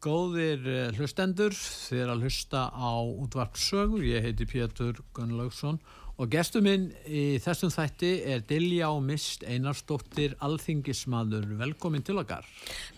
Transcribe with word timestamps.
Góðir 0.00 0.62
eh, 0.64 0.94
hlustendur, 0.96 1.52
þið 1.52 1.98
er 2.00 2.10
að 2.14 2.22
hlusta 2.24 2.60
á 2.72 3.04
útvarpsögu, 3.04 3.98
ég 4.08 4.24
heiti 4.24 4.46
Pétur 4.48 5.02
Gunnlaugsson 5.12 5.76
og 6.16 6.30
gestur 6.32 6.62
minn 6.64 6.86
í 7.04 7.36
þessum 7.44 7.68
þætti 7.74 8.12
er 8.32 8.40
Dilja 8.48 8.88
og 8.94 9.02
Mist 9.04 9.44
Einarstóttir 9.44 10.38
Alþingismadur. 10.40 11.44
Velkomin 11.58 12.04
til 12.06 12.16
okkar. 12.22 12.48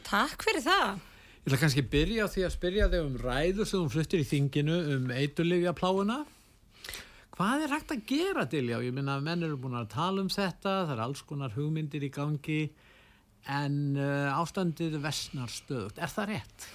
Takk 0.06 0.47
fyrir 0.47 0.62
það. 0.62 1.00
Ég 1.42 1.50
ætla 1.50 1.59
kannski 1.64 1.83
að 1.83 1.89
byrja 1.97 2.28
því 2.36 2.44
að 2.47 2.55
spyrja 2.55 2.86
þig 2.92 3.03
um 3.09 3.16
ræðu 3.25 3.66
sem 3.66 3.83
þú 3.83 3.91
fluttir 3.97 4.22
í 4.22 4.28
þinginu 4.28 4.78
um 4.92 5.11
eiturlifja 5.16 5.72
pláuna. 5.75 6.20
Hvað 7.34 7.64
er 7.64 7.75
hægt 7.75 7.97
að 7.97 8.05
gera 8.12 8.47
Dilja? 8.47 8.78
Ég 8.87 8.94
minna 8.94 9.19
að 9.19 9.27
menn 9.27 9.42
eru 9.48 9.59
búin 9.59 9.75
að 9.81 9.91
tala 9.97 10.22
um 10.22 10.31
þetta, 10.31 10.77
það 10.84 10.94
er 10.94 11.03
alls 11.09 11.25
konar 11.27 11.59
hugmyndir 11.59 12.06
í 12.06 12.12
gangi 12.14 12.61
en 13.50 13.98
uh, 13.98 14.38
ástandið 14.38 15.00
vestnar 15.03 15.50
stöðugt. 15.50 15.98
Er 15.98 16.15
það 16.15 16.32
rétt? 16.37 16.71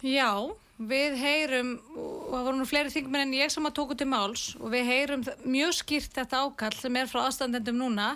Já, 0.00 0.32
við 0.80 1.16
heyrum, 1.20 1.74
og 1.92 2.30
það 2.32 2.44
voru 2.46 2.56
nú 2.56 2.66
fleiri 2.68 2.92
þingmenn 2.92 3.26
en 3.26 3.34
ég 3.36 3.52
sem 3.52 3.66
að 3.68 3.74
tóku 3.76 3.96
til 4.00 4.08
máls 4.08 4.54
og 4.56 4.72
við 4.72 4.86
heyrum 4.88 5.24
mjög 5.44 5.74
skýrt 5.76 6.16
þetta 6.16 6.40
ákall 6.46 6.76
sem 6.78 6.96
er 6.96 7.10
frá 7.10 7.26
aðstandendum 7.26 7.76
núna 7.76 8.14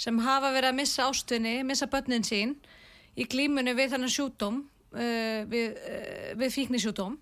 sem 0.00 0.18
hafa 0.24 0.50
verið 0.50 0.72
að 0.72 0.78
missa 0.80 1.06
ástunni, 1.06 1.60
missa 1.66 1.86
börnin 1.90 2.26
sín 2.26 2.56
í 3.14 3.26
glímunni 3.30 3.76
við 3.78 3.94
þannig 3.94 4.14
sjúdóm, 4.16 4.62
uh, 4.96 5.40
við, 5.50 5.78
uh, 5.78 6.32
við 6.40 6.54
fíknisjúdóm 6.56 7.14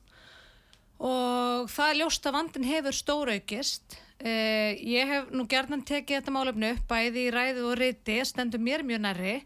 og 1.04 1.68
það 1.70 1.92
er 1.92 2.00
ljóst 2.00 2.24
að 2.26 2.34
vandin 2.34 2.64
hefur 2.66 2.96
stóraukist. 2.96 3.98
Uh, 4.18 4.72
ég 4.82 5.06
hef 5.06 5.28
nú 5.30 5.44
gerðan 5.46 5.84
tekið 5.86 6.22
þetta 6.22 6.34
málefnu 6.34 6.72
upp 6.74 6.88
bæði 6.90 7.28
í 7.28 7.34
ræðu 7.34 7.68
og 7.68 7.76
reyti, 7.78 8.16
stendur 8.26 8.62
mér 8.62 8.82
mjög 8.86 9.04
nærri 9.04 9.36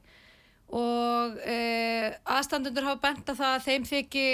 og 0.73 1.37
e, 1.45 1.57
aðstandundur 2.25 2.87
hafa 2.89 3.03
bent 3.03 3.29
að 3.29 3.43
það 3.43 3.55
að 3.57 3.65
þeim 3.67 3.87
þykki 3.91 4.25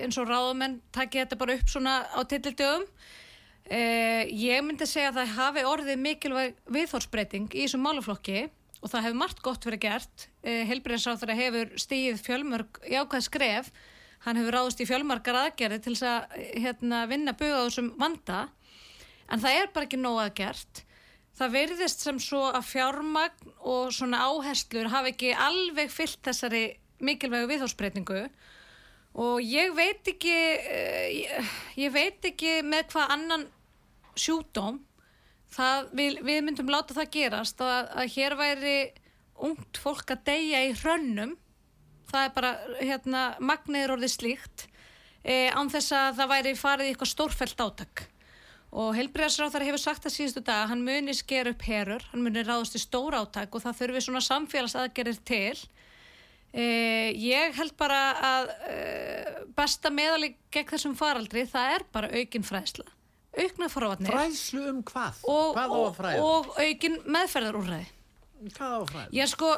eins 0.00 0.18
og 0.20 0.30
ráðumenn 0.30 0.78
takja 0.96 1.24
þetta 1.24 1.40
bara 1.42 1.56
upp 1.58 1.68
svona 1.68 1.96
á 2.08 2.20
tillildögum 2.30 2.86
e, 3.68 3.80
ég 4.32 4.64
myndi 4.64 4.88
segja 4.88 5.10
að 5.12 5.18
það 5.20 5.34
hafi 5.38 5.64
orðið 5.68 6.00
mikilvæg 6.06 6.62
viðhórsbreyting 6.76 7.50
í 7.52 7.66
þessum 7.66 7.84
máluflokki 7.84 8.46
og 8.84 8.92
það 8.92 9.06
hefur 9.06 9.20
margt 9.20 9.42
gott 9.44 9.64
verið 9.64 9.82
gert. 9.86 10.26
E, 10.44 10.62
helbriðinsáþara 10.68 11.36
hefur 11.38 11.70
stíð 11.80 12.18
fjölmörg 12.24 12.80
jákvæð 12.92 13.26
skref. 13.28 13.70
Hann 14.24 14.40
hefur 14.40 14.56
ráðist 14.58 14.80
í 14.80 14.88
fjölmarkar 14.88 15.38
aðgerði 15.40 15.78
til 15.84 15.94
þess 15.96 16.08
að 16.08 16.34
hérna, 16.64 17.04
vinna 17.08 17.36
buga 17.36 17.60
á 17.60 17.64
þessum 17.64 17.92
vanda. 18.00 18.42
En 19.32 19.40
það 19.40 19.60
er 19.60 19.72
bara 19.72 19.88
ekki 19.88 20.00
nóg 20.00 20.20
aðgert 20.20 20.84
það 21.38 21.54
verðist 21.58 22.04
sem 22.04 22.18
svo 22.22 22.46
að 22.50 22.68
fjármagn 22.70 23.52
og 23.60 23.92
svona 23.94 24.22
áherslur 24.28 24.90
hafa 24.92 25.10
ekki 25.10 25.34
alveg 25.34 25.92
fyllt 25.92 26.22
þessari 26.26 26.64
mikilvægu 27.04 27.50
viðhórsbreytingu 27.50 28.24
og 29.24 29.36
ég 29.42 29.74
veit 29.76 30.08
ekki 30.10 30.34
ég, 30.34 31.52
ég 31.78 31.94
veit 31.94 32.26
ekki 32.30 32.60
með 32.66 32.90
hvað 32.94 33.14
annan 33.16 33.46
sjúdóm 34.18 34.80
við, 35.94 36.20
við 36.22 36.42
myndum 36.46 36.70
láta 36.70 36.94
það 36.96 37.10
gerast 37.14 37.62
að, 37.62 37.90
að 37.94 38.12
hér 38.14 38.36
væri 38.38 38.76
ungt 39.44 39.80
fólk 39.80 40.14
að 40.14 40.24
deyja 40.28 40.62
í 40.68 40.72
hrönnum. 40.78 41.36
Það 42.10 42.24
er 42.24 42.32
bara 42.34 42.50
hérna 42.78 43.22
magniður 43.42 43.96
orðið 43.96 44.12
slíkt 44.14 44.66
e, 45.22 45.50
án 45.50 45.70
þess 45.72 45.94
að 45.96 46.18
það 46.20 46.32
væri 46.34 46.56
farið 46.58 46.86
í 46.86 46.92
eitthvað 46.92 47.10
stórfælt 47.14 47.64
átak 47.64 48.04
og 48.74 48.90
helbriðarsráþar 48.98 49.64
hefur 49.68 49.82
sagt 49.82 50.08
að 50.08 50.16
síðustu 50.16 50.42
dag 50.44 50.66
hann 50.70 50.82
muni 50.86 51.14
sker 51.14 51.52
upp 51.52 51.62
herur, 51.62 52.02
hann 52.10 52.24
muni 52.26 52.42
ráðast 52.42 52.74
í 52.74 52.82
stór 52.82 53.14
áttak 53.20 53.54
og 53.54 53.62
það 53.62 53.78
þurfi 53.80 54.04
svona 54.08 54.22
samfélagsaðgerir 54.26 55.20
til. 55.26 55.62
Eh, 56.54 57.10
ég 57.18 57.54
held 57.58 57.74
bara 57.78 58.00
að 58.22 58.50
eh, 58.70 59.38
besta 59.56 59.90
meðalig 59.90 60.36
gegn 60.54 60.68
þessum 60.70 60.94
faraldri 60.98 61.46
það 61.50 61.78
er 61.78 61.86
bara 61.94 62.10
aukin 62.14 62.46
fræðsla 62.46 62.86
aukna 63.34 63.66
forvarnir 63.72 64.14
Fræðslu 64.14 64.62
um 64.70 64.80
hvað? 64.86 65.20
og, 65.26 65.56
hvað 65.56 65.74
og, 65.80 65.98
og 66.22 66.52
aukin 66.62 67.00
meðferðarúræði 67.10 67.88
Hvað 68.54 68.74
á 68.76 68.80
fræðslu? 68.90 69.16
Já 69.18 69.24
sko, 69.30 69.50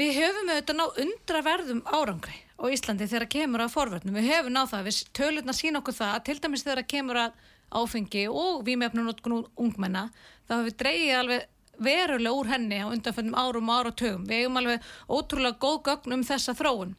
við 0.00 0.14
höfum 0.16 0.50
auðvitað 0.50 0.78
ná 0.80 0.84
undraverðum 1.04 1.82
árangri 1.86 2.36
á 2.60 2.64
Íslandi 2.72 3.08
þegar 3.10 3.26
kemur 3.34 3.64
að 3.64 3.74
forvarnum, 3.74 4.16
við 4.16 4.28
höfum 4.30 4.54
náð 4.54 4.70
það. 4.72 4.86
Við 4.86 5.00
tölurna 5.16 5.54
sína 5.56 5.80
okkur 5.80 5.96
það, 5.96 6.16
til 6.28 6.36
dæmis 6.44 6.64
þegar 6.64 6.86
kemur 6.88 7.20
að 7.20 7.49
áfengi 7.70 8.26
og 8.28 8.64
vímefnunótkun 8.66 9.44
ungmenna 9.56 10.08
þá 10.48 10.54
hefur 10.56 10.68
við 10.68 10.78
dreyið 10.82 11.16
alveg 11.20 11.48
verulega 11.80 12.36
úr 12.36 12.50
henni 12.50 12.80
á 12.84 12.86
undanföndum 12.92 13.36
árum 13.38 13.70
og 13.72 13.78
áratögum. 13.80 14.26
Við 14.28 14.42
hefum 14.42 14.58
alveg 14.60 14.88
ótrúlega 15.08 15.60
góð 15.62 15.78
gögn 15.88 16.16
um 16.18 16.24
þessa 16.26 16.56
þróun 16.58 16.96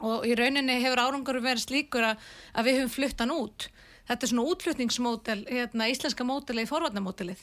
og 0.00 0.26
í 0.28 0.34
rauninni 0.38 0.80
hefur 0.80 1.02
árangur 1.02 1.40
verið 1.44 1.64
slíkur 1.66 2.06
að, 2.12 2.26
að 2.54 2.68
við 2.68 2.78
hefum 2.78 2.92
fluttan 2.94 3.34
út. 3.34 3.68
Þetta 4.08 4.26
er 4.26 4.30
svona 4.32 4.50
útflutningsmódel, 4.50 5.40
hérna, 5.46 5.88
íslenska 5.92 6.26
módeli 6.26 6.64
í 6.64 6.68
forvarnamódelið. 6.68 7.42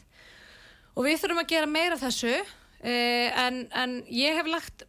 Og 0.98 1.06
við 1.06 1.20
þurfum 1.22 1.44
að 1.44 1.52
gera 1.54 1.70
meira 1.70 2.00
þessu 2.02 2.34
eh, 2.34 3.30
en, 3.46 3.62
en 3.72 4.00
ég 4.12 4.36
hef 4.40 4.50
lagt 4.52 4.88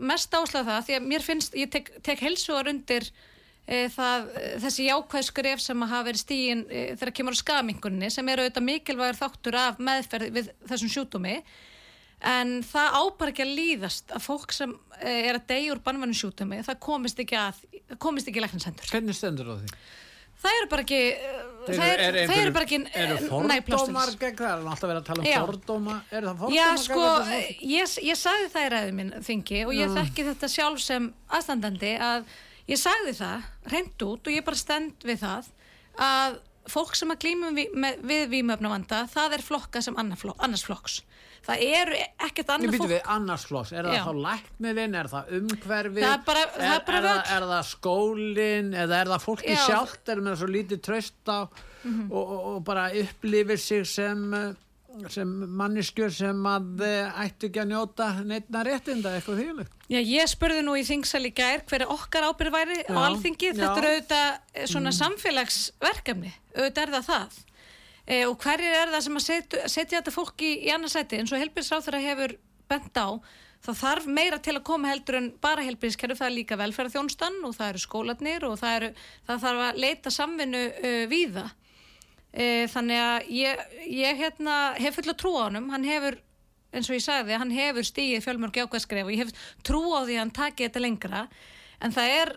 mest 0.00 0.32
áslag 0.34 0.64
það 0.66 0.86
því 0.86 0.96
að 0.96 1.08
mér 1.12 1.24
finnst, 1.24 1.56
ég 1.60 1.70
tek, 1.72 1.92
tek 2.04 2.22
helsuar 2.24 2.70
undir 2.72 3.10
það, 3.66 4.28
þessi 4.64 4.86
jákvæðskref 4.88 5.62
sem 5.62 5.84
að 5.84 5.92
hafa 5.94 6.08
verið 6.10 6.22
stígin 6.24 6.62
e, 6.68 6.84
þegar 6.98 7.14
kemur 7.18 7.36
á 7.38 7.42
skamingunni 7.42 8.10
sem 8.12 8.30
eru 8.32 8.46
auðvitað 8.46 8.66
mikilvægur 8.66 9.20
þáttur 9.20 9.58
af 9.60 9.82
meðferð 9.82 10.34
við 10.36 10.50
þessum 10.70 10.92
sjútumi 10.96 11.36
en 12.30 12.58
það 12.66 12.98
ábar 13.00 13.32
ekki 13.32 13.46
að 13.46 13.54
líðast 13.60 14.12
að 14.16 14.26
fólk 14.26 14.52
sem 14.56 14.74
e, 14.98 15.14
er 15.30 15.38
að 15.38 15.48
deyja 15.52 15.76
úr 15.76 15.82
bannvennu 15.86 16.18
sjútumi 16.18 16.60
það 16.66 16.82
komist 16.88 17.22
ekki 17.22 17.38
að 17.40 17.64
komist 18.02 18.30
ekki 18.30 18.44
lækninsendur 18.44 18.92
Hvernig 18.92 19.18
stendur 19.18 19.52
það 19.54 19.64
því? 19.64 19.80
Það 20.40 20.56
eru 20.56 20.68
bara 20.72 20.84
ekki 20.86 21.00
það 21.66 21.80
er, 21.84 22.00
er, 22.00 22.16
er, 22.16 22.28
það 22.30 22.38
eru 22.42 22.52
bara 22.56 22.66
ekki 22.66 22.76
eru 22.96 23.16
fordómar 23.28 24.12
gegn 24.22 24.38
það? 24.38 24.52
Er 24.52 24.68
alltaf 24.72 24.86
verið 24.88 25.00
að 25.00 25.08
tala 25.10 25.20
um 25.20 25.26
Já. 25.28 25.40
fordóma? 25.50 25.96
Er 26.08 26.26
það 26.26 26.38
fordóma 26.40 26.56
Já, 26.56 26.68
gegn 26.70 26.84
sko, 26.86 27.08
ég, 27.68 27.96
ég 28.08 28.20
sagði 28.20 28.46
það 28.54 28.64
í 28.64 28.70
ræðu 28.74 28.94
minn 28.96 29.10
þingi 29.26 29.60
og 29.66 29.74
ég 29.76 29.98
þekki 29.98 30.24
þetta 30.30 30.50
sjálf 30.54 30.80
sem 30.80 31.10
aðstandandi 31.28 31.92
að 32.06 32.24
ég 32.70 32.78
sagði 32.80 33.16
það 33.18 33.48
reynd 33.74 34.06
út 34.06 34.30
og 34.30 34.36
ég 34.36 34.46
bara 34.46 34.60
stend 34.60 35.06
við 35.08 35.20
það 35.24 35.50
að 36.00 36.38
fólk 36.70 36.94
sem 36.94 37.10
að 37.10 37.22
glýmum 37.24 37.56
við, 37.56 38.02
við 38.06 38.26
vímöfnavanda, 38.30 39.04
það 39.10 39.32
er 39.38 39.42
flokka 39.42 39.80
sem 39.82 39.96
annars 39.98 40.62
flokks. 40.68 41.00
Það 41.40 41.62
eru 41.64 41.96
ekkert 42.20 42.50
annað 42.52 42.76
fólk. 42.76 42.90
við 42.92 43.06
annars 43.14 43.46
flokks, 43.48 43.70
er 43.72 43.86
það 43.88 43.94
Já. 43.96 44.02
þá 44.04 44.12
læknirinn, 44.26 44.94
er 45.00 45.08
það 45.10 45.30
umhverfið, 45.38 46.04
Það 46.04 46.12
er 46.12 46.24
bara- 46.26 46.44
það 46.52 46.74
er 46.74 46.84
bara 46.90 46.98
er, 47.00 47.06
það, 47.08 47.30
er 47.36 47.46
það 47.50 47.64
skólinn, 47.70 48.70
eða 48.84 48.98
er 49.00 49.12
það 49.14 49.24
fólki 49.24 49.54
Já. 49.56 49.62
Sjálft, 49.66 50.08
er 50.12 50.20
með 50.26 50.36
svo 50.42 50.50
lítið 50.52 50.82
tröst 50.84 51.32
á 51.32 51.38
og, 51.40 52.12
og, 52.12 52.38
og 52.52 52.60
bara 52.68 52.84
upplifir 53.02 53.58
sig 53.58 53.86
sem, 53.88 54.34
eh, 54.34 54.52
sem 55.12 55.34
manneskjur 55.60 56.12
sem 56.14 56.46
að 56.50 56.84
eh, 56.86 57.20
ættu 57.24 57.48
ekki 57.48 57.62
að 57.62 57.70
njóta 57.72 58.08
neittna 58.26 58.62
réttinda, 58.66 59.12
eitthvað 59.16 59.42
þýðilegt. 59.42 59.76
Já, 59.90 59.98
ég 60.00 60.30
spurði 60.30 60.64
nú 60.66 60.76
í 60.78 60.86
þingsal 60.86 61.22
í 61.26 61.32
gær 61.36 61.64
hver 61.70 61.84
er 61.84 61.92
okkar 61.94 62.26
ábyrð 62.30 62.56
væri 62.56 62.78
á 62.86 62.92
Já, 62.92 63.02
alþingi. 63.08 63.52
já. 63.52 63.56
Þetta 63.60 63.82
er 63.82 63.88
auðvitað 63.90 64.26
eh, 64.54 64.66
svona 64.72 64.94
samfélagsverkefni, 64.98 66.32
auðvitað 66.56 66.82
er 66.86 66.94
það 66.96 67.06
það. 67.10 67.38
E, 68.10 68.16
og 68.26 68.34
hverjir 68.42 68.74
er 68.74 68.90
það 68.90 69.04
sem 69.06 69.20
að 69.20 69.26
setja, 69.26 69.68
setja 69.70 70.00
þetta 70.00 70.14
fólk 70.14 70.42
í, 70.42 70.50
annarsæti 70.74 71.20
eins 71.20 71.30
og 71.30 71.42
helbilsráþurra 71.42 72.00
hefur 72.02 72.34
bent 72.70 72.96
á 72.98 73.08
þá 73.60 73.72
þarf 73.76 74.06
meira 74.08 74.38
til 74.42 74.56
að 74.56 74.64
koma 74.66 74.90
heldur 74.90 75.18
en 75.18 75.30
bara 75.42 75.64
helbilskerfi, 75.66 76.16
það 76.18 76.30
er 76.30 76.36
líka 76.38 76.58
velferðarþjónstan 76.60 77.40
og 77.44 77.54
það 77.58 77.72
eru 77.74 77.82
skólanir 77.82 78.46
og 78.48 78.56
það, 78.60 78.76
eru, 78.78 78.90
það 79.28 79.42
þarf 79.44 79.64
að 79.66 79.80
leita 79.84 80.12
samvinnu 80.14 80.62
uh, 80.70 81.02
víða. 81.10 81.46
E, 82.30 82.66
þannig 82.70 83.00
að 83.02 83.30
ég, 83.34 83.62
ég 83.90 84.20
hérna, 84.20 84.56
hef 84.78 85.00
fulla 85.00 85.16
trú 85.18 85.34
á 85.34 85.48
honum, 85.48 85.70
hann 85.74 85.86
hefur 85.88 86.20
eins 86.70 86.86
og 86.86 86.94
ég 86.94 87.02
sagði, 87.02 87.34
hann 87.34 87.50
hefur 87.50 87.86
stíið 87.86 88.22
fjölmörg 88.22 88.60
jákvæðskref 88.60 89.08
og 89.08 89.14
ég 89.14 89.24
hef 89.24 89.48
trú 89.66 89.82
á 89.90 90.06
því 90.06 90.14
að 90.14 90.22
hann 90.22 90.36
taki 90.36 90.68
þetta 90.68 90.84
lengra. 90.84 91.24
En 91.82 91.94
það 91.96 92.14
er 92.20 92.36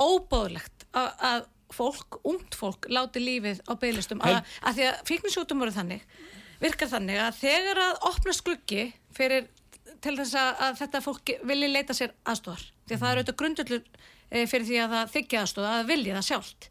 óbóðlegt 0.00 0.86
að, 0.96 1.10
að 1.28 1.44
fólk, 1.74 2.18
ungt 2.26 2.56
fólk 2.56 2.88
láti 2.92 3.22
lífið 3.22 3.60
á 3.68 3.72
beilistum 3.80 4.22
að, 4.24 4.40
að 4.62 4.78
því 4.78 4.86
að 4.88 5.02
fíknisjútum 5.10 5.62
voru 5.62 5.74
þannig 5.74 6.04
virkar 6.62 6.90
þannig 6.90 7.20
að 7.20 7.40
þegar 7.40 7.80
að 7.82 8.00
opna 8.10 8.34
skuggi 8.36 8.84
fyrir 9.14 9.48
til 10.04 10.14
þess 10.18 10.36
að, 10.38 10.50
að 10.66 10.78
þetta 10.82 11.02
fólk 11.04 11.32
vilji 11.48 11.70
leita 11.70 11.96
sér 11.96 12.14
aðstofar 12.28 12.62
því 12.84 12.96
að 12.96 13.02
það 13.02 13.10
er 13.10 13.20
auðvitað 13.20 13.38
grundullur 13.42 13.82
e, 13.84 14.44
fyrir 14.50 14.68
því 14.68 14.80
að 14.84 14.94
það 14.94 15.12
þykja 15.16 15.42
aðstofa 15.42 15.70
að 15.70 15.78
það 15.78 15.90
vilji 15.92 16.14
það 16.14 16.26
sjálft 16.28 16.68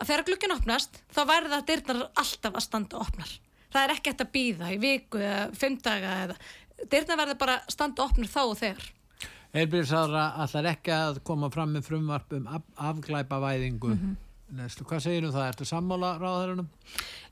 að 0.00 0.08
þegar 0.10 0.24
glugginn 0.28 0.56
opnast 0.56 1.00
þá 1.14 1.20
verða 1.30 1.60
dyrnar 1.68 2.02
alltaf 2.14 2.54
að 2.58 2.66
standa 2.66 3.00
opnar 3.04 3.30
það 3.74 3.80
er 3.84 3.94
ekki 3.96 4.10
hægt 4.12 4.24
að 4.26 4.32
býða 4.34 4.72
í 4.74 4.80
viku 4.82 5.22
eða 5.22 5.46
fimm 5.58 5.78
daga 5.82 6.16
eða 6.26 6.36
dyrnar 6.90 7.20
verða 7.22 7.38
bara 7.44 7.56
að 7.60 7.72
standa 7.76 8.06
opnar 8.08 8.30
þá 8.30 8.42
og 8.44 8.58
þegar 8.62 8.90
Heilbyrðisára 9.54 10.22
allar 10.42 10.66
ekki 10.72 10.90
að 10.90 11.18
koma 11.26 11.46
fram 11.54 11.76
með 11.76 11.84
frumvarp 11.86 12.32
um 12.34 12.46
af, 12.50 12.62
afglæpavæðingu. 12.90 13.92
Mhm. 13.94 14.16
Nestu, 14.54 14.84
hvað 14.86 15.00
segir 15.02 15.24
um 15.26 15.32
það? 15.34 15.46
Ertu 15.52 15.64
sammála 15.66 16.08
ráðherrunum? 16.20 16.66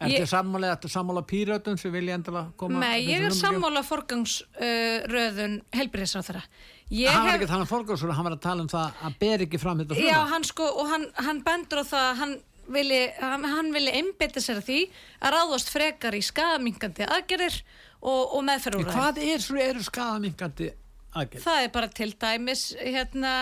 Ertu 0.00 0.22
Ég- 0.22 0.28
sammála, 0.30 0.70
ertu 0.74 0.88
sammála 0.90 1.22
pírötum 1.28 1.76
sem 1.78 1.92
vilja 1.92 2.14
endilega 2.14 2.52
koma? 2.56 2.78
Nei, 2.80 3.04
ég 3.06 3.26
er 3.26 3.34
sammála 3.36 3.82
forgangsröðun 3.86 5.58
uh, 5.60 5.76
helbriðisráþara. 5.76 6.42
Ég 6.90 7.08
Hann 7.10 7.24
var 7.26 7.32
hef, 7.32 7.40
ekki 7.40 7.50
þannig 7.52 7.70
fórgásur, 7.70 8.10
hann 8.14 8.24
var 8.26 8.36
að 8.36 8.42
tala 8.46 8.62
um 8.64 8.68
það 8.72 9.04
að 9.06 9.18
ber 9.20 9.44
ekki 9.46 9.60
fram 9.60 9.78
þetta 9.82 9.94
já, 9.98 10.00
frumvarp. 10.08 10.32
hann 10.32 10.44
sko, 10.48 10.70
og 10.82 10.90
hann, 10.90 11.06
hann 11.26 11.42
bendur 11.46 11.82
á 11.82 11.84
það, 11.84 12.08
að 12.10 12.18
hann 12.22 12.34
vilji, 12.74 13.00
hann, 13.20 13.72
vilji 13.74 13.94
einbytta 14.00 14.42
sér 14.42 14.60
að 14.60 14.68
því 14.68 14.78
að 15.20 15.34
ráðast 15.36 15.72
frekar 15.72 16.16
í 16.16 16.22
skadamingandi 16.24 17.08
aðgerðir 17.08 17.58
og, 18.00 18.34
og 18.38 18.40
meðferðúræði. 18.48 18.96
Hvað 18.96 19.20
er 19.22 19.46
eru 19.68 19.84
skadamingandi 19.86 20.70
aðgerð? 21.12 21.44
Það 21.44 21.66
er 21.66 21.72
bara 21.76 21.92
til 22.00 22.10
dæmis 22.24 22.64
hérna, 22.80 23.34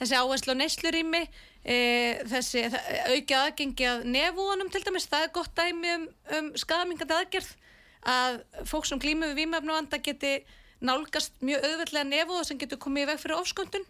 þessi 0.00 0.20
áherslu 0.20 0.56
á 0.56 0.60
neyslurými, 0.60 1.22
e, 1.64 1.78
þessi 2.30 2.66
aukið 2.68 3.38
aðgengi 3.40 3.88
að 3.90 4.08
nefúanum 4.16 4.72
til 4.72 4.84
dæmis, 4.86 5.08
það 5.10 5.28
er 5.28 5.34
gott 5.38 5.54
dæmi 5.58 5.94
um, 5.98 6.08
um 6.38 6.52
skadamingandi 6.60 7.18
aðgerð 7.18 7.54
að 8.04 8.42
fólk 8.68 8.88
sem 8.88 9.00
glýmur 9.00 9.32
við 9.32 9.44
vímöfnuvanda 9.44 10.00
geti 10.04 10.36
nálgast 10.84 11.40
mjög 11.44 11.64
auðveldlega 11.64 12.08
nefúa 12.10 12.44
sem 12.44 12.60
getur 12.60 12.80
komið 12.82 13.06
í 13.06 13.10
veg 13.12 13.22
fyrir 13.22 13.40
ofsköndun. 13.40 13.86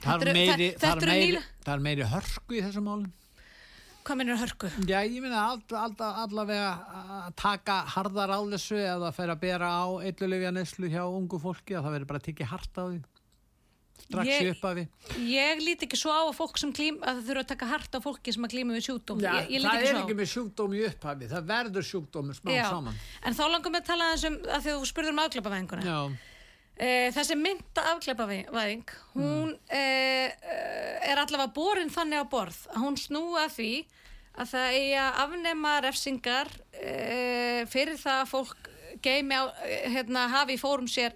Það 0.00 0.26
er 0.26 0.36
meiri, 0.36 0.68
meiri, 1.08 1.40
meiri 1.84 2.08
hörku 2.08 2.56
í 2.56 2.62
þessum 2.64 2.86
málum. 2.88 3.08
Hvað 4.00 4.16
minnur 4.20 4.38
hörku? 4.40 4.70
Já, 4.88 4.98
ég 5.04 5.20
minna 5.22 5.42
all, 5.52 5.60
all, 5.76 5.94
allavega 6.24 6.70
að 7.26 7.32
taka 7.38 7.80
harðar 7.94 8.32
á 8.32 8.40
þessu 8.54 8.78
eða 8.80 9.10
fer 9.14 9.32
að 9.34 9.40
bera 9.44 9.68
á 9.68 9.84
eitthulefja 10.06 10.52
neslu 10.56 10.88
hjá 10.90 11.02
ungu 11.04 11.40
fólki 11.42 11.76
að 11.76 11.84
það 11.86 11.96
verður 11.98 12.08
bara 12.12 12.22
að 12.22 12.28
tekja 12.30 12.48
hart 12.50 12.80
á 12.80 12.84
því. 12.88 13.00
Strax 14.00 14.26
Ég- 14.32 14.48
upp 14.54 14.64
af 14.64 14.72
því. 14.78 14.84
Ég 15.28 15.60
lít 15.60 15.82
ekki 15.84 15.98
svo 16.00 16.10
á 16.10 16.24
að 16.24 16.32
fólk 16.38 16.56
sem 16.58 16.72
glým, 16.72 16.96
að 17.04 17.20
það 17.20 17.26
þurfa 17.28 17.42
að 17.44 17.50
taka 17.52 17.66
hart 17.68 17.92
á 17.92 17.98
fólki 18.00 18.32
sem 18.32 18.46
að 18.48 18.54
glýma 18.56 18.72
við 18.78 18.86
sjúkdóm. 18.88 19.20
Já, 19.20 19.32
ég, 19.36 19.50
ég 19.52 19.60
það 19.66 19.76
ekki 19.76 19.90
er 19.92 19.98
ekki 20.00 20.16
með 20.22 20.30
sjúkdóm 20.32 20.74
í 20.74 20.80
upphafi, 20.88 21.28
það 21.30 21.44
verður 21.52 21.86
sjúkdómur 21.90 22.38
smá 22.40 22.50
Já, 22.56 22.64
saman. 22.72 22.96
En 23.22 23.36
þá 23.36 23.44
langum 23.52 23.76
við 23.76 23.82
að 23.82 23.88
tala 23.92 24.08
aðeins 24.08 24.24
um 24.30 24.38
að 24.40 24.56
að 24.56 24.66
þú 24.70 24.88
spurður 24.90 25.12
um 25.14 25.22
afglæpavæðinguna. 25.26 25.84
Já, 25.84 26.00
E, 26.00 26.29
þessi 26.80 27.36
mynda 27.36 27.82
afglæpavæðing, 27.90 28.92
hún 29.12 29.50
e, 29.68 29.80
er 31.04 31.20
allavega 31.20 31.50
borin 31.52 31.92
þannig 31.92 32.24
á 32.24 32.32
borð 32.32 32.60
að 32.72 32.84
hún 32.86 32.96
snúa 32.96 33.42
því 33.52 33.72
að 34.40 34.52
það 34.54 34.76
eigi 34.78 34.94
að 34.96 35.18
afnema 35.26 35.72
refsingar 35.84 36.52
fyrir 37.68 37.98
það 38.00 38.22
að 38.22 38.30
fólk 38.30 38.70
geimi 39.02 39.34
á, 39.34 39.44
eh, 39.64 39.90
hérna, 39.90 40.28
hafi 40.28 40.56
í 40.56 40.60
fórum 40.60 40.88
sér 40.88 41.14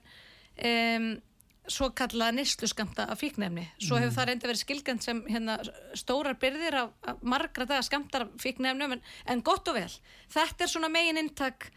e, 0.56 1.20
svo 1.66 1.90
kallað 1.96 2.36
nýsluskamta 2.38 3.06
af 3.08 3.20
fíknefni. 3.22 3.64
Svo 3.80 3.96
hefur 3.96 4.12
það 4.18 4.28
reyndi 4.28 4.48
verið 4.50 4.62
skilgjönd 4.62 5.04
sem 5.04 5.22
hérna, 5.30 5.56
stórar 5.96 6.36
byrðir 6.40 6.76
af, 6.82 6.90
af 7.08 7.22
margra 7.22 7.64
daga 7.64 7.82
skamtar 7.82 8.26
af 8.26 8.34
fíknefnum 8.42 8.98
en, 8.98 9.02
en 9.26 9.42
gott 9.44 9.68
og 9.72 9.78
vel. 9.78 9.88
Þetta 10.32 10.66
er 10.66 10.72
svona 10.74 10.92
megin 10.92 11.20
inntak 11.22 11.70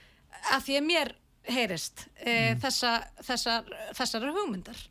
að 0.51 0.68
því 0.68 0.78
að 0.81 0.88
mér 0.89 1.13
heyrist 1.54 2.08
e, 2.22 2.56
þessa, 2.62 2.94
þessar, 3.24 3.74
þessar 3.98 4.30
hugmyndar. 4.36 4.84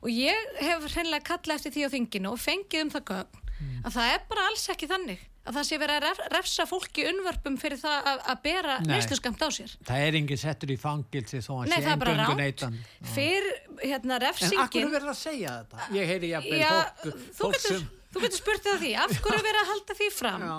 Og 0.00 0.08
ég 0.14 0.54
hef 0.62 0.86
hreinlega 0.94 1.26
kallað 1.28 1.58
eftir 1.58 1.74
því 1.74 1.86
á 1.86 1.94
þinginu 1.94 2.32
og 2.32 2.40
fengið 2.40 2.86
um 2.86 2.92
það 2.94 3.08
gögn 3.12 3.46
að 3.84 3.96
það 3.96 4.14
er 4.14 4.22
bara 4.30 4.46
alls 4.48 4.62
ekki 4.72 4.88
þannig 4.88 5.26
að 5.40 5.56
það 5.56 5.66
sé 5.66 5.78
verið 5.80 5.96
að 5.96 6.04
ref, 6.04 6.18
refsa 6.34 6.66
fólki 6.68 7.04
unnvörpum 7.10 7.56
fyrir 7.60 7.80
það 7.80 8.08
að, 8.10 8.18
að 8.32 8.42
bera 8.44 8.74
Nei. 8.82 8.90
neysluskamt 8.92 9.40
á 9.40 9.48
sér. 9.56 9.72
það 9.88 10.02
er 10.06 10.18
engin 10.20 10.40
settur 10.40 10.72
í 10.72 10.76
fangilsi 10.80 11.40
þó 11.44 11.50
hann 11.58 11.70
Nei, 11.72 11.76
sé 11.78 11.86
það 11.86 12.04
ránt. 12.20 12.40
neytan. 12.40 12.76
Fyrir 13.14 13.48
hérna 13.80 14.18
En 14.18 14.18
akkur 14.18 14.26
refsingin... 14.26 14.84
er 14.84 14.94
verið 14.98 15.12
að 15.14 15.18
segja 15.20 15.54
þetta? 15.62 15.88
Ég 15.96 16.12
heyri 16.12 16.32
jafnvel 16.34 16.60
Já, 16.60 16.70
fólk, 17.00 17.24
þú 17.40 17.50
getur, 17.56 17.78
sem... 17.80 17.88
þú 18.12 18.24
getur 18.26 18.42
spurt 18.42 18.68
á 18.68 18.74
því, 18.74 18.92
er 19.40 19.48
verið 19.48 19.62
að 19.62 19.72
halda 19.72 19.98
því 20.00 20.10
fram 20.18 20.46
Já. 20.46 20.56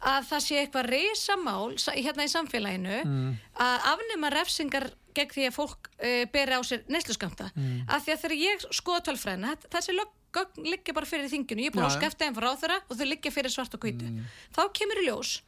Að 0.00 0.24
það 0.30 0.40
sé 0.46 0.56
eitthvað 0.62 0.88
reysamál 0.94 1.74
hérna 1.96 2.24
í 2.24 2.32
samfélaginu 2.32 3.00
Mm. 3.04 3.34
að 3.60 3.88
afnema 3.92 4.30
refsingar 4.32 4.90
gegn 5.14 5.30
því 5.34 5.46
að 5.48 5.54
fólk 5.58 5.90
uh, 6.00 6.24
beri 6.32 6.56
á 6.56 6.60
sér 6.64 6.84
neysluskamta 6.88 7.50
Mm. 7.56 7.84
af 7.88 8.04
því 8.06 8.12
að 8.14 8.20
þegar 8.22 8.36
ég 8.40 8.64
skoða 8.72 9.02
tölfræðina 9.10 9.56
þessi 9.70 9.92
lög 9.98 10.08
gögn 10.32 10.62
liggja 10.70 10.94
bara 10.94 11.06
fyrir 11.06 11.28
þinginu 11.28 11.60
ég 11.64 11.66
er 11.72 11.74
búin 11.76 11.84
að 11.90 11.98
skefta 11.98 12.24
þeim 12.24 12.36
frá 12.38 12.48
þeirra 12.56 12.78
og 12.88 12.96
þau 12.96 13.06
liggja 13.10 13.32
fyrir 13.34 13.50
svart 13.50 13.74
og 13.74 13.80
hvítu 13.82 14.06
Mm. 14.08 14.24
þá 14.54 14.62
kemur 14.72 15.02
í 15.02 15.06
ljós 15.08 15.40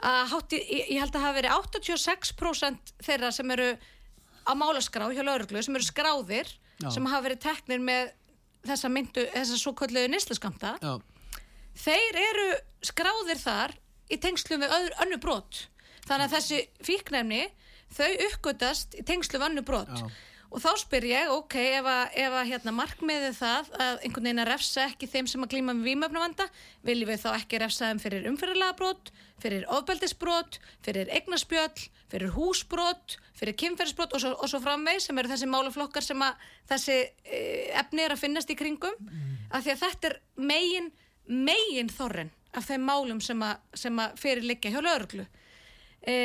að 0.00 0.28
hátti, 0.32 0.56
ég, 0.64 0.84
ég 0.96 1.00
held 1.00 1.12
að 1.14 1.20
hafa 1.26 1.38
verið 1.42 1.52
86% 1.60 2.92
þeirra 3.04 3.30
sem 3.32 3.50
eru 3.50 3.76
á 4.48 4.52
málaskrá 4.56 5.10
hjá 5.12 5.22
lauruglu 5.22 5.62
sem 5.62 5.76
eru 5.76 5.84
skráðir 5.84 6.48
Já. 6.80 6.88
sem 6.90 7.04
hafa 7.06 7.28
verið 7.28 7.40
teknir 7.44 7.78
með 7.84 8.10
þessa 8.64 8.88
myndu, 8.88 9.26
þessa 9.34 9.56
svo 9.60 9.72
kölluðu 9.76 10.08
neysluskamta 10.08 10.72
þeir 11.76 12.16
eru 12.16 12.48
skráðir 12.82 13.38
þar 13.44 13.74
í 14.10 14.18
tengslum 14.20 14.64
við 14.64 14.74
öðru, 14.76 14.96
önnu 15.04 15.20
brot. 15.22 15.66
Þannig 16.08 16.26
að 16.26 16.34
þessi 16.36 16.60
fíknefni 16.86 17.44
þau 17.94 18.10
uppgötast 18.26 18.98
í 18.98 19.06
tengslum 19.06 19.42
við 19.42 19.48
önnu 19.50 19.64
brot. 19.66 19.94
Já. 19.94 20.10
og 20.50 20.58
þá 20.58 20.70
spyr 20.82 21.04
ég, 21.06 21.28
ok, 21.30 21.54
ef 21.78 21.86
að, 21.86 22.14
ef 22.24 22.36
að 22.40 22.48
hérna, 22.48 22.72
markmiðið 22.74 23.36
það 23.38 23.68
að 23.84 24.00
einhvern 24.02 24.24
veginn 24.26 24.42
að 24.42 24.48
refsa 24.50 24.86
ekki 24.88 25.08
þeim 25.12 25.28
sem 25.30 25.44
að 25.46 25.52
glíma 25.52 25.74
með 25.78 25.86
vímöfnavanda 25.86 26.46
viljum 26.88 27.10
við 27.12 27.20
þá 27.22 27.28
ekki 27.36 27.60
refsa 27.62 27.90
þeim 27.92 28.00
fyrir 28.02 28.26
umfyrirlega 28.32 28.74
brot 28.80 29.12
fyrir 29.40 29.68
ofbeldisbrot, 29.70 30.58
fyrir 30.82 31.12
eignaspjöll 31.14 31.86
fyrir 32.10 32.34
húsbrot 32.34 33.14
fyrir 33.38 33.56
kynferðisbrot 33.62 34.16
og 34.16 34.24
svo, 34.24 34.34
og 34.34 34.50
svo 34.50 34.60
framveg 34.64 34.98
sem 35.04 35.22
eru 35.22 35.30
þessi 35.30 35.48
málaflokkar 35.54 36.04
sem 36.04 36.26
að 36.26 36.42
þessi 36.72 36.98
e, 36.98 37.40
efni 37.80 38.04
er 38.04 38.16
að 38.16 38.24
finnast 38.24 38.50
í 38.50 38.58
kringum. 38.58 38.98
Af 39.54 39.64
því 39.64 39.76
að 39.76 39.82
þetta 39.86 40.10
er 40.10 40.18
megin 40.50 40.90
megin 41.30 41.94
þorrin 41.94 42.34
af 42.56 42.66
þeim 42.66 42.86
málum 42.88 43.20
sem 43.22 43.42
að, 43.46 43.60
sem 43.78 44.02
að 44.02 44.18
fyrir 44.18 44.46
liggja 44.46 44.72
hjá 44.74 44.80
lögreglu. 44.82 45.26
E, 46.00 46.16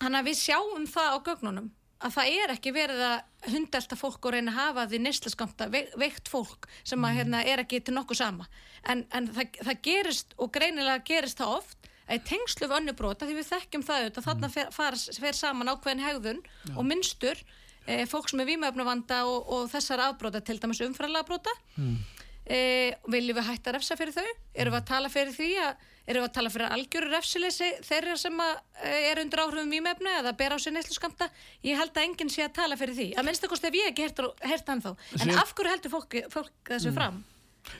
Þannig 0.00 0.22
að 0.22 0.30
við 0.30 0.38
sjáum 0.40 0.88
það 0.88 1.12
á 1.12 1.18
gögnunum 1.26 1.68
að 2.00 2.14
það 2.14 2.30
er 2.40 2.52
ekki 2.54 2.72
verið 2.72 3.02
að 3.04 3.50
hundelta 3.52 3.96
fólk 3.98 4.24
og 4.24 4.32
reyna 4.32 4.52
að 4.54 4.58
hafa 4.60 4.84
því 4.88 5.00
neyslaskamta 5.04 5.66
veikt 5.72 6.30
fólk 6.32 6.68
sem 6.88 7.04
að 7.04 7.18
hérna 7.18 7.42
er 7.44 7.60
ekki 7.60 7.82
til 7.84 7.94
nokkuð 7.96 8.20
sama. 8.22 8.46
En, 8.88 9.04
en 9.12 9.28
það, 9.34 9.58
það 9.66 9.82
gerist 9.84 10.32
og 10.40 10.52
greinilega 10.54 11.04
gerist 11.10 11.42
það 11.42 11.56
oft 11.58 11.90
að 12.10 12.24
tengslu 12.30 12.70
við 12.70 12.76
önnu 12.78 12.94
brota 12.96 13.28
því 13.28 13.36
við 13.36 13.50
þekkjum 13.50 13.84
það 13.86 14.00
auðvitað 14.00 14.28
þarna 14.30 14.50
fer, 14.54 14.70
far, 14.74 14.96
fer 15.26 15.36
saman 15.36 15.72
ákveðin 15.74 16.02
hegðun 16.06 16.40
og 16.72 16.88
mynstur 16.88 17.44
e, 17.84 18.06
fólk 18.10 18.32
sem 18.32 18.40
er 18.42 18.48
vímöfnavanda 18.48 19.20
og, 19.28 19.52
og 19.52 19.68
þessar 19.70 20.06
afbrota 20.08 20.40
til 20.40 20.56
dæmis 20.62 20.80
umfræðlega 20.86 21.28
brota 21.28 21.54
mm. 21.76 22.00
E, 22.50 22.60
viljum 23.06 23.38
við 23.38 23.48
hætta 23.48 23.70
að 23.70 23.78
refsa 23.78 23.96
fyrir 24.00 24.16
þau 24.18 24.26
erum 24.26 24.74
við 24.74 24.80
að 24.80 24.90
tala 24.90 25.12
fyrir 25.12 25.36
því 25.36 25.50
að 25.68 25.88
Erum 26.10 26.24
við 26.24 26.30
að 26.30 26.34
tala 26.34 26.50
fyrir 26.50 26.72
algjöru 26.74 27.08
refsileysi 27.12 27.66
þeirra 27.86 28.14
sem 28.18 28.40
að, 28.42 28.54
eh, 28.82 29.10
er 29.12 29.20
undir 29.22 29.42
áhrifum 29.44 29.70
vímefnu 29.70 30.10
eða 30.18 30.32
ber 30.36 30.56
á 30.56 30.58
sér 30.58 30.74
neyslu 30.74 30.96
skamta? 30.96 31.28
Ég 31.62 31.78
held 31.78 31.92
að 31.94 32.06
enginn 32.08 32.32
sé 32.32 32.42
að 32.42 32.56
tala 32.56 32.78
fyrir 32.80 32.96
því. 32.96 33.14
Að 33.14 33.26
minnstakost 33.28 33.64
ef 33.64 33.76
ég 33.78 33.92
ekki 33.92 34.08
hert, 34.08 34.66
hann 34.66 34.82
þá. 34.82 34.96
En 35.20 35.30
af 35.30 35.54
hverju 35.54 35.70
heldur 35.70 35.94
fólk, 35.94 36.16
fólk 36.32 36.50
þessu 36.64 36.92
fram? 36.96 37.22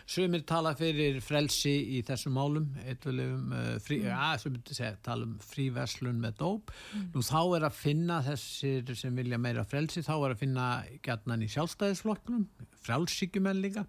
Sumir 0.07 0.45
tala 0.47 0.75
fyrir 0.77 1.21
frelsi 1.25 1.99
í 1.99 2.05
þessum 2.05 2.37
málum, 2.37 2.69
eitthvað 2.85 3.19
uh, 3.19 3.79
frí, 3.81 4.05
Mm. 4.05 4.39
sumir 4.39 4.61
segja, 4.69 4.97
tala 5.03 5.25
um 5.25 5.39
fríverslun 5.41 6.21
með 6.21 6.37
dóp. 6.37 6.71
Nú 7.15 7.25
þá 7.25 7.57
er 7.57 7.67
að 7.67 7.73
finna 7.73 8.23
þessir 8.23 8.95
sem 8.95 9.17
vilja 9.17 9.39
meira 9.39 9.65
frelsi, 9.65 10.05
þá 10.05 10.15
er 10.21 10.35
að 10.37 10.39
finna 10.39 10.85
gætnan 11.03 11.43
í 11.43 11.49
sjálfstæðisflokknum, 11.49 12.47
frjálsíkjumenn 12.85 13.63
líka. 13.65 13.87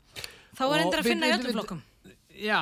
Þá 0.58 0.64
er 0.68 0.84
endur 0.84 1.02
að 1.02 1.10
finna 1.10 1.30
í 1.30 1.34
öllum 1.38 1.58
flokkum. 1.58 1.82
Já, 2.42 2.62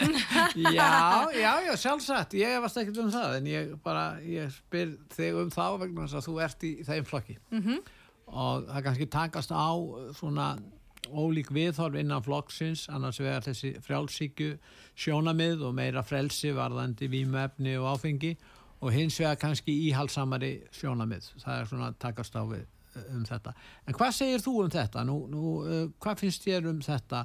já, 0.56 1.28
já, 1.34 1.50
já, 1.66 1.72
sjálfsagt, 1.76 2.36
ég 2.38 2.60
varst 2.62 2.78
ekkert 2.80 3.00
um 3.02 3.10
það, 3.12 3.34
en 3.38 3.48
ég 3.50 3.74
bara, 3.84 4.04
ég 4.24 4.52
spyr 4.54 4.94
þig 5.12 5.40
um 5.42 5.50
þá 5.52 5.66
vegna 5.82 6.06
þess 6.06 6.20
að 6.20 6.28
þú 6.28 6.36
ert 6.46 6.64
í 6.64 6.72
þeim 6.86 7.08
flokki. 7.10 7.36
-hmm. 7.52 7.82
Og 8.24 8.64
það 8.70 8.84
kannski 8.86 9.08
takast 9.12 9.52
á 9.52 9.68
svona 10.16 10.54
ólík 11.12 11.50
viðhorf 11.52 11.98
innan 12.00 12.24
flokksins, 12.24 12.86
annars 12.88 13.20
vegar 13.20 13.44
þessi 13.44 13.74
frjálsíkju 13.84 14.54
sjónamið 14.96 15.66
og 15.68 15.74
meira 15.76 16.02
frelsi 16.02 16.54
varðandi 16.56 17.10
vímefni 17.12 17.76
og 17.76 17.98
áfengi 17.98 18.36
og 18.80 18.92
hins 18.92 19.18
vegar 19.20 19.36
kannski 19.36 19.74
íhalsamari 19.90 20.62
sjónamið. 20.72 21.34
Það 21.44 21.60
er 21.60 21.68
svona 21.68 21.92
takast 22.00 22.36
á 22.40 22.42
við 22.48 22.64
um 23.14 23.24
þetta. 23.28 23.54
En 23.86 23.96
hvað 23.96 24.14
segir 24.18 24.44
þú 24.44 24.54
um 24.64 24.70
þetta? 24.74 25.04
Nú, 25.08 25.18
nú, 25.30 25.44
uh, 25.64 25.82
hvað 26.02 26.24
finnst 26.24 26.46
þér 26.46 26.70
um 26.72 26.80
þetta? 26.84 27.24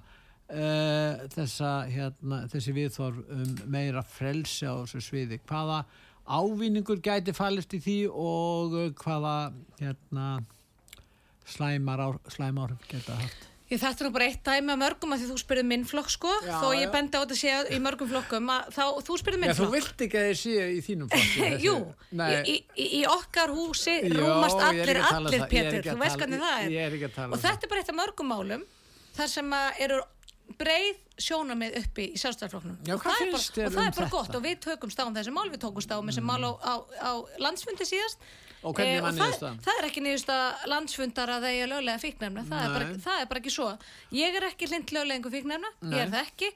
Uh, 0.49 1.27
þessa, 1.29 1.73
hérna, 1.93 2.41
þessi 2.49 2.73
viðþorf 2.73 3.19
um 3.35 3.57
meira 3.69 4.01
frelsi 4.01 4.65
á 4.65 4.73
þessu 4.81 5.03
sviði. 5.05 5.37
Hvaða 5.49 5.83
ávinningur 6.29 7.01
gæti 7.05 7.35
fælist 7.37 7.75
í 7.77 7.81
því 7.85 7.99
og 8.09 8.73
uh, 8.77 8.87
hvaða 9.03 9.35
hérna, 9.81 10.31
slæmar, 11.45 12.07
slæmar 12.33 12.77
geta 12.89 13.17
haft? 13.21 13.48
Ég 13.69 13.77
þetta 13.77 14.01
er 14.01 14.07
nú 14.07 14.13
bara 14.15 14.25
eitt 14.25 14.39
dæmi 14.47 14.71
af 14.73 14.79
mörgum 14.81 15.11
að 15.13 15.19
því 15.21 15.27
þú 15.29 15.35
spyrði 15.43 15.63
minn 15.69 15.83
flokk 15.85 16.09
sko, 16.09 16.31
Já, 16.41 16.55
þó 16.57 16.67
ég 16.73 16.87
já. 16.87 16.91
bendi 16.95 17.13
á 17.13 17.21
þetta 17.21 17.35
sé 17.37 17.51
í 17.69 17.79
mörgum 17.85 18.09
flokkum 18.09 18.47
að 18.49 18.71
þá, 18.73 18.81
þú 19.05 19.17
spyrði 19.21 19.37
Já, 19.37 19.41
minn 19.43 19.53
þú 19.53 19.59
flokk. 19.61 19.75
vilt 19.77 20.01
ekki 20.07 20.17
að 20.21 20.25
þið 20.29 20.39
séu 20.39 20.63
í 20.73 20.79
þínum 20.87 21.11
flokki. 21.13 21.49
Jú, 21.67 21.75
í, 22.49 22.55
í, 22.73 22.87
í 22.97 23.01
okkar 23.13 23.53
húsi 23.53 23.93
Jó, 23.99 24.15
rúmast 24.17 24.63
allir, 24.65 24.97
að 24.97 25.19
allir 25.19 25.43
það, 25.43 25.49
Pétur, 25.53 25.77
að 25.83 25.91
þú 25.93 25.97
veist 26.01 26.17
hvernig 26.23 26.41
það 26.47 26.63
er. 26.65 26.73
ég 26.73 26.87
er 26.89 26.97
ekki 26.97 27.09
að 27.11 27.15
tala 27.19 27.29
um 27.29 27.37
Og 27.37 27.43
þetta 27.45 27.67
er 27.69 27.73
bara 27.75 27.83
eitt 27.85 27.93
af 27.93 27.99
mörgum 28.01 28.33
málum 28.33 28.65
þar 29.19 29.31
sem 29.37 29.53
að 29.59 29.83
eru 29.85 30.01
breið 30.57 30.97
sjónamið 31.19 31.77
uppi 31.83 32.05
í 32.13 32.19
sjálfstæðarflokknum. 32.19 32.77
Já, 32.87 32.93
Og 32.95 33.01
þér 33.03 33.33
og 33.35 33.39
það 33.39 33.65
um 33.67 33.87
er 33.87 33.91
bara 33.91 33.93
þetta? 33.93 34.09
gott 34.15 34.35
og 34.35 34.43
við 34.43 34.59
tökumst 34.65 34.99
á 34.99 35.03
um 35.05 35.15
þessi 35.15 35.33
mál, 35.35 35.49
við 35.51 35.59
tókumst 35.65 35.91
á 35.91 35.97
um 35.99 36.07
þessi 36.07 36.23
mál 36.23 36.43
á, 36.47 36.51
á, 36.63 36.73
á 37.03 37.11
landsfundi 37.43 37.85
síðast. 37.85 38.17
Og 38.59 38.73
hvernig 38.75 38.97
Eh, 38.97 39.01
var 39.01 39.13
það, 39.15 39.59
það 39.63 39.77
er 39.79 39.85
ekki 39.87 40.01
niðurstaða 40.03 40.67
landsfundar 40.67 41.29
að 41.31 41.45
er 41.47 41.69
löglega 41.71 41.99
fíknefna, 42.01 42.41
það 42.43 42.63
það 43.05 43.21
er 43.21 43.25
bara 43.31 43.39
ekki 43.39 43.53
svo. 43.55 43.67
Ég 44.11 44.35
er 44.35 44.43
ekki 44.49 44.67
hlind 44.67 44.91
löglegingu 44.91 45.31
fíknefna, 45.31 45.69
ég 45.93 46.01
er 46.03 46.09
það 46.11 46.25
ekki 46.27 46.49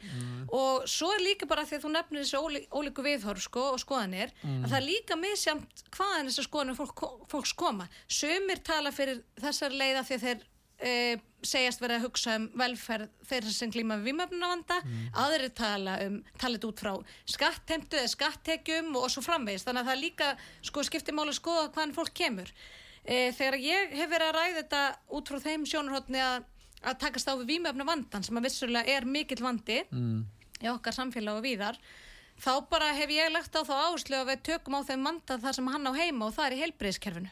og 0.51 0.83
svo 0.91 1.13
er 1.15 1.23
líka 1.23 1.47
bara 1.47 1.63
því 1.63 1.77
að 1.79 1.85
þú 1.85 1.91
nefnir 1.95 2.25
þessi 2.25 2.41
ólí, 2.43 2.61
ólíku 2.75 3.05
viðhorf 3.07 3.41
sko, 3.47 3.63
og 3.71 3.79
skoðanir 3.79 4.31
Mm. 4.43 4.65
að 4.65 4.69
það 4.73 4.79
er 4.81 4.87
líka 4.89 5.15
misjamt 5.15 5.83
hvaðan 5.95 6.27
þessar 6.27 6.47
skoðanir 6.49 6.75
fólk, 6.75 7.03
fólks 7.31 7.53
koma. 7.55 7.87
Sumir 8.09 8.59
tala 8.63 8.91
fyrir 8.91 9.23
þessar 9.39 9.71
leiða 9.71 10.03
því 10.03 10.15
að 10.19 10.25
þeir 10.27 10.43
e, 10.83 11.17
segjast 11.43 11.81
verið 11.83 11.97
að 11.99 12.05
hugsa 12.07 12.35
um 12.39 12.45
velferð 12.59 13.09
þeirra 13.29 13.51
sem 13.55 13.71
glíma 13.73 13.97
við 13.99 14.11
vímöfnavanda 14.11 14.77
Mm. 14.83 15.09
aðrir 15.23 15.51
tala 15.57 15.97
um, 16.05 16.19
tala 16.39 16.55
þetta 16.59 16.69
út 16.69 16.83
frá 16.83 16.93
skattheimtu 17.33 17.97
eða 17.99 18.11
skattekjum 18.13 18.95
og 18.99 19.09
svo 19.11 19.23
framvegist, 19.25 19.67
þannig 19.67 19.83
að 19.83 19.89
það 19.91 20.01
líka 20.03 20.29
sko, 20.69 20.83
skiptir 20.87 21.15
máli 21.17 21.33
að 21.33 21.39
skoða 21.41 21.65
hvaðan 21.73 21.95
fólk 21.97 22.13
kemur 22.15 22.51
e, 23.03 23.31
þegar 23.35 23.59
ég 23.59 23.97
hef 23.99 24.09
verið 24.13 24.29
að 24.29 24.37
ræða 24.39 24.57
þetta 24.61 24.81
út 25.19 25.27
frá 25.33 25.39
þeim 25.49 25.65
sjónarhóttni 25.73 26.21
að, 26.23 26.47
að 26.83 26.97
takast 27.03 27.27
á 27.27 27.33
við 27.41 27.51
vímöfnavandan 27.57 28.23
sem 28.23 28.39
að 28.39 28.47
vissulega 28.47 28.95
er 28.97 29.05
mikill 29.05 29.43
vandi 29.43 29.81
Mm. 29.91 30.23
í 30.63 30.67
okkar 30.71 30.95
samfélag 30.95 31.41
og 31.41 31.43
víðar 31.43 31.77
þá 32.39 32.53
bara 32.71 32.93
hef 32.95 33.11
ég 33.11 33.29
lagt 33.35 33.51
á 33.55 33.61
þá 33.67 33.73
áherslu 33.91 34.15
að 34.23 34.29
við 34.31 34.39
tökum 34.47 34.79
á 34.79 34.87
þeim 34.87 35.03
vanda 35.05 35.35
þar 35.43 35.53
sem 35.59 35.67
hann 35.67 35.87
á 35.87 35.93
heima 35.93 36.25
og 36.31 36.33
það 36.39 36.45
er 36.47 36.55
í 36.55 36.61
heilbriðiskerfinu 36.63 37.29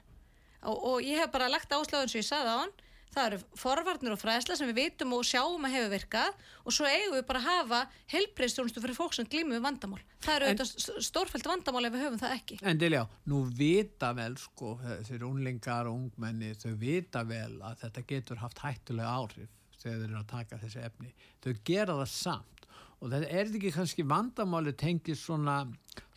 og, 0.68 0.76
og 0.78 0.98
ég 1.08 1.18
hef 1.24 1.32
bara 1.34 1.48
lagt 1.50 1.72
áherslu 1.72 1.96
á 1.98 2.04
eins 2.04 2.14
og 2.16 2.20
ég 2.22 2.28
sagði 2.28 2.52
á 2.54 2.58
hann 2.62 2.76
það 3.12 3.28
eru 3.28 3.40
forvarnir 3.60 4.16
og 4.16 4.22
fræðsla 4.22 4.58
sem 4.58 4.72
við 4.72 4.80
vitum 4.82 5.16
og 5.18 5.26
sjáum 5.28 5.68
að 5.68 5.76
hefur 5.78 5.94
virkað 5.96 6.44
og 6.64 6.76
svo 6.76 6.90
eigum 6.90 7.18
við 7.18 7.26
bara 7.30 7.42
að 7.42 7.50
hafa 7.50 7.82
heilbriðstjónustu 8.14 8.84
fyrir 8.84 8.98
fólk 8.98 9.18
sem 9.18 9.30
glýmur 9.32 9.58
við 9.58 9.66
vandamál 9.68 10.02
það 10.24 10.36
eru 10.36 10.52
auðvitað 10.52 11.02
stórfælt 11.08 11.50
vandamál 11.52 11.86
ef 11.88 11.96
við 11.96 12.06
höfum 12.06 12.22
það 12.22 12.36
ekki 12.40 12.60
En 12.62 12.82
Diljá, 12.82 13.06
nú 13.28 13.42
vita 13.58 14.12
vel 14.18 14.36
sko, 14.40 14.78
þeir 15.08 15.26
unlingar 15.28 15.90
og 15.92 15.98
ungmenni 16.06 16.54
þau 16.60 16.76
vita 16.80 17.26
vel 17.28 17.58
að 17.60 17.82
þetta 17.86 18.08
getur 18.14 18.42
haft 18.42 18.64
hættulega 18.64 19.18
áhrif 19.18 19.58
þegar 19.82 20.00
þeir 20.00 20.08
eru 20.08 20.22
að 20.22 20.32
taka 20.32 20.60
þessi 20.62 20.82
efni. 20.86 21.14
Þau 21.42 21.54
gera 21.68 21.98
það 22.00 22.10
samt 22.14 22.68
og 23.02 23.10
þetta 23.10 23.30
er 23.34 23.54
ekki 23.58 23.72
kannski 23.74 24.04
vandamáli 24.06 24.74
tengið 24.78 25.18
svona 25.18 25.56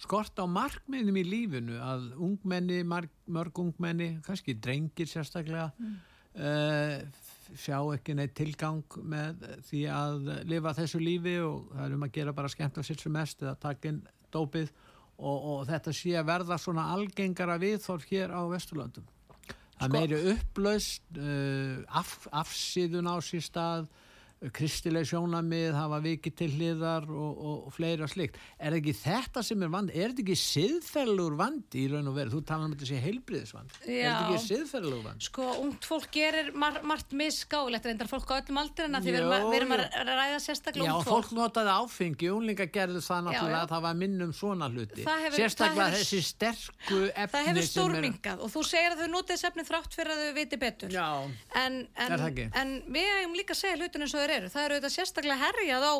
skort 0.01 0.37
á 0.37 0.45
markmiðum 0.45 1.17
í 1.17 1.25
lífinu 1.25 1.79
að 1.81 2.11
ungmenni, 2.27 2.83
marg, 2.85 3.13
mörg 3.25 3.61
ungmenni, 3.63 4.11
kannski 4.27 4.57
drengir 4.61 5.09
sérstaklega 5.09 5.71
mm. 5.79 5.95
Sjá 6.35 7.79
ekki 7.95 8.15
neitt 8.19 8.35
tilgang 8.35 8.97
með 9.07 9.45
því 9.69 9.83
að 9.95 10.31
lifa 10.51 10.75
þessu 10.75 11.01
lífi 11.03 11.37
og 11.45 11.69
það 11.75 11.85
er 11.87 11.97
um 11.97 12.07
að 12.07 12.15
gera 12.17 12.35
bara 12.37 12.51
skemmt 12.51 12.81
að 12.81 12.89
sitt 12.89 13.05
sem 13.05 13.15
mest 13.15 13.43
eða 13.45 13.55
taka 13.63 13.91
inn 13.93 14.01
dópið 14.35 14.73
og, 15.19 15.37
og 15.39 15.61
þetta 15.69 15.95
sé 15.95 16.15
að 16.19 16.31
verða 16.33 16.59
svona 16.59 16.89
algengara 16.95 17.59
viðþorf 17.63 18.09
hér 18.11 18.35
á 18.35 18.43
Vesturlöndum. 18.51 19.07
Það 19.75 19.87
Sko- 19.89 19.93
meiri 19.95 20.19
upplaust, 20.33 21.05
uh, 21.19 22.01
af, 22.01 22.17
afsýðun 22.43 23.11
á 23.11 23.17
sér 23.23 23.45
stað, 23.45 23.89
kristileg 24.53 25.07
sjónamið 25.09 25.73
hafa 25.77 25.99
vikið 26.05 26.35
til 26.37 26.49
hliðar 26.53 27.07
og, 27.09 27.39
og, 27.39 27.59
og 27.69 27.73
fleira 27.73 28.09
slikt. 28.11 28.37
Er 28.59 28.77
ekki 28.77 28.93
þetta 28.99 29.43
sem 29.47 29.63
er 29.65 29.71
vandi? 29.73 29.95
Er 29.97 30.13
þetta 30.13 30.25
ekki 30.25 30.37
siðferðlugur 30.43 31.37
vandi 31.39 31.85
í 31.85 31.89
raun 31.93 32.11
og 32.11 32.17
veru? 32.19 32.33
Þú 32.35 32.43
tala 32.49 32.67
um 32.69 32.75
þetta 32.75 32.89
sé 32.91 32.99
heilbriðisvand. 33.05 33.71
Er 33.79 33.89
þetta 33.89 34.01
Já. 34.03 34.15
ekki 34.25 34.43
siðferðlugur 34.49 35.07
vandi? 35.09 35.29
Sko, 35.29 35.47
ungt 35.65 35.89
fólk 35.89 36.09
gerir 36.15 36.51
mar 36.59 36.81
margt 36.85 37.15
misgáilegt 37.17 37.89
reyndar 37.89 38.11
fólk 38.11 38.29
á 38.31 38.35
öllum 38.43 38.61
aldurinn 38.65 38.99
að 38.99 39.09
því 39.09 39.15
við 39.15 39.59
erum, 39.61 39.75
að, 39.79 39.85
að 40.03 40.13
ræða 40.13 40.41
sérstaklega 40.45 40.89
Já, 40.91 40.95
ungt 40.99 41.09
fólk 41.09 41.33
notaði 41.39 41.75
áfengi, 41.79 42.31
unlinga 42.35 42.69
gerðu 42.75 43.03
það 43.05 43.25
náttúrulega, 43.29 43.63
já. 43.65 43.71
það 43.75 43.85
var 43.89 43.99
minnum 44.03 44.33
svona 44.37 44.69
hluti. 44.73 45.05
Hefur- 45.05 45.39
Sérstaklega 45.39 45.89
hefur- 45.89 46.03
þessi 46.05 46.21
sterku 46.29 47.01
efni 47.15 47.33
Það 47.35 47.49
hefur 47.51 47.69
stórmingað 47.71 48.45
og 48.45 48.53
þú 48.55 48.65
segir 48.69 48.95
að 48.95 49.05
þau 49.05 49.11
notið 49.15 49.41
sefni 49.41 49.65
þrátt 49.69 49.97
fyrir 49.99 50.15
að 50.15 50.23
þau 50.25 50.35
viti 50.39 50.61
betur. 50.61 50.95
Já, 50.95 51.09
En, 51.55 51.77
en, 51.97 52.83
Er 54.35 54.43
eru. 54.43 54.53
Það 54.53 54.65
eru 54.67 54.77
auðvitað 54.79 54.95
sérstaklega 54.99 55.41
herjað 55.47 55.87
á 55.87 55.95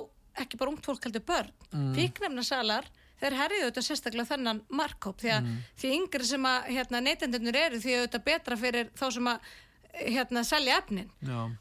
ekki 0.45 0.59
bara 0.59 0.73
ungt 0.75 0.87
fólk 0.87 1.05
heldur 1.07 1.23
börn. 1.29 1.51
Mm. 1.71 1.91
Fíknefnasalar, 1.95 2.89
þeir 3.23 3.37
herjað 3.39 3.67
auðvitað 3.69 3.87
sérstaklega 3.89 4.31
þennan 4.33 4.63
markkóp 4.75 5.21
því 5.23 5.31
að 5.37 5.45
Mm. 5.45 5.61
því 5.79 5.93
yngri 5.99 6.25
sem 6.27 6.49
að 6.51 6.65
hérna, 6.75 7.01
neytendurnir 7.07 7.57
eru 7.61 7.79
því 7.79 7.93
auðvitað 8.01 8.25
betra 8.25 8.57
fyrir 8.59 8.91
þá 8.99 9.07
sem 9.13 9.29
að 9.31 9.53
hérna, 9.95 10.43
selja 10.45 10.79
efnin 10.81 11.11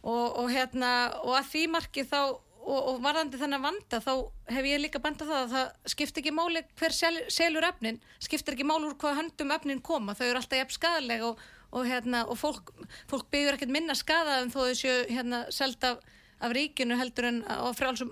og, 0.02 0.38
og, 0.42 0.50
hérna, 0.50 0.90
og 1.22 1.36
að 1.38 1.46
því 1.52 1.68
marki 1.70 2.04
þá 2.10 2.18
og, 2.64 2.80
og 2.90 3.02
varðandi 3.04 3.38
þennan 3.38 3.62
vanda 3.62 4.00
þá 4.02 4.12
hef 4.50 4.66
ég 4.66 4.82
líka 4.82 5.02
benda 5.04 5.28
það 5.28 5.42
að 5.44 5.52
það 5.54 5.92
skiptir 5.94 6.24
ekki 6.24 6.34
máli 6.34 6.64
hver 6.80 6.96
sel, 6.96 7.14
selur 7.30 7.68
efnin 7.68 8.00
skiptir 8.24 8.56
ekki 8.56 8.66
máli 8.66 8.88
úr 8.90 8.98
hvað 8.98 9.20
höndum 9.20 9.52
efnin 9.54 9.82
koma 9.86 10.16
þau 10.18 10.26
eru 10.32 10.40
alltaf 10.42 10.58
jafn 10.58 10.74
skadaleg 10.78 11.22
og, 11.28 11.38
og, 11.72 11.86
hérna, 11.86 12.24
og 12.26 12.40
fólk, 12.40 12.72
fólk 13.12 13.30
byggur 13.30 13.60
ekkert 13.60 13.76
minna 13.76 13.94
skada 13.94 14.40
en 14.42 14.50
þó 14.50 14.64
þau 14.64 14.76
séu 14.82 15.06
hérna, 15.12 15.44
seld 15.54 15.78
af, 16.44 16.54
ríkinu 16.58 16.98
heldur 17.00 17.28
en 17.30 17.40
á 17.48 17.72
frálsum, 17.76 18.12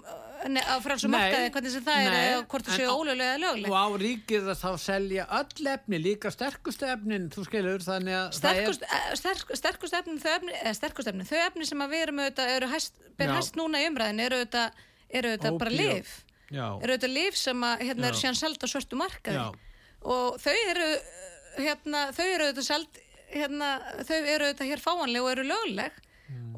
markaði 1.14 1.52
hvernig 1.54 1.74
sem 1.76 1.84
það 1.86 2.00
er 2.06 2.16
nei, 2.16 2.22
eða 2.30 2.40
hvort 2.54 2.70
þau 2.70 2.74
en 2.74 2.80
séu 2.80 3.16
eða 3.16 3.36
lögleg. 3.44 3.70
Og 3.70 3.78
á 3.78 3.88
ríkið 4.02 4.50
þá 4.62 4.70
selja 4.82 5.28
öll 5.40 5.70
efni, 5.76 6.02
líka 6.02 6.32
sterkustu 6.34 6.90
efnin, 6.90 7.30
þú 7.34 7.46
skilur, 7.50 7.86
þannig 7.86 8.18
að 8.18 8.28
sterkust, 8.40 8.88
eh, 8.88 9.12
sterk, 9.20 9.54
sterkust 9.62 10.00
efnin 10.02 10.20
þau 10.24 10.32
efni, 10.38 10.58
eða 10.64 10.76
sterkust 10.80 11.12
efnin, 11.14 11.30
þau 11.30 11.40
efni 11.46 11.70
sem 11.70 11.86
að 11.86 11.96
við 11.96 12.06
erum 12.08 12.24
auðvitað, 12.24 12.56
eru 12.58 12.72
hæst, 12.74 13.06
ber 13.20 13.36
hæst 13.36 13.60
núna 13.60 13.84
í 13.84 13.88
umræðin 13.92 14.26
eru 14.26 14.42
auðvitað, 14.42 14.84
eru 15.12 15.34
auðvitað 15.36 15.62
bara 15.62 15.78
lif 15.78 16.20
eru 16.52 16.96
auðvitað 16.96 17.14
lif 17.16 17.38
sem 17.40 17.64
að, 17.64 17.84
hérna, 17.88 18.10
eru 18.10 18.18
Já. 18.18 18.22
síðan 18.26 18.40
seld 18.40 18.66
á 18.66 18.68
svörtu 18.68 19.00
markaði. 19.00 19.38
Já. 19.40 19.48
og 20.02 20.40
þau 20.42 20.56
eru 20.74 20.88
hérna, 21.62 22.06
þau 22.16 22.26
eru 22.26 22.48
auðvitað 22.48 22.68
seld 22.68 23.02
hérna, 23.32 23.70
þau 24.08 24.18
eru 24.20 24.48
auðvitað 24.48 24.72
hér 24.72 24.84
fáanleg 24.84 25.26
og 25.26 25.32
eru 25.36 25.46
lögleg 25.48 26.00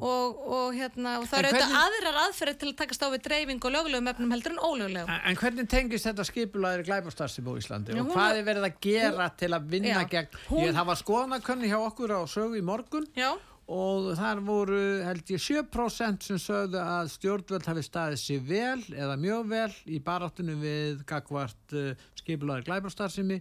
og, 0.04 0.40
og 0.56 0.74
hérna 0.74 1.14
og 1.20 1.26
það 1.30 1.38
eru 1.38 1.50
auðvitað 1.52 1.76
aðrar 1.80 2.18
aðferðir 2.24 2.58
til 2.60 2.68
að 2.70 2.76
takast 2.82 3.06
á 3.06 3.08
við 3.14 3.24
dreifing 3.28 3.64
og 3.64 3.74
löglegum 3.74 4.10
efnum 4.12 4.34
heldur 4.34 4.54
en 4.54 4.60
ólöglegum. 4.60 5.14
En, 5.14 5.24
en 5.30 5.40
hvernig 5.40 5.70
tengist 5.70 6.08
þetta 6.08 6.26
skipulaðir 6.28 6.84
glæbastarfsum 6.88 7.48
á 7.48 7.52
Íslandi? 7.60 7.94
Já, 7.94 8.02
og 8.02 8.10
hún 8.10 8.18
hvað 8.18 8.40
er 8.40 8.46
verið 8.50 8.68
að 8.68 8.78
gera 8.88 9.30
til 9.40 9.50
að 9.56 9.72
vinna 9.72 9.96
Já, 9.96 10.08
gegn, 10.16 10.38
hún- 10.50 10.64
ég 10.66 10.76
það 10.76 10.88
var 10.90 11.00
skoðanakönni 11.02 11.72
hjá 11.72 11.78
okkur 11.80 12.16
á 12.18 12.20
sögu 12.28 12.60
í 12.60 12.64
morgun. 12.64 13.08
Já, 13.16 13.32
og 13.64 14.10
þar 14.18 14.42
voru 14.44 14.80
held 15.06 15.30
ég 15.32 15.40
7% 15.40 16.26
sem 16.26 16.40
sögðu 16.42 16.80
að 16.82 17.12
stjórnvöld 17.14 17.68
hafi 17.70 17.84
staðið 17.86 18.20
sér 18.20 18.42
vel 18.44 18.82
eða 18.92 19.16
mjög 19.16 19.46
vel 19.48 19.70
í 19.88 20.00
baráttunum 20.04 20.60
við 20.60 21.04
gagvart 21.08 21.72
uh, 21.72 21.94
skipulaður 22.20 22.66
glæbarstarfsemi 22.68 23.40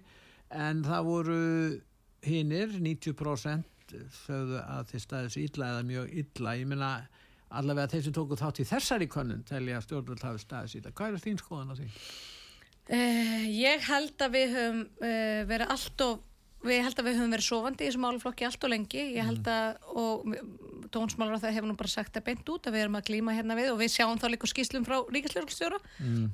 en 0.54 0.84
það 0.86 1.10
voru 1.10 1.42
hinnir 2.24 2.72
90% 2.80 3.68
sögðu 4.24 4.60
að 4.64 4.92
þeir 4.92 5.04
staðið 5.06 5.34
sér 5.36 5.48
illa 5.48 5.70
eða 5.74 5.86
mjög 5.90 6.12
illa. 6.24 6.56
Ég 6.60 6.70
minna 6.70 6.92
allavega 7.54 7.94
þeir 7.94 8.06
sem 8.08 8.16
tóku 8.18 8.38
þátt 8.40 8.62
í 8.64 8.68
þessari 8.68 9.08
konun 9.12 9.46
telja 9.48 9.80
að 9.80 9.88
stjórnvöld 9.88 10.28
hafi 10.28 10.44
staðið 10.44 10.74
sér 10.74 10.82
illa. 10.82 10.94
Hvað 11.00 11.18
er 11.18 11.26
þín 11.28 11.42
skoðan 11.42 11.74
á 11.74 11.76
því? 11.80 11.90
Uh, 12.84 13.44
ég 13.48 13.88
held 13.88 14.26
að 14.26 14.38
við 14.38 14.56
höfum 14.58 14.84
uh, 14.84 15.42
verið 15.48 15.74
allt 15.78 16.04
og 16.04 16.30
við 16.68 16.82
held 16.84 17.00
að 17.00 17.08
við 17.08 17.18
höfum 17.20 17.36
verið 17.36 17.48
sofandi 17.48 17.84
í 17.84 17.88
þessu 17.88 18.02
máluflokki 18.04 18.48
allt 18.48 18.66
og 18.66 18.72
lengi, 18.72 19.06
ég 19.18 19.28
held 19.28 19.48
að 19.52 19.90
og 20.00 20.28
tónsmálar 20.94 21.40
á 21.40 21.44
það 21.44 21.56
hefur 21.58 21.72
nú 21.72 21.78
bara 21.80 21.92
sagt 21.92 22.14
það 22.16 22.26
beint 22.30 22.52
út 22.54 22.68
að 22.68 22.76
við 22.76 22.86
erum 22.86 22.98
að 23.00 23.08
glíma 23.10 23.36
hérna 23.36 23.58
við 23.58 23.72
og 23.74 23.80
við 23.82 23.94
sjáum 23.96 24.20
þá 24.22 24.28
líka 24.32 24.50
skýslum 24.50 24.86
frá 24.88 25.00
ríkislörgstjóra 25.12 25.80
mm. 26.00 26.28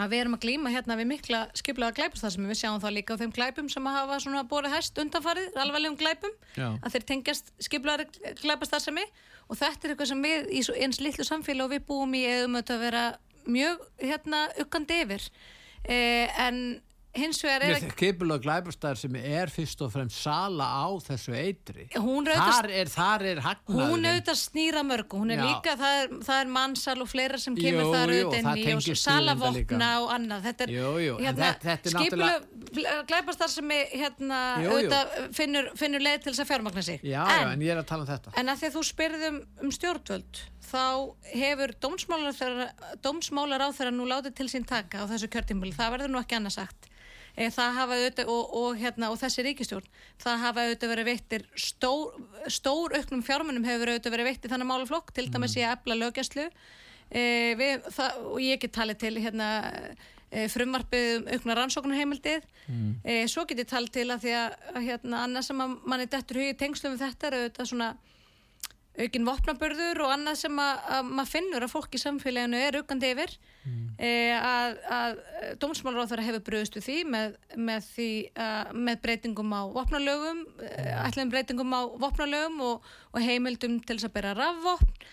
Að 0.00 0.12
við 0.12 0.22
erum 0.22 0.36
að 0.36 0.44
glíma 0.44 0.72
hérna 0.72 0.96
við 0.98 1.08
mikla 1.10 1.40
skiplaða 1.58 1.96
glæpast 1.98 2.26
sem 2.26 2.46
við 2.48 2.60
sjáum 2.60 2.80
þá 2.82 2.88
líka 2.94 3.16
á 3.16 3.20
þeim 3.20 3.34
glæpum 3.36 3.70
sem 3.72 3.88
að 3.88 3.98
hafa 3.98 4.18
svona 4.24 4.44
borið 4.48 4.76
hæst 4.76 5.00
undanfarið, 5.02 5.50
alvarlegum 5.60 5.98
glæpum 6.00 6.36
Já. 6.56 6.68
að 6.80 6.96
þeir 6.96 7.06
tengjast 7.12 7.52
skiplaða 7.62 8.06
glæpast 8.40 8.74
þar 8.74 8.84
sem 8.86 9.00
við 9.00 9.24
og 9.50 9.58
þetta 9.58 9.86
er 9.86 9.94
eitthvað 9.94 10.12
sem 10.12 10.22
við 10.24 10.52
í 10.54 10.62
eins 10.84 11.00
litlu 11.02 11.26
samfélag 11.26 11.66
og 11.66 11.74
við 11.74 11.86
búum 11.88 12.14
í 12.16 12.22
eðum 12.30 12.60
að 12.60 12.76
vera 12.84 13.04
mjög 13.50 13.82
hérna 14.02 14.44
ukkandi 14.62 15.00
yfir 15.04 15.26
eh, 15.84 16.28
en 16.46 16.80
hins 17.16 17.40
vegar 17.42 17.64
er 17.66 17.76
ekki 17.76 17.96
Kipulag 17.98 18.42
glæbastæðar 18.44 18.98
sem 19.00 19.16
er 19.18 19.50
fyrst 19.52 19.80
og 19.84 19.90
fremst 19.94 20.20
sala 20.22 20.66
á 20.66 20.86
þessu 21.02 21.34
eitri. 21.34 21.86
Þar 21.90 22.68
er, 22.70 22.90
þar 22.92 23.24
er 23.32 23.40
hagnaðurinn. 23.44 23.90
Hún 23.90 24.08
auðvitað 24.10 24.38
snýra 24.40 24.82
mörgu. 24.86 25.20
Hún 25.22 25.34
er 25.34 25.42
Já. 25.42 25.46
líka, 25.48 25.74
það 25.80 25.98
er, 26.02 26.14
það 26.28 26.42
er 26.44 26.52
mannsal 26.54 26.96
og 27.02 27.10
fleira 27.10 27.40
sem 27.42 27.56
kemur 27.58 27.82
jú, 27.82 27.88
þar 27.94 28.14
auðvitað 28.14 28.62
inn 28.62 28.84
í 28.84 28.96
salavopna 29.02 29.90
og 30.04 30.14
annað. 30.16 30.46
Þetta 30.48 30.66
er, 30.66 30.74
jú, 30.76 30.92
jú, 31.06 31.18
hérna, 31.24 31.50
skipulag 31.80 32.46
náttúrulega... 32.46 32.96
glæbastæðar 33.10 33.54
sem 33.56 33.74
er, 33.74 33.96
hérna, 34.04 34.40
auðvitað 34.68 35.18
finnur, 35.40 35.72
finnur 35.80 36.06
leið 36.06 36.22
til 36.24 36.32
þess 36.32 36.44
að 36.44 36.50
fjármagna 36.54 36.86
sig. 36.86 37.02
Já, 37.02 37.20
en, 37.26 37.52
en 37.56 37.66
ég 37.66 37.74
er 37.74 37.82
að 37.82 37.90
tala 37.90 38.06
um 38.06 38.10
þetta. 38.12 38.36
En 38.38 38.54
að 38.54 38.62
því 38.62 38.70
að 38.70 38.78
þú 38.78 38.86
spyrðum 38.92 39.42
um 39.64 39.74
stjórnvöld 39.74 40.42
þá 40.70 40.84
hefur 41.34 41.74
dómsmálar 41.82 43.64
á 43.66 43.68
þeirra 43.74 43.92
nú 43.94 44.06
látið 44.08 44.36
til 44.38 44.48
sín 44.52 44.66
taka 44.68 45.02
á 45.02 45.10
þessu 45.10 45.30
kjörtímbili, 45.32 45.74
það 45.76 45.94
verður 45.96 46.12
nú 46.14 46.20
ekki 46.22 46.38
annað 46.38 46.56
sagt 46.58 46.90
e, 47.34 47.48
það 47.54 47.78
hafa 47.78 47.96
auðvitað 47.98 48.30
og, 48.34 48.52
og, 48.60 48.76
hérna, 48.80 49.10
og 49.12 49.18
þessi 49.20 49.46
ríkistjórn, 49.46 49.88
það 50.22 50.44
hafa 50.44 50.66
auðvitað 50.66 50.92
verið 50.94 51.10
veittir 51.10 51.48
stór, 51.54 52.20
stór 52.50 52.96
auknum 52.98 53.24
fjármunum 53.26 53.66
hefur 53.66 53.92
auðvitað 53.92 54.16
verið 54.16 54.30
veittir 54.30 54.54
þannig 54.54 54.70
máluflokk 54.70 55.12
til 55.16 55.26
dæmis 55.30 55.56
mm. 55.56 55.60
í 55.60 55.66
ebla 55.70 55.98
lögjastlu 56.04 56.46
e, 57.10 57.24
og 58.30 58.40
ég 58.44 58.62
get 58.62 58.76
talið 58.76 59.02
til 59.04 59.14
hérna 59.18 59.50
e, 60.30 60.46
frumvarpið 60.52 61.10
um 61.16 61.32
aukna 61.34 61.58
rannsóknarheimildið 61.58 62.46
mm. 62.68 62.92
e, 63.04 63.18
svo 63.30 63.46
get 63.48 63.64
ég 63.64 63.70
talið 63.70 63.96
til 63.98 64.06
að 64.10 64.26
því 64.26 64.36
að 64.44 64.86
hérna 64.86 65.24
annað 65.26 65.50
sem 65.50 65.66
manni 65.66 66.08
dettur 66.10 66.42
hugi 66.42 66.58
tengslum 66.60 66.96
við 66.96 67.06
þetta 67.08 67.30
er 67.30 67.40
auðvitað 67.40 67.72
svona 67.72 67.92
aukinn 68.98 69.26
vopnaburður 69.28 70.02
og 70.04 70.12
annað 70.14 70.40
sem 70.40 70.58
að, 70.60 70.80
að 70.96 71.10
maður 71.10 71.30
finnur 71.30 71.66
að 71.66 71.72
fólk 71.72 71.94
í 71.94 72.00
samfélaginu 72.02 72.58
er 72.58 72.78
aukandi 72.80 73.12
yfir 73.14 73.36
mm. 73.62 73.84
e, 74.02 74.10
að, 74.34 74.80
að 74.96 75.20
þeirra 76.10 76.26
hefur 76.26 76.44
bröðust 76.48 76.80
við 76.80 76.86
því 76.88 76.96
með, 77.14 77.38
með, 77.54 77.86
því, 77.94 78.10
uh, 78.34 78.74
með 78.74 79.00
breytingum 79.06 79.54
á 79.54 79.62
vopnalögum, 79.76 80.42
mm. 80.58 80.90
ætlum 81.06 81.32
breytingum 81.32 81.72
á 81.76 81.82
vopnalögum 82.02 82.60
og, 82.66 82.92
og 83.14 83.24
heimildum 83.24 83.78
til 83.84 83.96
þess 83.96 84.10
að 84.10 84.16
bera 84.18 84.34
rafvopn 84.38 85.08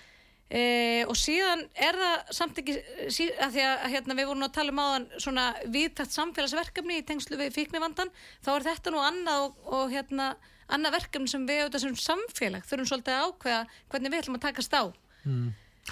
e, 0.50 1.06
og 1.06 1.16
síðan 1.20 1.64
er 1.76 2.02
það 2.02 2.36
samt 2.40 2.62
ekki 2.64 2.78
sí, 3.14 3.30
að 3.38 3.56
því 3.56 3.66
að 3.70 3.88
hérna, 3.94 4.18
við 4.18 4.30
vorum 4.32 4.46
að 4.48 4.54
tala 4.58 4.74
um 4.74 4.84
áðan 4.84 5.08
svona 5.22 5.48
viðtækt 5.70 6.18
samfélagsverkefni 6.18 7.02
í 7.02 7.08
tengslu 7.08 7.40
við 7.40 7.56
fíknivandan, 7.60 8.14
þá 8.42 8.54
er 8.58 8.70
þetta 8.72 8.94
nú 8.94 9.04
annað 9.04 9.48
og, 9.48 9.66
og 9.78 9.92
hérna 9.94 10.34
annað 10.74 10.98
verkefni 10.98 11.32
sem 11.32 11.46
við 11.48 11.62
auðvitað 11.64 11.84
sem 11.86 12.02
samfélag 12.04 12.68
þurfum 12.68 12.90
svolítið 12.90 13.16
að 13.16 13.30
ákveða 13.30 13.62
hvernig 13.92 14.14
við 14.14 14.22
ætlum 14.22 14.38
að 14.38 14.46
takast 14.48 14.76
á 14.76 14.84
mm. 15.24 15.46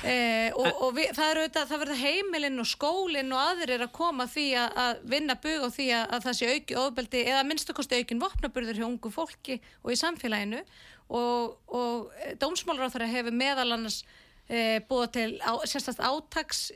eh, 0.04 0.50
og, 0.56 0.68
og 0.72 0.98
við, 0.98 1.12
það 1.18 1.30
er 1.30 1.42
auðvitað 1.42 1.70
það 1.72 1.84
verður 1.84 2.02
heimilinn 2.02 2.64
og 2.64 2.70
skólinn 2.72 3.36
og 3.36 3.44
aðrir 3.44 3.86
að 3.86 3.96
koma 3.96 4.28
því 4.32 4.48
að, 4.64 4.82
að 4.86 5.06
vinna 5.16 5.38
bug 5.46 5.64
á 5.64 5.70
því 5.78 5.88
að, 6.00 6.06
að 6.18 6.28
það 6.28 6.38
sé 6.40 6.52
auki 6.52 6.78
ofbeldi 6.82 7.24
eða 7.24 7.48
minnstakosti 7.48 8.02
aukin 8.02 8.24
vopnaburður 8.26 8.82
hjá 8.82 8.88
ungu 8.90 9.14
fólki 9.14 9.60
og 9.84 9.96
í 9.96 10.00
samfélaginu 10.02 10.62
og, 11.06 11.58
og 11.70 12.12
þeirra 12.42 13.12
hefur 13.12 13.36
meðal 13.36 13.72
annars 13.76 14.02
eh, 14.50 14.82
búið 14.90 15.12
til 15.16 15.30
á, 15.46 15.54
sérstaklega 15.64 16.12
átaks 16.12 16.68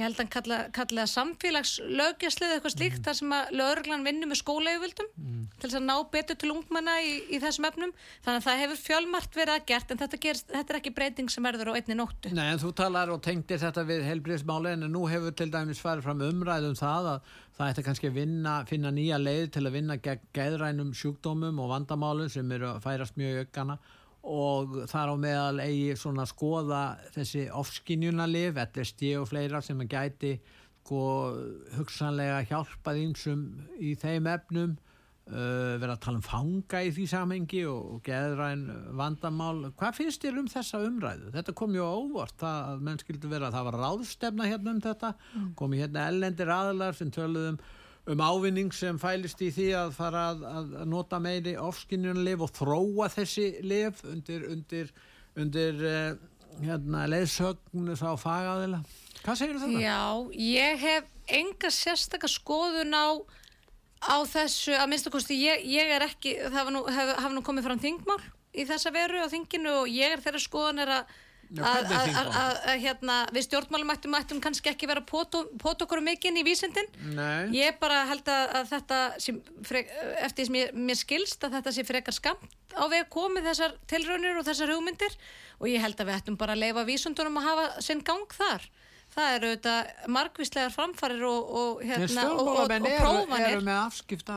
ég 0.00 0.06
held 0.06 0.16
að 0.16 0.22
hann 0.22 0.32
kalla, 0.32 0.58
kalla 0.74 1.04
samfélagslögjaslið 1.10 2.54
eitthvað 2.54 2.74
slíkt 2.74 2.98
mm. 2.98 3.04
þar 3.06 3.18
sem 3.18 3.34
að 3.36 3.52
lögurglann 3.60 4.06
vinnur 4.06 4.30
með 4.30 4.40
skólaugvöldum 4.40 5.10
mm. 5.12 5.42
til 5.56 5.66
þess 5.66 5.78
að 5.78 5.86
ná 5.86 5.94
betur 6.14 6.38
til 6.40 6.52
ungmanna 6.54 6.96
í, 7.04 7.12
í 7.28 7.40
þessum 7.42 7.68
efnum 7.68 7.92
þannig 8.24 8.40
að 8.40 8.46
það 8.46 8.62
hefur 8.64 8.80
fjölmart 8.86 9.36
verið 9.36 9.54
að 9.56 9.68
gert 9.70 9.92
en 9.92 10.00
þetta, 10.00 10.20
gerst, 10.24 10.48
þetta 10.54 10.74
er 10.74 10.80
ekki 10.80 10.94
breyting 10.96 11.32
sem 11.32 11.46
verður 11.50 11.72
á 11.72 11.78
einni 11.78 11.98
nóttu 11.98 12.32
Nei 12.34 12.46
en 12.46 12.62
þú 12.62 12.72
talar 12.80 13.12
og 13.12 13.22
tengdir 13.26 13.60
þetta 13.60 13.86
við 13.88 14.06
helbriðsmáli 14.08 14.74
en 14.74 14.88
nú 14.88 15.04
hefur 15.10 15.36
til 15.36 15.50
dæmis 15.52 15.82
farið 15.84 16.08
fram 16.08 16.26
umræðum 16.30 16.76
það 16.80 17.12
að 17.14 17.30
það 17.60 17.70
ætti 17.74 17.86
kannski 17.90 18.08
að 18.08 18.18
vinna, 18.22 18.58
finna 18.68 18.92
nýja 18.94 19.20
leið 19.20 19.46
til 19.56 19.66
að 19.66 19.74
vinna 19.76 20.00
gegn 20.00 20.28
geðrænum 20.36 20.94
sjúkdómum 20.96 21.60
og 21.60 21.74
vandamálum 21.74 22.30
sem 22.32 22.56
eru 22.56 22.70
að 22.72 22.84
færast 22.86 23.18
mjög 23.20 23.44
aukana 23.44 23.76
og 24.20 24.82
þar 24.90 25.12
á 25.12 25.16
meðal 25.16 25.62
eigi 25.64 25.94
svona 25.96 26.26
skoða 26.28 26.82
þessi 27.14 27.46
ofskinjunalif, 27.56 28.58
LSD 28.68 29.14
og 29.20 29.30
fleira 29.30 29.62
sem 29.64 29.80
að 29.80 29.94
gæti 29.94 30.34
sko, 30.90 31.00
hugsanlega 31.78 32.44
hjálpað 32.50 33.02
einsum 33.04 33.42
í 33.78 33.94
þeim 33.94 34.26
efnum 34.26 34.72
uh, 35.30 35.76
vera 35.78 35.94
að 35.94 36.02
tala 36.02 36.18
um 36.18 36.24
fanga 36.26 36.80
í 36.82 36.90
því 36.96 37.06
samhengi 37.12 37.60
og, 37.70 37.92
og 37.94 38.00
geðræn 38.06 38.64
vandamál 38.98 39.70
hvað 39.78 40.00
finnst 40.00 40.24
þér 40.24 40.40
um 40.42 40.48
þessa 40.50 40.82
umræðu? 40.88 41.30
Þetta 41.36 41.54
kom 41.60 41.76
ju 41.76 41.86
óvart 41.86 42.42
að 42.46 42.82
menn 42.88 42.98
skildi 43.02 43.30
vera 43.30 43.50
að 43.50 43.58
það 43.58 43.68
var 43.70 43.78
ráðstefna 43.84 44.48
hérna 44.50 44.74
um 44.74 44.82
þetta 44.88 45.12
mm. 45.14 45.52
komi 45.60 45.82
hérna 45.84 46.08
ellendir 46.10 46.50
aðlar 46.56 46.98
sem 46.98 47.12
töluðum 47.14 47.60
um 48.10 48.22
ávinning 48.24 48.72
sem 48.74 48.98
fælist 49.00 49.40
í 49.44 49.50
því 49.54 49.68
að 49.78 49.92
fara 49.96 50.24
að, 50.32 50.42
að 50.50 50.72
nota 50.90 51.20
meiri 51.22 51.54
ofskinnjunarlif 51.60 52.44
og 52.46 52.52
þróa 52.56 53.08
þessi 53.12 53.46
lif 53.62 54.02
undir, 54.08 54.46
undir, 54.50 54.90
undir 55.38 55.84
uh, 55.86 56.16
hérna, 56.64 57.04
leðsögnu 57.10 57.94
þá 57.98 58.08
fagaðila. 58.20 58.82
Hvað 59.20 59.38
segir 59.42 59.60
þú 59.60 59.68
þetta? 59.68 59.84
Já, 59.84 60.02
ég 60.42 60.82
hef 60.84 61.36
enga 61.40 61.70
sérstakar 61.74 62.32
skoðun 62.32 62.96
á, 62.96 63.08
á 64.10 64.16
þessu, 64.26 64.74
að 64.74 64.90
minnstakosti 64.90 65.38
ég, 65.38 65.64
ég 65.70 65.94
er 65.94 66.06
ekki, 66.08 66.34
það 66.48 66.58
hafa 66.58 66.74
nú, 66.74 66.84
hef 66.90 67.34
nú 67.36 67.44
komið 67.46 67.68
fram 67.68 67.82
þingmál 67.82 68.20
í 68.50 68.66
þessa 68.66 68.90
veru 68.94 69.22
á 69.22 69.30
þinginu 69.30 69.82
og 69.84 69.90
ég 69.92 70.16
er 70.16 70.22
þeirra 70.24 70.42
skoðun 70.42 70.82
er 70.82 70.94
að 70.98 71.18
að 71.58 72.66
hérna, 72.78 73.16
við 73.34 73.46
stjórnmálum 73.48 73.90
ættum, 73.94 74.40
kannski 74.42 74.70
ekki 74.70 74.88
vera 74.90 75.02
pot 75.02 75.34
okkur 75.82 76.02
mikinn 76.04 76.38
í 76.38 76.44
vísindin. 76.46 76.86
Nei. 77.16 77.50
ég 77.56 77.78
bara 77.82 78.04
held 78.10 78.28
að, 78.30 78.44
að 78.60 78.68
þetta 78.70 78.98
frek, 79.66 79.90
eftir 80.26 80.46
sem 80.46 80.58
ég, 80.60 80.74
mér 80.74 81.00
skilst 81.00 81.46
að 81.46 81.58
þetta 81.58 81.74
sé 81.74 81.86
frekar 81.88 82.14
skamt 82.16 82.58
á 82.78 82.86
við 82.86 83.08
komið 83.10 83.48
þessar 83.50 83.74
tilraunir 83.90 84.38
og 84.38 84.46
þessar 84.46 84.74
hugmyndir. 84.76 85.16
Og 85.60 85.68
ég 85.72 85.82
held 85.82 85.98
að 85.98 86.12
við 86.12 86.20
ættum 86.20 86.38
bara 86.40 86.54
að 86.54 86.62
leifa 86.62 86.86
vísundunum 86.88 87.40
að 87.40 87.48
hafa 87.50 87.66
sinn 87.84 88.04
gang 88.06 88.30
þar. 88.36 88.68
Það 89.10 89.32
eru 89.34 89.48
auðvitað 89.50 90.10
margvíslegar 90.14 90.70
framfarir 90.70 91.24
og, 91.26 91.48
og, 91.60 91.80
hérna, 91.82 92.28
og, 92.30 92.52
og 92.54 92.68
prófanir. 93.02 93.56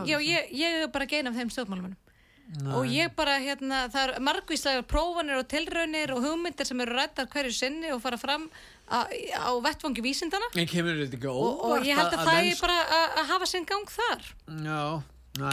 Já, 0.10 0.18
ég, 0.18 0.50
ég 0.58 0.80
er 0.82 0.90
bara 0.96 1.06
gein 1.06 1.30
af 1.30 1.38
þeim 1.38 1.54
stjórnmálumennum 1.54 2.00
Nei. 2.54 2.74
og 2.76 2.90
ég 2.92 3.14
bara 3.18 3.40
hérna 3.42 3.86
það 3.90 4.04
er 4.04 4.24
margvíslega 4.28 4.84
prófanir 4.86 5.40
og 5.40 5.48
tilraunir 5.50 6.12
og 6.14 6.26
hugmyndir 6.26 6.68
sem 6.68 6.82
eru 6.84 6.98
rættar 6.98 7.30
hverju 7.32 7.54
sinni 7.56 7.90
og 7.96 8.02
fara 8.04 8.20
fram 8.20 8.46
a, 8.92 9.06
á 9.08 9.52
vettfangi 9.64 10.04
vísindana 10.06 10.50
og, 10.52 11.64
og 11.64 11.88
ég 11.88 11.98
held 11.98 12.12
að, 12.12 12.20
að 12.20 12.28
það 12.28 12.52
er 12.52 12.60
bara 12.60 12.78
að 13.08 13.32
hafa 13.32 13.50
sinn 13.50 13.66
gang 13.70 13.90
þar 13.90 14.28
já, 14.68 14.84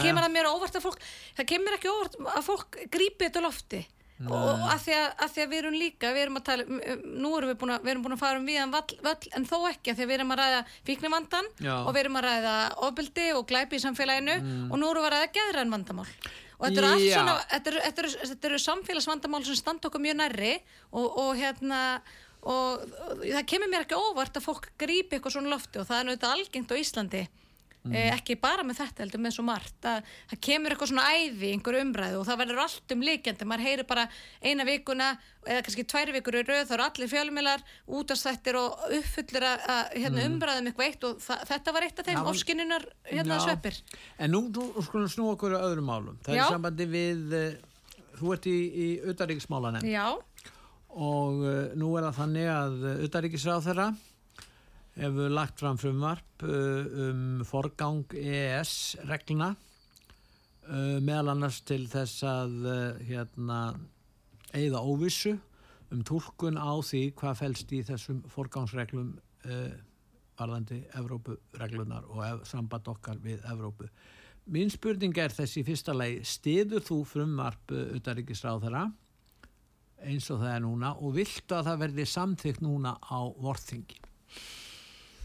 kemur 0.03 0.27
að 0.27 0.35
mér 0.35 0.51
óvart 0.51 0.77
að 0.77 0.85
fólk 0.85 1.01
það 1.39 1.49
kemur 1.55 1.79
ekki 1.79 1.89
óvart 1.95 2.21
að 2.35 2.45
fólk 2.51 2.79
grípi 2.93 3.27
þetta 3.29 3.45
lofti 3.47 3.81
Nei. 4.21 4.29
og 4.37 4.67
að 4.69 4.83
því 4.83 4.93
að, 4.99 5.07
að 5.23 5.31
því 5.33 5.41
að 5.41 5.49
við 5.49 5.59
erum 5.63 5.77
líka 5.81 6.11
við 6.13 6.23
erum 6.27 6.37
að 6.37 6.43
tala, 6.51 6.65
nú 7.01 7.31
erum 7.39 7.49
við 7.49 7.57
búin 7.63 7.73
að 7.73 7.87
við 7.87 7.93
erum 7.95 8.03
búin 8.05 8.13
að 8.13 8.21
fara 8.21 8.37
um 8.37 8.45
viðan 8.45 8.75
vall, 8.75 8.97
vall 9.01 9.31
en 9.39 9.47
þó 9.49 9.55
ekki 9.71 9.93
að 9.93 9.97
því 9.97 10.05
að 10.05 10.11
við 10.11 10.17
erum 10.19 10.33
að 10.35 10.41
ræða 10.43 10.61
fíknivandan 10.85 11.49
og 11.79 11.89
við 11.95 12.01
erum 12.03 12.19
að 12.19 12.27
ræða 12.27 12.53
ofbildi 12.85 13.27
og 13.39 13.47
glæpi 13.49 13.79
í 13.79 13.81
samfélaginu 13.81 14.37
mm. 14.37 14.67
og 14.69 14.77
nú 14.77 14.91
erum 14.91 15.07
við 15.07 15.09
að 15.09 15.15
ræða 15.15 15.31
geðræn 15.39 15.73
vandamál 15.73 16.05
og 16.61 16.67
þetta 16.67 16.81
eru 16.81 16.89
allt 16.93 17.07
svona 17.09 17.37
þetta 17.51 17.71
eru, 17.71 17.83
þetta, 17.85 18.03
eru, 18.03 18.11
þetta 18.31 18.49
eru 18.51 18.59
samfélagsvandamál 18.61 19.45
sem 19.47 19.57
standa 19.57 19.89
okkur 19.89 20.03
mjög 20.03 20.19
nærri 20.21 20.51
og, 20.91 21.07
og 21.07 21.31
hérna 21.39 21.79
og, 22.41 22.85
og 22.85 23.23
það 23.25 23.47
kemur 23.49 23.71
mér 23.71 23.85
ekki 23.87 23.97
óvart 23.97 24.37
að 24.37 24.45
fólk 24.45 24.69
grípi 24.81 25.17
eitthvað 25.17 25.37
svona 25.37 25.53
lofti 25.55 25.81
og 25.81 25.89
það 25.89 25.99
er 25.99 26.09
náttúrulega 26.11 26.35
algengt 26.37 26.73
á 26.73 26.75
Íslandi 26.77 27.23
mm. 27.87 27.95
ekki 28.15 28.37
bara 28.41 28.65
með 28.65 28.81
þetta 28.81 29.03
heldur 29.03 29.23
með 29.23 29.35
svo 29.37 29.45
margt 29.47 29.87
að 29.87 30.07
það 30.31 30.41
kemur 30.47 30.73
eitthvað 30.73 30.91
svona 30.91 31.05
æði 31.15 31.51
einhver 31.55 31.77
umræðu 31.81 32.19
og 32.19 32.27
það 32.27 32.41
verður 32.43 32.61
allt 32.65 32.95
um 32.95 33.05
líkjandi 33.07 33.47
maður 33.49 33.65
heyrir 33.67 33.87
bara 33.89 34.05
eina 34.43 34.67
vikuna 34.67 35.09
eða 35.47 35.63
kannski 35.65 35.85
tværi 35.89 36.15
vikur 36.17 36.37
í 36.37 36.43
rauð 36.45 36.69
þá 36.69 36.75
eru 36.77 36.85
allir 36.85 37.11
fjölmilar 37.11 37.63
útastættir 37.99 38.59
og 38.59 38.83
uppfullir 38.99 39.47
að 39.47 39.95
hérna, 39.95 40.19
mm. 40.19 40.27
umræðum 40.27 40.69
eitthvað 40.69 40.87
eitt 40.89 41.07
og 41.09 41.25
þetta 41.49 41.75
var 41.75 41.87
eitt 41.87 42.01
af 42.01 42.09
þeim 42.11 42.29
ofskinnunar 42.31 42.85
hérna 43.09 43.39
já. 43.39 43.45
sveppir 43.47 43.81
En 44.21 44.35
nú, 44.35 44.43
nú 44.53 44.85
skulum 44.85 45.09
snú 45.09 45.31
okkur 45.33 45.57
á 45.57 45.65
öðrum 45.65 45.89
málum 45.89 46.21
það 46.25 46.37
já. 46.37 46.43
er 46.45 46.53
sambandi 46.57 46.89
við 46.91 47.35
uh, 47.39 47.49
þú 48.19 48.35
ert 48.35 48.51
í, 48.51 48.57
í 48.69 48.87
auðaríkismálanem 49.07 49.89
og 50.91 51.41
uh, 51.41 51.59
nú 51.79 51.95
er 51.97 52.09
það 52.09 52.17
þannig 52.21 52.53
að 52.53 52.87
auðaríkisráð 53.07 53.67
þeirra 53.69 53.91
hefur 55.01 55.33
lagt 55.33 55.61
fram 55.61 55.79
frumvarp 55.81 56.43
uh, 56.45 57.09
um 57.09 57.43
forgang 57.47 58.03
EES-regluna 58.13 59.51
uh, 59.55 60.97
meðal 61.01 61.33
annars 61.33 61.61
til 61.65 61.87
þess 61.89 62.21
að 62.27 62.53
uh, 62.69 62.99
hérna, 63.07 63.61
eigða 64.53 64.83
óvissu 64.85 65.35
um 65.91 66.03
tólkun 66.07 66.59
á 66.61 66.71
því 66.85 67.03
hvað 67.17 67.39
fælst 67.41 67.73
í 67.75 67.81
þessum 67.87 68.21
forgangsreglum 68.31 69.15
varðandi 70.39 70.77
Evrópureglunar 70.95 72.05
og 72.13 72.45
samband 72.47 72.85
okkar 72.87 73.17
við 73.19 73.41
Evrópu. 73.49 73.89
Mín 74.53 74.69
spurning 74.71 75.17
er 75.19 75.33
þessi 75.33 75.65
fyrsta 75.65 75.95
lei, 75.97 76.21
stiður 76.23 76.85
þú 76.85 76.99
frumvarp 77.09 77.73
utaríkisráð 77.97 78.63
þeirra 78.67 78.85
eins 80.07 80.29
og 80.31 80.39
það 80.41 80.53
er 80.53 80.63
núna 80.63 80.93
og 81.01 81.17
viltu 81.17 81.57
að 81.57 81.67
það 81.71 81.83
verði 81.83 82.07
samþygt 82.13 82.63
núna 82.63 82.95
á 83.01 83.19
vorþingi? 83.41 83.99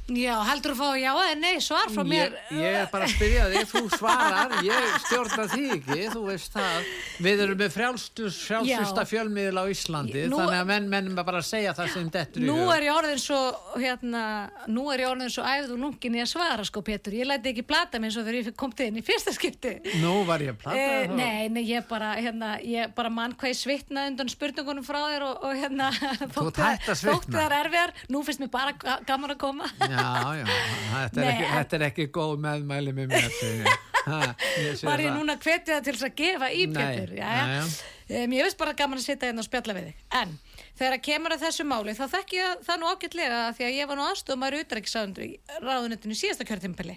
Já, 0.06 0.36
heldur 0.46 0.76
þú 0.78 0.84
að 0.86 0.92
fá 0.92 0.98
já 1.02 1.08
eða 1.10 1.36
nei 1.40 1.56
svar 1.58 1.88
frá 1.90 2.04
mér? 2.06 2.34
Ég, 2.54 2.58
ég 2.62 2.74
er 2.78 2.90
bara 2.92 3.06
að 3.08 3.14
spyrja 3.16 3.46
þig, 3.50 3.64
þú 3.72 3.80
svarar, 3.90 4.52
ég 4.62 4.92
stjórna 5.02 5.46
því 5.50 5.64
ekki, 5.74 5.96
þú 6.12 6.20
veist 6.28 6.52
það. 6.54 6.90
Við 7.26 7.42
erum 7.42 7.58
með 7.58 7.72
frjálsista 7.74 9.04
fjölmiðil 9.10 9.58
á 9.58 9.64
Íslandi, 9.72 10.22
nú, 10.30 10.38
þannig 10.38 10.60
að 10.60 10.70
menn 10.70 10.86
mennum 10.92 11.18
bara 11.18 11.40
að 11.42 11.48
segja 11.48 11.72
það 11.74 11.90
sem 11.96 12.10
dettur 12.14 12.44
í 12.44 12.46
huga. 12.46 12.54
Nú 12.54 12.70
er 12.76 12.86
ég 12.86 13.00
orðin 13.00 13.22
svo, 13.24 13.40
hérna, 13.82 14.22
nú 14.70 14.84
er 14.94 15.02
ég 15.02 15.10
orðin 15.10 15.32
svo 15.34 15.48
æfð 15.50 15.74
og 15.74 15.82
lungin 15.82 16.18
í 16.20 16.22
að 16.22 16.30
svara 16.36 16.68
sko 16.70 16.84
Petur, 16.86 17.18
ég 17.18 17.26
læti 17.26 17.50
ekki 17.50 17.66
plata 17.66 17.98
mér 17.98 18.14
svo 18.14 18.22
þegar 18.22 18.38
ég 18.38 18.54
kom 18.62 18.76
til 18.78 18.86
inn 18.92 19.02
í 19.02 19.04
fyrsta 19.06 19.34
skipti. 19.34 19.74
Nú 20.04 20.20
var 20.28 20.44
ég 20.44 20.54
að 20.54 20.62
plata 20.62 20.78
það 20.78 20.94
eh, 21.00 21.10
þá? 21.10 21.16
Nei, 21.18 21.50
nei, 21.56 21.62
ég 21.72 21.90
bara, 21.90 22.12
hérna, 22.14 22.52
ég 22.62 22.94
bara 22.94 23.10
mann 23.10 23.34
hvað 23.34 23.56
ég 23.56 23.58
svitna 23.58 24.06
undan 24.12 24.30
spurningunum 24.30 24.86
frá 24.86 25.02
þér 25.02 25.26
og, 25.32 25.42
og 25.50 25.58
hérna, 25.58 25.90
þótt 26.36 26.62
það 26.62 27.42
er 27.42 27.58
erfiðar, 27.58 27.96
nú 28.12 28.22
finnst 28.28 28.44
mér 28.44 28.54
bara 28.54 29.00
gaman 29.08 29.34
að 29.34 29.42
koma. 29.42 29.72
Já, 29.80 29.95
já, 29.96 30.46
þetta 30.92 31.22
er, 31.22 31.28
ekki, 31.32 31.50
þetta 31.56 31.78
er 31.78 31.86
ekki 31.90 32.08
góð 32.14 32.38
meðmæli 32.46 32.96
með 32.96 33.14
mér 33.14 33.84
Var 34.06 35.02
ég. 35.02 35.10
Núna 35.10 35.34
hvetið 35.42 35.80
til 35.82 35.94
þess 35.96 36.06
að 36.06 36.12
gefa 36.20 36.48
í 36.54 36.66
Pétur. 36.70 37.14
Um, 37.18 37.72
Ég 38.06 38.44
veist 38.46 38.58
bara 38.60 38.70
gaman 38.78 39.00
að 39.00 39.08
sitja 39.08 39.26
hérna 39.26 39.42
og 39.42 39.48
spjalla 39.48 39.74
við 39.74 39.88
þig. 39.88 40.04
En 40.14 40.36
þegar 40.78 40.94
að 40.94 41.02
kemur 41.08 41.34
að 41.34 41.42
þessu 41.42 41.66
máli 41.66 41.94
þá 41.98 42.04
þekk 42.12 42.36
ég 42.36 42.62
það 42.68 42.78
nú 42.78 42.92
ágætlega 42.92 43.40
því 43.56 43.66
að 43.66 43.74
ég 43.80 43.90
var 43.90 43.98
nú 43.98 44.06
aðstofum 44.06 44.46
að 44.46 44.58
utræksaðundur 44.60 45.26
í 45.26 46.18
síðasta 46.20 46.46
kjörtimpili 46.46 46.96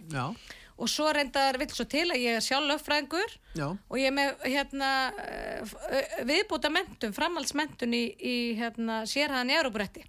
og 0.80 0.88
svo 0.88 1.10
reyndar 1.12 1.58
vill 1.60 1.72
svo 1.74 1.84
til 1.90 2.06
að 2.14 2.22
ég 2.22 2.38
er 2.38 2.46
sjálf 2.46 2.70
löffræðingur 2.70 3.34
og 3.66 3.98
ég 4.00 4.06
er 4.12 4.16
með 4.16 4.46
hérna, 4.46 4.92
eh, 5.26 6.14
viðbúta 6.30 6.70
mentum, 6.72 7.12
framhaldsmentun 7.18 7.98
í, 7.98 8.04
í 8.16 8.36
hérna, 8.60 9.02
sérhæðan 9.10 9.52
í 9.52 9.58
Európarætti 9.58 10.06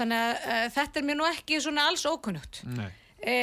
þannig 0.00 0.24
að 0.24 0.40
uh, 0.40 0.64
þetta 0.78 1.00
er 1.00 1.06
mér 1.06 1.20
nú 1.20 1.28
ekki 1.28 1.60
svona 1.62 1.86
alls 1.90 2.06
ókunnugt. 2.08 2.64
E, 3.20 3.34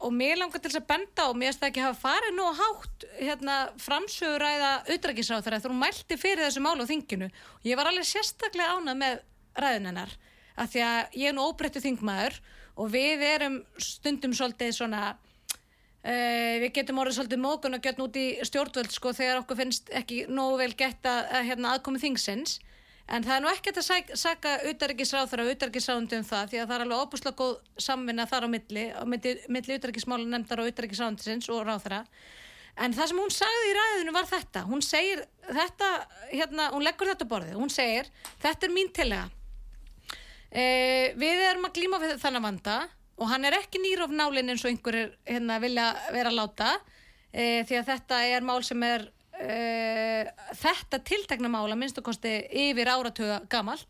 og 0.00 0.12
mér 0.16 0.38
langar 0.40 0.62
til 0.62 0.70
þess 0.70 0.80
að 0.80 0.88
benda 0.88 1.26
og 1.28 1.34
mér 1.36 1.50
finnst 1.50 1.60
það 1.60 1.68
ekki 1.68 1.80
að 1.82 1.88
hafa 1.90 2.00
farið 2.00 2.30
nú 2.32 2.46
hátt 2.56 3.04
hérna, 3.18 3.56
framsöguræða 3.84 4.70
utdragisráð 4.94 5.42
þegar 5.44 5.64
þú 5.66 5.72
mælti 5.76 6.16
fyrir 6.16 6.46
þessu 6.46 6.62
málu 6.64 6.86
á 6.88 6.90
þinginu. 6.90 7.28
Og 7.58 7.68
ég 7.68 7.76
var 7.76 7.90
alveg 7.90 8.08
sérstaklega 8.08 8.78
ánað 8.78 9.02
með 9.02 9.18
ræðinennar 9.58 10.14
að 10.58 10.72
því 10.72 10.84
að 10.86 11.18
ég 11.20 11.30
er 11.30 11.36
nú 11.36 11.46
óbreyttu 11.46 11.82
þingmaður 11.84 12.38
og 12.78 12.92
við 12.94 13.24
erum 13.26 13.58
stundum 13.82 14.34
svolítið 14.36 14.72
svona 14.76 15.02
uh, 15.12 16.54
við 16.62 16.70
getum 16.78 17.02
orðið 17.02 17.18
svolítið 17.18 17.42
mókun 17.42 17.78
að 17.78 17.84
geta 17.88 18.04
út 18.06 18.18
í 18.18 18.26
stjórnvöld 18.48 18.94
sko 18.94 19.12
þegar 19.16 19.42
okkur 19.42 19.60
finnst 19.60 19.92
ekki 19.94 20.24
nógu 20.30 20.62
vel 20.62 20.72
geta 20.78 21.20
að, 21.26 21.50
hérna, 21.50 21.74
aðkomi 21.76 22.02
þingsins 22.02 22.58
En 23.08 23.24
það 23.24 23.34
er 23.38 23.40
nú 23.40 23.48
ekkert 23.48 23.78
að 23.80 24.16
saka 24.20 24.50
auðarikisráþara 24.68 25.44
og 25.46 25.54
auðarikisráðundum 25.54 26.26
það 26.28 26.50
því 26.50 26.58
að 26.60 26.66
það 26.66 26.74
er 26.74 26.82
alveg 26.84 27.04
óbúslega 27.04 27.38
góð 27.38 27.54
samvinna 27.80 28.26
þar 28.28 28.44
á 28.44 28.48
milli, 28.52 28.84
á 28.92 29.02
milli, 29.08 29.32
auðarikismála 29.48 30.28
nefndar 30.28 30.60
og 30.60 30.68
auðarikisráðundisins 30.68 31.48
og 31.54 31.62
ráþara. 31.64 32.02
En 32.78 32.92
það 32.94 33.10
sem 33.10 33.22
hún 33.22 33.32
sagði 33.32 33.70
í 33.70 33.72
ræðinu 33.78 34.14
var 34.14 34.28
þetta. 34.28 34.66
Hún 34.68 34.84
segir 34.84 35.24
þetta, 35.48 35.88
hérna, 36.34 36.68
hún 36.76 36.84
leggur 36.84 37.08
þetta 37.10 37.30
borðið. 37.32 37.56
Hún 37.58 37.72
segir, 37.72 38.12
þetta 38.44 38.68
er 38.68 38.76
mín 38.76 38.92
tillega. 38.94 39.24
E, 40.52 40.62
við 41.18 41.42
erum 41.48 41.66
að 41.68 41.80
glíma 41.80 42.04
við 42.04 42.14
þannig 42.20 42.44
vanda 42.44 42.78
og 43.18 43.28
hann 43.32 43.44
er 43.48 43.56
ekki 43.58 43.80
nýrof 43.82 44.12
nálinn 44.14 44.52
eins 44.52 44.62
og 44.64 44.70
einhver 44.70 44.96
er, 44.96 45.10
hérna, 45.28 45.58
vilja 45.60 45.90
vera 46.14 46.32
láta 46.32 46.76
e, 47.32 47.64
því 47.68 47.80
að 47.80 47.90
þetta 47.90 48.20
er 48.36 48.46
mál 48.46 48.60
sem 48.64 48.84
er 48.86 49.08
uh, 49.38 50.50
þetta 50.58 51.02
tiltekna 51.10 51.52
mála 51.52 51.78
minnstu 51.78 52.04
kosti 52.04 52.40
yfir 52.68 52.90
áratuga 52.92 53.42
gamalt 53.50 53.88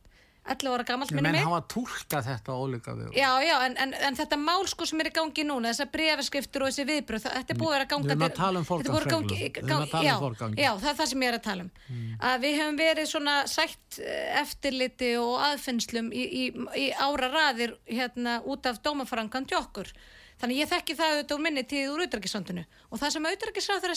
11 0.49 0.75
ára 0.75 0.85
gamalt 0.85 1.11
minni 1.11 1.29
mig. 1.29 1.41
menn 1.41 1.49
hafa 1.51 1.61
tólkað 1.69 2.29
þetta 2.29 2.55
ólíka 2.57 2.95
við 2.97 3.17
já 3.19 3.29
já 3.45 3.55
en, 3.67 3.75
en, 3.83 3.91
en 4.09 4.17
þetta 4.17 4.39
mál 4.41 4.65
sko 4.71 4.87
sem 4.89 5.03
er 5.03 5.11
í 5.11 5.13
gangi 5.19 5.45
núna 5.47 5.73
þessar 5.73 5.91
brefaskriftur 5.93 6.65
og 6.65 6.71
þessi 6.71 6.85
viðbröð 6.89 7.27
þetta 7.27 7.55
er 7.55 7.61
búið 7.61 7.77
að 7.77 7.89
ganga 7.93 8.07
við 8.07 8.15
erum 8.15 8.27
að 8.27 8.37
tala 8.39 8.63
um 8.63 8.69
fórgangsreglu 8.69 9.35
við 9.35 9.59
erum 9.61 9.85
að 9.85 9.93
tala 9.93 10.15
um 10.15 10.23
fórgangi 10.25 10.63
já 10.63 10.71
það 10.79 10.91
er 10.93 10.99
það 11.01 11.11
sem 11.13 11.25
ég 11.27 11.33
er 11.33 11.39
að 11.39 11.45
tala 11.49 11.67
um. 11.67 11.73
Mm. 11.89 12.15
að 12.31 12.37
við 12.47 12.57
hefum 12.61 12.81
verið 12.81 13.11
svona 13.13 13.35
sætt 13.51 14.01
eh, 14.01 14.41
eftirliti 14.43 15.11
og 15.21 15.35
aðfinnslum 15.51 16.09
í, 16.13 16.25
í, 16.25 16.45
í 16.81 16.87
ára 16.97 17.29
raðir 17.35 17.77
hérna 17.91 18.39
út 18.49 18.71
af 18.71 18.81
dómafrangan 18.85 19.49
tjokkur 19.51 19.93
þannig 20.41 20.63
ég 20.63 20.73
þekki 20.73 20.97
það 20.97 21.15
auðvitað 21.15 21.37
úr 21.37 21.45
minni 21.45 21.69
tíð 21.69 21.93
úr 21.93 22.07
auðdragisandunu 22.07 22.65
og 22.89 23.03
það 23.03 23.15
sem 23.17 23.31
auðdragisráð 23.33 23.89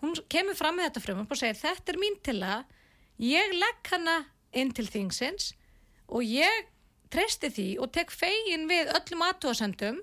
hún 0.00 0.16
kemur 0.32 0.58
fram 0.58 0.78
með 0.78 0.90
þetta 0.90 1.04
frumvarp 1.06 1.34
og 1.34 1.40
segir 1.40 1.58
þetta 1.60 1.92
er 1.92 2.00
mín 2.00 2.18
til 2.24 2.38
að 2.42 2.64
ég 3.20 3.56
legg 3.56 3.90
hana 3.92 4.16
inn 4.56 4.72
til 4.74 4.86
þingsins 4.88 5.52
og 6.10 6.24
ég 6.26 6.70
treysti 7.10 7.50
því 7.50 7.68
og 7.82 7.92
tek 7.94 8.12
fegin 8.14 8.68
við 8.70 8.90
öllum 8.94 9.26
aðtóðsendum 9.26 10.00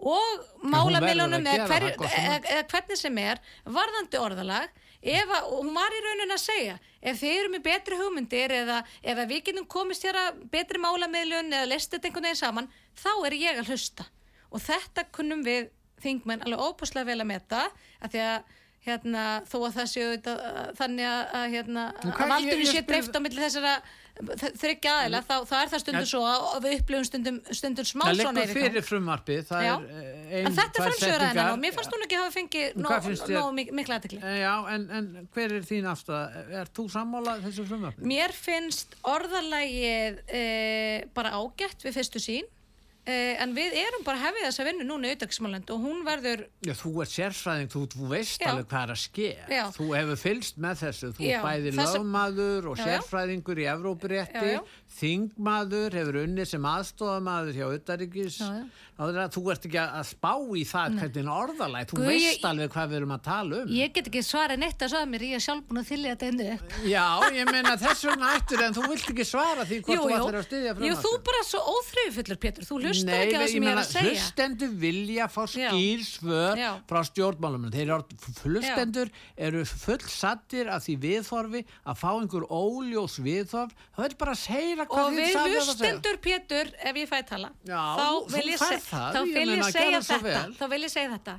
og 0.00 0.44
málamiljónum 0.64 1.44
eða, 1.44 1.66
eða, 1.76 2.36
eða 2.38 2.62
hvernig 2.70 2.98
sem 2.98 3.18
er 3.20 3.40
varðandi 3.68 4.20
orðalag. 4.20 4.70
Ef 5.00 5.30
að, 5.32 5.46
og 5.48 5.62
hún 5.62 5.72
var 5.72 5.94
í 5.96 6.00
raunin 6.04 6.34
að 6.34 6.42
segja 6.42 6.74
ef 7.00 7.20
þið 7.22 7.36
eru 7.38 7.50
með 7.54 7.62
betri 7.64 7.96
hugmyndir 7.96 8.52
eða 8.52 8.82
ef 9.00 9.20
við 9.30 9.44
getum 9.46 9.68
komist 9.72 10.04
hér 10.04 10.18
að 10.20 10.42
betri 10.52 10.80
málamiljón 10.80 11.48
eða 11.48 11.68
lestið 11.70 12.08
einhvern 12.08 12.28
veginn 12.28 12.40
saman 12.40 12.68
þá 13.00 13.12
er 13.28 13.36
ég 13.40 13.60
að 13.62 13.72
hlusta. 13.72 14.04
Og 14.52 14.60
þetta 14.60 15.06
kunnum 15.16 15.44
við 15.46 15.70
þingmenn 16.04 16.44
alveg 16.44 16.64
óbúslega 16.64 17.08
vel 17.08 17.20
að 17.22 17.30
metta 17.30 17.62
að 18.00 18.12
því 18.12 18.24
að 18.26 18.58
hérna, 18.86 19.24
þó 19.48 19.56
að 19.60 19.72
það 19.78 19.88
séu 19.94 20.12
þannig 20.78 21.08
að, 21.08 21.48
hérna, 21.54 21.88
að 22.10 22.30
valdurinn 22.34 22.70
sé 22.70 22.84
dreift 22.88 23.16
á 23.16 23.20
milli 23.20 23.42
þessara 23.42 23.80
þryggja 24.20 24.94
aðeila, 24.98 25.20
þá, 25.24 25.34
þá 25.48 25.54
er 25.58 25.70
það 25.70 25.82
stundum 25.82 26.06
svo 26.08 26.20
að 26.28 26.64
við 26.64 26.74
upplifum 26.78 27.06
stundum, 27.08 27.38
stundum 27.56 27.88
smá 27.88 28.04
það 28.04 28.18
leggur 28.18 28.52
fyrir 28.52 28.84
frumvarpið 28.84 29.42
það 29.48 29.64
já. 29.64 29.72
er 29.72 30.02
eh, 30.02 30.20
ein, 30.40 30.48
en 30.50 30.56
þetta 30.58 30.82
er 30.82 30.86
framsögur 30.86 31.16
að 31.16 31.26
hennar 31.26 31.52
og 31.54 31.60
mér 31.62 31.76
fannst 31.76 31.94
hún 31.94 32.06
ekki 32.06 32.18
að 32.18 32.24
hafa 32.24 32.34
fengið 32.36 32.78
nóg 32.84 33.60
miklu 33.78 33.96
aðtekli 33.96 34.20
eh, 34.20 34.38
já, 34.42 34.52
en, 34.74 34.86
en 34.98 35.10
hver 35.36 35.56
er 35.56 35.66
þín 35.70 35.90
afstæða 35.94 36.44
er 36.60 36.72
þú 36.76 36.86
sammálað 36.92 37.44
þessu 37.48 37.66
frumvarpið? 37.70 38.08
Mér 38.12 38.36
finnst 38.36 38.96
orðalægið 39.14 40.22
e, 40.28 40.46
bara 41.16 41.36
ágætt 41.40 41.88
við 41.88 42.00
fyrstu 42.00 42.24
sín 42.24 42.48
Eh, 42.50 42.59
en 43.08 43.54
við 43.56 43.76
erum 43.80 44.04
bara 44.04 44.20
hefðið 44.20 44.44
þess 44.44 44.60
að 44.60 44.68
vinna 44.70 44.84
núna 44.86 45.08
í 45.08 45.14
auðvitaðsmálend 45.14 45.70
og 45.72 45.86
hún 45.86 46.02
verður 46.04 46.42
Já, 46.66 46.72
þú 46.76 46.90
ert 47.04 47.14
sérfræðing, 47.14 47.70
þú, 47.72 47.84
þú 47.94 48.10
veist 48.10 48.44
já. 48.44 48.50
alveg 48.50 48.68
hvað 48.70 48.84
er 48.84 48.92
að 48.94 49.00
ske. 49.00 49.30
Já. 49.48 49.62
þú 49.76 49.86
hefur 49.96 50.20
fylst 50.20 50.60
með 50.60 50.82
þessu. 50.84 51.12
Þú 51.16 51.30
er 51.30 51.46
bæði 51.46 51.72
lögmaður 51.78 52.68
og 52.70 52.82
sérfræðingur 52.82 53.62
í 53.62 53.66
Evrópurétti 53.72 54.52
þingmaður, 55.00 55.96
hefur 56.00 56.20
unni 56.24 56.46
sem 56.48 56.70
aðstofamaður 56.70 57.56
hjá 57.56 57.66
auðaríkis 57.70 58.38
þú 59.00 59.42
ert 59.48 59.64
ekki 59.64 59.78
að 59.80 60.02
spá 60.10 60.32
í 60.36 60.64
það 60.68 60.96
hvernig 61.00 61.28
orðalæg, 61.32 61.86
þú 61.88 61.96
Guð, 61.96 62.08
veist 62.10 62.42
alveg 62.44 62.72
hvað 62.74 62.90
við 62.90 62.98
erum 62.98 63.14
að 63.14 63.22
tala 63.24 63.60
um. 63.62 63.70
Ég 63.72 63.94
get 63.94 64.10
ekki 64.10 64.22
svara 64.26 64.56
neitt 64.60 64.82
að 64.84 64.92
svara 64.92 65.08
mér, 65.08 65.24
ég 65.24 65.38
er 65.38 65.44
sjálf 65.44 65.64
búin 65.70 65.80
að 65.80 65.88
þylja 65.88 66.12
þetta 66.12 66.28
endur 66.28 66.50
upp 66.52 66.74
Já, 66.90 67.06
ég 67.38 67.48
menna 67.48 67.72
þess 67.80 68.04
vegna 68.10 68.32
ættur 68.36 68.64
en 68.66 68.76
þú 68.76 68.84
vilt 68.90 69.08
ekki 69.14 69.26
svara 69.30 69.64
því 69.70 69.78
hvort 69.86 69.96
jú, 69.96 70.02
þú 70.04 70.18
ættir 70.18 70.38
að 70.40 70.44
styðja 70.50 70.74
Jú, 70.90 70.98
þú 73.06 73.30
bara 73.30 73.30
svo 73.30 73.30
óþreyfullur 73.30 73.30
Pétur, 73.30 73.30
þú 73.30 73.30
hlusta 73.30 73.30
ekki 73.30 73.36
á 73.36 73.40
það 73.40 73.50
sem 73.50 73.62
ég 73.62 73.70
er 73.70 73.80
að 73.80 73.88
segja. 73.90 74.10
hlustendur 74.10 74.72
vilja 74.84 75.26
fá 75.30 75.40
skýr 75.54 76.02
svör 76.10 76.60
Já. 76.60 76.70
frá 76.90 77.00
stjórnmálum 77.10 77.66
þeir 77.74 77.92
eru, 77.96 78.18
hlustendur 78.44 79.10
eru 79.48 79.64
fullsattir 79.70 80.70
af 80.74 80.84
því 80.86 80.94
viðþorfi 81.06 81.62
að 81.86 82.00
fá 82.02 82.08
einhver 82.16 82.46
óljós 82.50 83.16
viðþorf 83.24 83.72
það 83.96 84.06
vil 84.08 84.16
bara 84.24 84.34
segja 84.42 84.76
hvað 84.84 85.04
og 85.04 85.10
þið 85.10 85.20
við 85.20 85.32
sagði 85.32 85.40
að 85.40 85.50
segja. 85.50 85.64
hlustendur 85.70 86.20
Pétur 86.28 86.72
ef 86.90 87.00
ég 87.02 87.10
fæ 87.10 87.18
tala 87.30 87.52
Já, 87.64 87.82
þá 88.00 88.08
vil 88.36 88.46
ég, 88.50 88.58
se 88.60 88.80
það, 88.90 89.10
þá 89.14 89.20
ég 89.20 89.34
vil 89.34 89.46
meina, 89.50 89.56
ég 89.56 89.72
segja 89.72 90.00
þetta. 90.10 90.42
þá 90.60 90.64
vil 90.74 90.82
ég 90.86 90.92
segja 90.94 91.10
þetta 91.16 91.38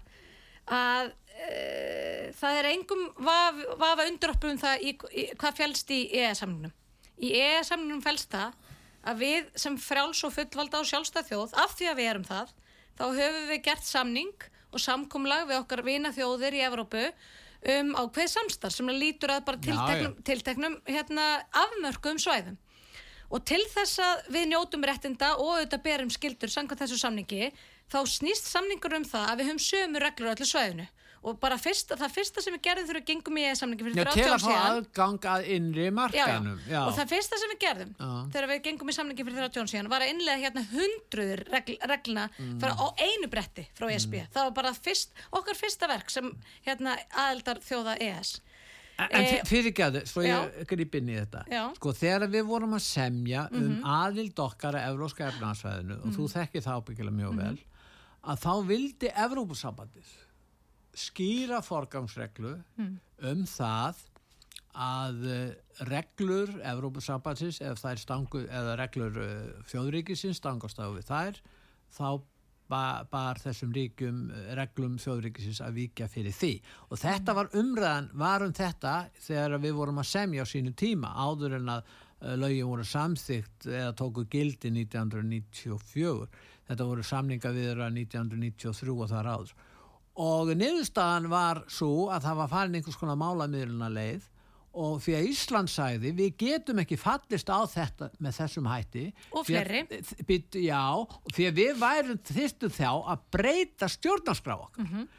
að 0.72 1.12
uh, 1.12 2.26
það 2.42 2.60
er 2.62 2.70
engum 2.72 3.02
vaf, 3.26 3.62
vafa 3.82 4.06
undröppum 4.12 4.60
það 4.62 4.86
í, 4.88 4.94
í, 5.12 5.26
hvað 5.42 5.58
fælst 5.62 5.94
í 5.96 6.02
EE-samningnum 6.22 6.74
í 7.22 7.32
EE-samningnum 7.38 8.02
fælst 8.06 8.32
það 8.34 8.58
að 9.08 9.22
við 9.26 9.52
sem 9.64 9.78
frjáls 9.82 10.24
og 10.28 10.34
fullvalda 10.36 10.82
og 10.82 10.90
sjálfstæð 10.90 11.30
þjóð 11.32 11.56
af 11.64 11.78
því 11.78 11.92
að 11.92 12.00
við 12.00 12.10
erum 12.12 12.26
það 12.28 12.52
þá 13.00 13.06
höfum 13.18 13.48
við 13.50 13.62
gert 13.66 13.88
samning 13.88 14.50
og 14.72 14.84
samkomlag 14.84 15.48
við 15.50 15.62
okkar 15.62 15.84
vina 15.86 16.12
þjóðir 16.16 16.58
í 16.58 16.66
Evrópu 16.68 17.06
um 17.76 17.94
ákveð 17.98 18.30
samstarf 18.32 18.76
sem 18.76 18.90
lítur 18.90 19.34
að 19.36 19.46
bara 19.50 19.60
Já, 19.62 19.66
tilteknum, 19.68 20.14
tilteknum 20.26 20.78
hérna, 20.88 21.26
afmörkuðum 21.54 22.22
svæðum. 22.22 22.58
Og 23.32 23.44
til 23.48 23.62
þess 23.72 24.02
að 24.04 24.24
við 24.34 24.48
njótum 24.52 24.86
réttinda 24.88 25.36
og 25.38 25.54
auðvitað 25.56 25.84
berum 25.86 26.10
skildur 26.12 26.52
samkvæmt 26.52 26.82
þessu 26.84 26.98
samningi 27.00 27.52
þá 27.92 28.00
snýst 28.10 28.50
samningur 28.50 28.98
um 28.98 29.06
það 29.08 29.30
að 29.30 29.38
við 29.40 29.52
höfum 29.52 29.64
sömu 29.68 30.02
reglur 30.04 30.32
á 30.32 30.34
öllu 30.34 30.48
svæðinu 30.50 30.88
og 31.24 31.36
bara 31.40 31.58
fyrsta, 31.62 31.96
það 32.02 32.14
fyrsta 32.16 32.42
sem 32.42 32.54
við 32.56 32.62
gerðum 32.66 32.88
þegar 32.88 32.98
við 33.02 33.06
gengum 33.12 33.36
í 33.38 33.44
samningi 33.60 33.84
fyrir 33.86 34.00
Já, 34.00 34.06
30 34.10 34.14
til 34.18 34.24
ár 34.26 34.32
að 34.32 34.42
fá 34.42 34.48
síðan 34.48 34.72
aðgang 34.72 35.26
að 35.34 35.50
innri 35.56 35.84
já, 35.84 35.86
já. 35.86 35.92
markanum 36.00 36.60
já, 36.72 36.80
og 36.88 36.94
það 36.98 37.12
fyrsta 37.14 37.38
sem 37.42 37.52
við 37.54 37.60
gerðum 37.66 37.92
Já. 38.00 38.10
þegar 38.34 38.48
við 38.52 38.62
gengum 38.68 38.90
í 38.90 38.96
samningi 38.98 39.26
fyrir 39.28 39.38
30 39.44 39.62
ára 39.62 39.72
síðan 39.74 39.90
var 39.94 40.02
að 40.02 40.14
innlega 40.16 40.42
hérna 40.46 40.64
hundruður 40.72 41.44
regl, 41.54 41.76
regluna 41.94 42.24
Mm. 42.42 42.56
fyrir 42.62 42.74
á 42.74 42.88
einu 43.06 43.28
bretti 43.30 43.68
frá 43.78 43.86
ESB 43.94 44.16
það 44.34 44.48
var 44.48 44.52
bara 44.62 44.72
fyrst, 44.74 45.12
okkar 45.32 45.56
fyrsta 45.62 45.88
verk 45.88 46.10
sem 46.10 46.32
hérna 46.66 46.98
aðeldar 47.14 47.62
þjóða 47.62 47.98
ES 48.02 48.40
En, 49.02 49.24
Eh, 49.24 49.42
fyrirgæðu, 49.50 50.04
svo 50.06 50.22
ég 50.22 50.66
grip 50.70 50.94
inn 51.00 51.08
í 51.10 51.16
þetta 51.18 51.46
Já. 51.50 51.62
Mhm. 51.68 51.76
sko 51.76 51.90
þegar 51.94 52.28
við 52.30 52.44
vorum 52.46 52.74
að 52.78 52.82
semja 52.86 53.48
um 53.52 53.82
aðild 53.84 54.36
okkar 54.38 54.76
að 54.78 54.90
Evróska 54.92 55.30
efnaðsvæðinu 55.32 55.96
og 56.06 56.12
þú 56.18 56.28
þekkir 56.34 56.62
það 56.62 56.82
ábyggilega 56.82 57.16
mjög 57.18 57.32
Mhm. 57.34 57.38
vel 57.42 57.58
að 58.24 58.38
þá 58.44 58.52
vildi 58.68 59.10
Evrópusambandið 59.16 60.06
skýra 60.98 61.62
forgangsreglu 61.64 62.56
Mhm. 62.78 62.98
um 63.32 63.46
það 63.46 63.96
að 64.76 65.26
eh, 65.28 65.56
reglur 65.88 66.50
stangu 68.00 68.46
eða 68.48 68.78
reglur 68.80 69.18
uh, 69.20 69.64
þjóðríkisins 69.68 70.40
stangast 70.40 70.80
á 70.80 70.88
við 70.96 71.08
þær 71.10 71.40
þá 71.92 72.22
ba 72.72 73.04
bar 73.12 73.36
þessum 73.36 73.74
ríkjum 73.76 74.32
eh, 74.32 74.54
reglum 74.56 74.96
þjóðríkisins 74.98 75.60
að 75.60 75.74
víkja 75.76 76.08
fyrir 76.08 76.32
því. 76.32 76.62
Og 76.90 76.98
þetta 77.02 77.34
var 77.36 77.50
umræðan 77.52 78.08
var 78.14 78.46
um 78.46 78.54
þetta 78.54 79.10
þegar 79.20 79.58
við 79.60 79.74
vorum 79.76 80.00
að 80.00 80.08
semja 80.08 80.44
á 80.44 80.48
sínu 80.48 80.72
tíma 80.74 81.12
áður 81.20 81.58
en 81.60 81.68
að 81.76 81.84
lögin 82.38 82.70
voru 82.70 82.84
samþygt 82.86 83.66
eða 83.68 83.94
tóku 83.98 84.24
gildi 84.30 84.70
1994 84.70 86.28
þetta 86.70 86.86
voru 86.88 87.04
samninga 87.04 87.52
viðra 87.56 87.88
1993 87.92 88.94
og 88.96 89.10
þar 89.10 89.30
áður 89.36 89.54
og 90.20 90.52
niðurstaðan 90.60 91.30
var 91.32 91.64
svo 91.72 92.10
að 92.12 92.28
það 92.28 92.40
var 92.42 92.52
farin 92.52 92.76
einhvers 92.76 93.00
konar 93.00 93.20
málamiðluna 93.20 93.90
leið 93.94 94.28
og 94.72 95.02
því 95.04 95.16
að 95.18 95.26
Ísland 95.28 95.72
sagði 95.72 96.12
við 96.16 96.36
getum 96.40 96.80
ekki 96.84 96.98
fallist 97.00 97.50
á 97.52 97.60
þetta 97.68 98.08
með 98.24 98.38
þessum 98.40 98.70
hætti. 98.72 99.06
Og 99.36 99.50
já, 100.64 100.84
því 101.36 101.48
að 101.50 101.58
við 101.60 101.74
værum 101.82 102.22
þyrstum 102.32 102.72
þá 102.76 102.92
að 102.92 103.26
breyta 103.36 103.92
stjórnarskrá 103.92 104.56
okkar. 104.60 104.88
Mhm. 104.88 105.10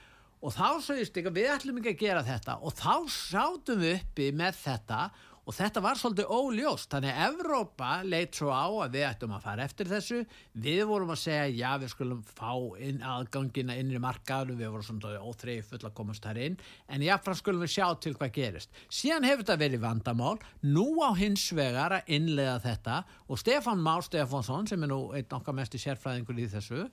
og 0.42 0.50
þá 0.50 0.68
sagðist 0.82 1.16
að 1.16 1.36
við 1.36 1.50
ætlum 1.54 1.76
ekki 1.78 1.92
að 1.92 2.00
gera 2.00 2.22
þetta. 2.26 2.58
Og 2.66 2.72
þá 2.74 2.94
sátum 3.06 3.78
við 3.78 4.00
uppi 4.00 4.32
með 4.34 4.56
þetta 4.58 5.02
og 5.06 5.31
þetta 5.50 5.80
var 5.82 5.98
svolítið 5.98 6.28
óljóst 6.30 6.92
þannig 6.92 7.10
að 7.10 7.24
Evrópa 7.32 7.88
leitt 8.06 8.36
svo 8.38 8.52
á 8.54 8.62
að 8.70 8.92
við 8.94 9.06
ættum 9.08 9.32
að 9.34 9.42
fara 9.42 9.64
eftir 9.66 9.88
þessu. 9.90 10.20
Við 10.54 10.82
vorum 10.86 11.10
að 11.10 11.18
segja 11.24 11.48
já 11.50 11.72
við 11.82 11.90
skulum 11.90 12.20
fá 12.22 12.52
inn 12.78 13.02
aðgangina 13.02 13.74
innri 13.80 13.98
markaður 13.98 14.54
við 14.60 14.70
vorum 14.70 14.86
svona 14.86 15.18
óþreyju 15.18 15.64
full 15.66 15.80
að 15.82 15.96
komast 15.98 16.22
þar 16.22 16.38
inn 16.46 16.58
en 16.86 17.02
jáfnfram 17.02 17.40
skulum 17.40 17.64
við 17.64 17.74
sjá 17.74 17.88
til 17.98 18.14
hvað 18.14 18.36
gerist. 18.38 18.70
Síðan 18.86 19.26
hefur 19.26 19.42
þetta 19.42 19.58
verið 19.64 19.82
vandamál 19.82 20.36
nú 20.62 20.86
á 21.02 21.10
hins 21.18 21.48
vegar 21.58 21.98
að 21.98 22.14
innlega 22.14 22.60
þetta 22.62 23.02
og 23.26 23.42
Stefán 23.42 23.82
Már 23.82 24.06
Stefánsson 24.06 24.70
sem 24.70 24.86
er 24.86 24.94
nú 24.94 25.00
einn 25.10 25.36
okkar 25.40 25.58
mest 25.58 25.74
í 25.74 25.82
sérfræðingur 25.82 26.38
í 26.38 26.46
þessu 26.54 26.86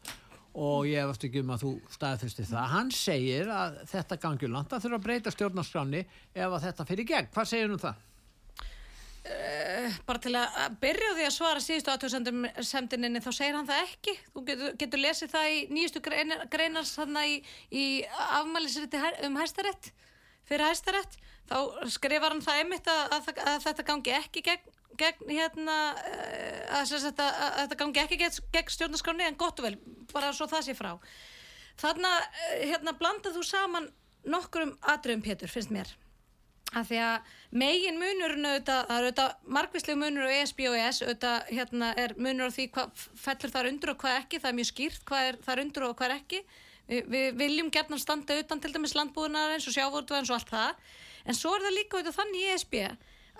og 0.57 0.89
ég 0.89 1.03
hefast 1.03 1.23
ekki 1.27 1.43
um 1.43 1.53
að 1.53 1.63
þú 1.67 1.71
staðfyrsti 1.93 2.49
það 2.49 2.71
hann 2.73 2.91
segir 2.93 3.49
að 3.53 3.79
þetta 3.91 4.17
gangi 4.25 4.49
langt 4.49 4.73
að 4.73 4.87
þurfa 4.87 4.97
að 4.97 5.05
breyta 5.05 5.33
stjórnarskráni 5.35 6.01
ef 6.33 6.47
að 6.47 6.63
þetta 6.65 6.85
fyrir 6.89 7.09
gegn, 7.13 7.29
hvað 7.35 7.51
segir 7.51 7.73
um 7.75 7.81
það? 7.81 8.05
Bara 10.07 10.21
til 10.23 10.31
að 10.37 10.57
að 10.63 10.75
byrja 10.81 11.09
því 11.17 11.25
að 11.27 11.33
svara 11.35 11.63
síðustu 11.63 11.91
aðtöðsendinni 11.93 13.21
þá 13.23 13.29
segir 13.35 13.57
hann 13.57 13.67
það 13.67 13.83
ekki. 13.83 14.15
Þú 14.33 14.43
getur, 14.47 14.75
getur 14.81 15.03
lesið 15.03 15.33
það 15.33 15.49
í 15.51 15.59
nýjustu 15.75 16.01
greinar, 16.05 16.45
greinars 16.53 16.93
í, 17.27 17.35
í 17.71 17.85
afmælisriti 18.39 19.01
um 19.27 19.39
hæstarétt 19.39 19.91
fyrir 20.49 20.65
hæstarétt. 20.69 21.19
Þá 21.49 21.87
skrifar 21.91 22.35
hann 22.35 22.43
það 22.45 22.63
einmitt 22.63 22.89
að, 22.89 23.01
að, 23.17 23.31
að, 23.35 23.47
að 23.51 23.63
þetta 23.67 23.87
gangi 23.91 24.15
ekki 24.17 24.45
gegn, 24.45 24.75
gegn 24.99 25.31
hérna 25.33 25.77
eh, 26.09 26.79
að, 26.79 26.93
að, 26.99 27.23
að 27.27 27.61
þetta 27.63 27.79
gangi 27.83 28.03
ekki 28.03 28.19
gegn, 28.23 28.43
gegn 28.55 28.75
stjórnarskráni 28.75 29.27
en 29.27 29.39
gott 29.39 29.61
og 29.61 29.69
vel, 29.69 29.77
bara 30.13 30.33
svo 30.33 30.49
það 30.49 30.67
sé 30.69 30.77
frá. 30.77 30.93
Þarna 31.79 32.13
eh, 32.19 32.67
hérna 32.71 32.95
blandað 32.97 33.39
þú 33.39 33.47
saman 33.49 33.89
nokkrum 34.29 34.75
atriðum 34.93 35.25
Pétur, 35.25 35.51
finnst 35.51 35.73
mér 35.73 35.97
að 36.69 36.89
því 36.91 36.99
að 37.01 37.29
megin 37.61 37.99
munurinn 37.99 38.45
auðvitað, 38.45 38.91
auðvitað 38.93 39.51
margvísleg 39.57 39.99
munur 39.99 40.29
á 40.29 40.37
ESB 40.37 40.63
og 40.69 40.77
ES, 40.77 41.01
auðvitað 41.05 41.51
hérna 41.57 41.91
er 41.97 42.15
munur 42.17 42.49
á 42.49 42.55
því 42.55 42.65
hvað 42.75 43.05
fellur 43.23 43.53
þar 43.55 43.69
undur 43.71 43.93
og 43.93 44.01
hvað 44.03 44.17
ekki, 44.21 44.41
það 44.41 44.51
er 44.51 44.57
mjög 44.59 44.71
skýrt 44.71 45.05
hvað 45.09 45.29
er 45.29 45.39
þar 45.47 45.63
undur 45.65 45.87
og 45.89 45.95
hvað 45.97 46.09
er 46.09 46.17
ekki. 46.19 46.41
Vi, 46.89 47.03
við 47.05 47.37
viljum 47.37 47.69
gerna 47.73 47.99
standa 48.01 48.37
utan 48.41 48.61
til 48.61 48.73
dæmis 48.73 48.95
landbúðunar 48.97 49.53
eins 49.53 49.67
og 49.69 49.75
sjávortvæðins 49.75 50.31
og 50.33 50.39
allt 50.39 50.53
það, 50.53 50.91
en 51.25 51.37
svo 51.37 51.53
er 51.55 51.65
það 51.65 51.77
líka 51.77 51.97
auðvitað 51.97 52.19
þannig 52.21 52.43
í 52.45 52.51
ESB 52.55 52.77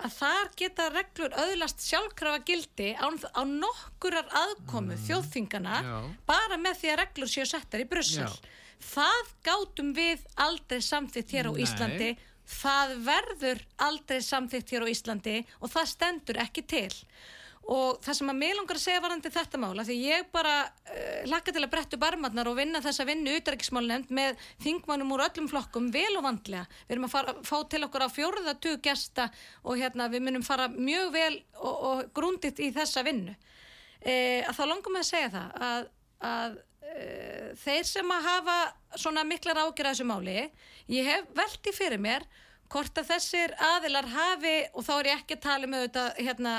að 0.00 0.14
þar 0.16 0.50
geta 0.56 0.86
reglur 0.94 1.34
öðlast 1.42 1.82
sjálfkrafa 1.84 2.40
gildi 2.48 2.92
á, 2.96 3.06
á 3.10 3.42
nokkurar 3.44 4.30
aðkomu 4.42 4.96
þjóðþingana 5.06 5.80
Já. 5.84 5.98
bara 6.28 6.56
með 6.60 6.80
því 6.80 6.92
að 6.92 7.00
reglur 7.02 7.30
séu 7.30 7.46
settar 7.48 7.84
í 7.84 7.88
Brussel. 7.90 8.24
Já. 8.24 8.56
Það 8.80 9.32
gátum 9.44 9.90
við 9.96 10.22
aldrei 10.40 10.80
samþýtt 10.80 11.34
hér 11.36 11.50
á 11.50 11.52
Nei. 11.52 11.62
Íslandi 11.66 12.10
það 12.50 12.96
verður 13.06 13.60
aldrei 13.86 14.20
samþýtt 14.24 14.74
hér 14.74 14.86
á 14.86 14.92
Íslandi 14.92 15.36
og 15.60 15.70
það 15.72 15.92
stendur 15.94 16.40
ekki 16.42 16.66
til. 16.68 16.90
Og 17.70 18.00
það 18.02 18.16
sem 18.16 18.30
að 18.32 18.38
mig 18.40 18.54
langar 18.56 18.78
að 18.78 18.82
segja 18.82 19.02
varandi 19.04 19.30
þetta 19.30 19.58
mála 19.60 19.84
því 19.86 19.96
ég 20.00 20.30
bara 20.32 20.54
uh, 20.64 21.18
lakka 21.30 21.52
til 21.54 21.62
að 21.62 21.70
brettu 21.74 21.98
barmarnar 22.00 22.48
og 22.50 22.56
vinna 22.58 22.80
þessa 22.82 23.04
vinnu 23.06 23.34
utæriksmálnefnd 23.38 24.14
með 24.16 24.40
þingmannum 24.64 25.12
úr 25.14 25.22
öllum 25.28 25.50
flokkum 25.50 25.90
vel 25.94 26.10
og 26.18 26.24
vandlega. 26.24 26.64
Við 26.88 26.96
erum 26.96 27.06
að 27.06 27.14
fara, 27.14 27.36
fá 27.46 27.56
til 27.70 27.82
okkur 27.86 28.06
á 28.08 28.16
fjórða 28.16 28.56
tug 28.64 28.80
gesta 28.82 29.28
og 29.62 29.78
hérna 29.78 30.08
við 30.10 30.24
munum 30.26 30.46
fara 30.46 30.66
mjög 30.72 31.12
vel 31.14 31.36
og, 31.60 31.76
og 31.90 32.02
grúndit 32.16 32.58
í 32.64 32.72
þessa 32.74 33.04
vinnu. 33.06 33.36
Uh, 34.00 34.40
að 34.48 34.56
þá 34.56 34.64
langar 34.64 34.96
mig 34.96 35.04
að 35.04 35.10
segja 35.12 35.30
það 35.36 35.64
að, 35.68 35.88
að 36.32 36.58
uh, 36.90 37.48
þeir 37.62 37.88
sem 37.88 38.14
að 38.16 38.28
hafa 38.28 38.58
svona 38.98 39.24
miklar 39.26 39.62
ágjur 39.64 39.88
að 39.88 39.94
þessu 39.94 40.08
máli 40.10 40.36
ég 40.90 41.10
hef 41.10 41.34
velti 41.38 41.74
fyrir 41.74 42.02
mér 42.02 42.26
hvort 42.70 43.00
að 43.00 43.10
þessir 43.14 43.54
aðilar 43.74 44.06
hafi 44.12 44.54
og 44.78 44.86
þá 44.86 44.92
er 44.96 45.10
ég 45.10 45.20
ekki 45.20 45.36
að 45.38 45.44
tala 45.46 45.70
með 45.70 45.84
þetta 45.86 46.04
hérna, 46.20 46.52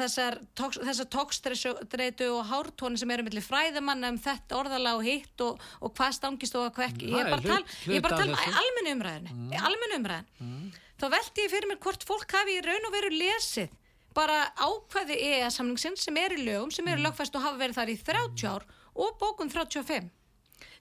þessar, 0.00 0.36
tóks, 0.56 0.78
þessar 0.88 1.08
tókstreitu 1.12 2.28
og 2.32 2.46
hártóni 2.48 3.00
sem 3.00 3.12
eru 3.12 3.26
millir 3.26 3.44
fræðamanna 3.44 4.12
um 4.14 4.20
þetta 4.24 4.56
orðala 4.56 4.94
og 4.96 5.04
hitt 5.04 5.44
og, 5.44 5.60
og 5.84 5.92
hvað 5.98 6.16
stangist 6.16 6.56
og 6.56 6.70
hvað 6.76 6.94
ekki. 6.94 7.10
Ég 7.12 7.26
er 7.26 7.28
bara 7.28 7.42
að 7.42 8.22
tala, 8.22 8.46
í 8.46 8.54
almennu 8.62 8.94
umræðinu 8.96 9.36
mm. 9.36 9.52
almennu 9.60 10.00
umræðin 10.00 10.72
þá 11.00 11.06
velti 11.16 11.44
ég 11.44 11.52
fyrir 11.52 11.70
mér 11.70 11.80
hvort 11.84 12.08
fólk 12.08 12.36
hafi 12.38 12.56
í 12.56 12.64
raun 12.64 12.88
og 12.88 12.96
veru 12.96 13.12
lesið 13.14 13.76
bara 14.16 14.42
ákvæði 14.58 15.16
EEA 15.22 15.50
samningsins 15.54 16.02
sem 16.06 16.16
er 16.18 16.34
í 16.34 16.44
lögum 16.44 16.72
sem 16.74 16.88
eru 16.90 17.04
lögfæst 17.04 17.36
og 17.38 17.44
hafa 17.44 17.60
verið 17.60 17.78
þar 17.78 17.92
í 17.92 17.98
30 18.08 18.48
ár 18.50 18.66
og 19.00 19.16
bókun 19.20 19.52
35 19.52 20.10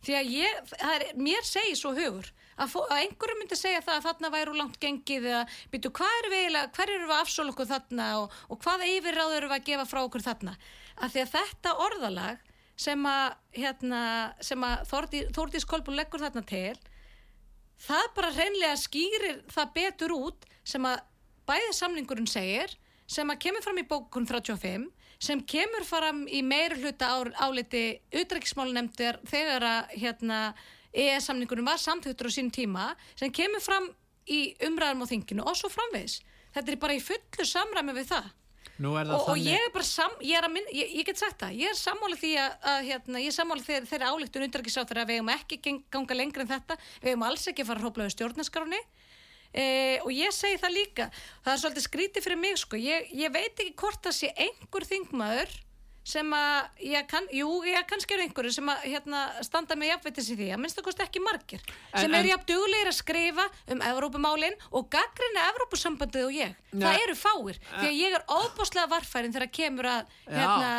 því 0.05 0.15
að 0.15 0.29
ég, 0.31 0.73
er, 0.79 1.05
mér 1.19 1.47
segir 1.47 1.77
svo 1.77 1.91
hugur 1.95 2.27
að, 2.59 2.71
fó, 2.71 2.81
að 2.87 3.01
einhverjum 3.03 3.41
myndi 3.41 3.57
segja 3.59 3.81
það 3.83 3.97
að 3.97 4.05
þarna 4.07 4.31
væru 4.35 4.55
langt 4.57 4.77
gengið 4.81 5.27
eða 5.31 5.41
býtu 5.71 5.91
hvað 5.95 6.19
er 6.19 6.29
við 6.33 6.59
hver 6.75 6.93
eru 6.93 7.07
við 7.07 7.15
að 7.15 7.23
afsóla 7.23 7.53
okkur 7.53 7.69
þarna 7.69 8.09
og, 8.21 8.37
og 8.47 8.61
hvaða 8.63 8.91
yfirráð 8.95 9.35
eru 9.37 9.49
við 9.51 9.57
að 9.57 9.67
gefa 9.71 9.87
frá 9.89 10.01
okkur 10.03 10.25
þarna? 10.25 10.55
Að 10.99 11.15
því 11.15 11.23
að 11.23 11.33
þetta 11.35 11.75
orðalag 11.85 12.45
sem 12.79 13.09
að, 13.11 13.25
hérna, 13.59 14.01
að 14.39 14.87
Þórdís, 14.87 15.31
Þórdís 15.35 15.67
Kolbún 15.67 15.99
leggur 15.99 16.23
þarna 16.23 16.43
til 16.47 16.77
það 17.79 18.05
bara 18.15 18.33
hreinlega 18.35 18.79
skýrir 18.79 19.41
það 19.51 19.73
betur 19.75 20.15
út 20.15 20.47
sem 20.67 20.85
að 20.87 21.01
bæði 21.49 21.73
samningurinn 21.75 22.29
segir 22.29 22.75
sem 23.09 23.29
að 23.31 23.41
kemur 23.45 23.65
fram 23.65 23.79
í 23.81 23.87
bókun 23.89 24.27
35 24.29 24.87
sem 25.19 25.41
kemur 25.43 25.85
fram 25.87 26.23
í 26.31 26.41
meira 26.45 26.77
hluta 26.79 27.11
áliti 27.43 27.83
utrækismálunemndir 28.21 29.19
þegar 29.27 29.65
að 29.67 29.95
hérna, 29.99 30.39
EES-samningunum 30.95 31.67
var 31.69 31.81
samþjóttur 31.81 32.31
á 32.31 32.33
sín 32.33 32.49
tíma 32.53 32.93
sem 33.19 33.31
kemur 33.31 33.61
fram 33.61 33.91
í 34.29 34.55
umræðum 34.65 35.03
á 35.05 35.11
þinginu 35.11 35.45
og 35.45 35.57
svo 35.59 35.69
framvegis. 35.73 36.21
Þetta 36.55 36.71
er 36.71 36.81
bara 36.81 36.95
í 36.97 37.03
fullu 37.03 37.45
samræmi 37.45 37.95
við 37.99 38.13
það. 38.13 38.29
Er 38.79 39.09
Og, 39.11 39.33
og 39.33 39.39
ég 39.43 39.59
er 39.59 39.71
bara 39.75 39.83
sam, 39.83 40.13
ég, 40.23 40.37
er 40.39 40.47
minn, 40.51 40.67
ég, 40.71 40.93
ég 41.01 41.07
get 41.07 41.19
sagt 41.19 41.41
það, 41.41 41.57
ég 41.59 41.73
er 41.73 41.75
sammála 41.75 42.15
því 42.15 42.29
að, 42.39 42.53
að 42.71 42.85
hérna, 42.87 43.19
ég 43.19 43.27
er 43.27 43.35
sammála 43.35 43.65
þegar 43.65 43.87
þeirra 43.89 44.11
álíktun 44.13 44.45
undarkiðsáttur 44.45 45.01
að 45.01 45.09
við 45.09 45.19
hefum 45.19 45.31
ekki 45.33 45.73
ganga 45.91 46.15
lengra 46.15 46.45
en 46.45 46.51
þetta, 46.53 46.77
við 47.01 47.11
hefum 47.11 47.25
alls 47.27 47.43
ekki 47.51 47.65
að 47.65 47.69
fara 47.69 47.81
að 47.81 47.87
hrópla 47.87 48.07
við 48.07 48.13
stjórnarskráni 48.15 48.79
e, 49.53 49.99
og 50.03 50.11
ég 50.13 50.31
segi 50.35 50.59
það 50.61 50.75
líka, 50.77 51.09
það 51.45 51.53
er 51.55 51.63
svolítið 51.63 51.87
skrítið 51.87 52.27
fyrir 52.27 52.37
mig 52.43 52.57
sko, 52.61 52.77
ég, 52.77 53.09
ég 53.13 53.33
veit 53.33 53.55
ekki 53.59 53.73
hvort 53.81 54.03
það 54.05 54.19
sé 54.23 54.33
einhver 54.37 54.85
þingmaður 54.89 55.57
sem 56.09 56.25
að, 56.33 56.69
ég 56.89 57.03
kann, 57.11 57.25
jú, 57.35 57.47
ég 57.69 57.83
kannski 57.85 58.15
er 58.15 58.21
einhverju 58.23 58.49
sem 58.55 58.69
að 58.71 58.85
hérna, 58.87 59.19
standa 59.45 59.75
með 59.77 59.91
jafnveitis 59.91 60.29
í 60.33 60.37
því, 60.39 60.47
að 60.55 60.61
minnst 60.63 60.77
það 60.79 60.85
kosti 60.87 61.03
ekki 61.03 61.21
margir 61.21 61.59
En- 61.67 61.99
sem 62.01 62.07
en- 62.09 62.15
eru 62.17 62.31
jafn 62.31 62.47
duglegir 62.49 62.89
að 62.89 62.95
skrifa 62.97 63.45
um 63.75 63.83
Evrópumálin 63.85 64.55
og 64.71 64.87
gaggrina 64.89 65.43
Evrópusambandið 65.51 66.25
og 66.25 66.33
ég, 66.33 66.55
Nei. 66.71 66.81
það 66.87 67.03
eru 67.03 67.17
fáir 67.19 67.59
því 67.75 67.91
að 67.91 67.99
ég 67.99 68.15
er 68.17 68.25
óbáslega 68.39 68.89
varfærin 68.95 69.35
þegar 69.35 69.51
kemur 69.59 69.89
að 69.91 70.15
hérna, 70.31 70.71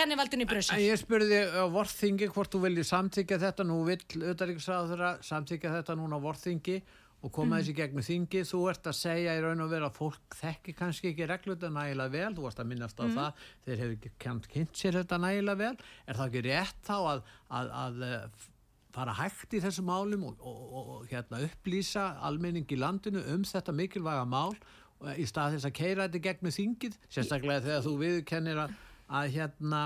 kennivaldinu 0.00 0.42
í 0.42 0.48
En 0.48 0.52
Brussel. 0.56 0.80
ég 0.88 0.98
spurði 1.04 1.40
á 1.54 1.64
vorþingi 1.70 2.30
hvort 2.34 2.50
þú 2.56 2.64
viljið 2.66 2.90
samþykja 2.90 3.40
þetta, 3.46 3.68
nú 3.70 3.78
vill 3.86 4.02
auðaríksráður 4.32 5.06
samþykja 5.22 5.76
þetta 5.78 5.94
núna 6.02 6.18
á 6.18 6.24
vorþingi 6.24 6.80
og 7.24 7.32
koma 7.32 7.58
þessi 7.60 7.74
gegnum 7.78 8.04
þingi, 8.04 8.42
þú 8.44 8.60
ert 8.68 8.88
að 8.90 8.96
segja 8.98 9.34
í 9.38 9.42
raun 9.42 9.64
og 9.64 9.70
vera 9.72 9.88
að 9.88 9.96
fólk 9.96 10.36
þekki 10.36 10.74
kannski 10.76 11.10
ekki 11.12 11.28
regluta 11.30 11.70
nægilega 11.72 12.12
vel, 12.12 12.32
þú 12.36 12.44
varst 12.44 12.60
að 12.60 12.70
minnast 12.72 13.00
á 13.00 13.04
það, 13.04 13.44
þeir 13.64 13.82
hefur 13.82 13.94
ekki 13.96 14.12
kent 14.26 14.48
kynnt 14.52 14.80
sér 14.80 14.98
þetta 15.00 15.20
nægilega 15.24 15.60
vel, 15.62 15.86
er 16.04 16.20
það 16.20 16.28
ekki 16.28 16.44
rétt 16.48 16.82
þá 16.84 16.96
að, 16.98 17.22
að, 17.48 17.72
að 17.80 18.06
eh, 18.08 18.46
fara 18.94 19.16
hægt 19.18 19.56
í 19.56 19.62
þessum 19.64 19.88
málum 19.88 20.28
og, 20.28 20.40
og, 20.40 20.62
og, 20.64 20.90
og 20.96 21.12
hérna, 21.12 21.42
upplýsa 21.48 22.08
almenning 22.28 22.68
í 22.68 22.80
landinu 22.80 23.24
um 23.34 23.46
þetta 23.48 23.74
mikilvæga 23.74 24.26
mál 24.28 24.52
og 25.00 25.20
í 25.20 25.24
stað 25.28 25.56
þess 25.56 25.70
að 25.70 25.78
keira 25.80 26.08
þetta 26.08 26.24
gegnum 26.28 26.54
þingið, 26.54 26.98
sérstaklega 27.08 27.64
þegar 27.64 27.86
þú 27.88 27.94
viðkennir 28.04 28.66
að, 28.66 28.76
að 29.08 29.32
hérna 29.38 29.80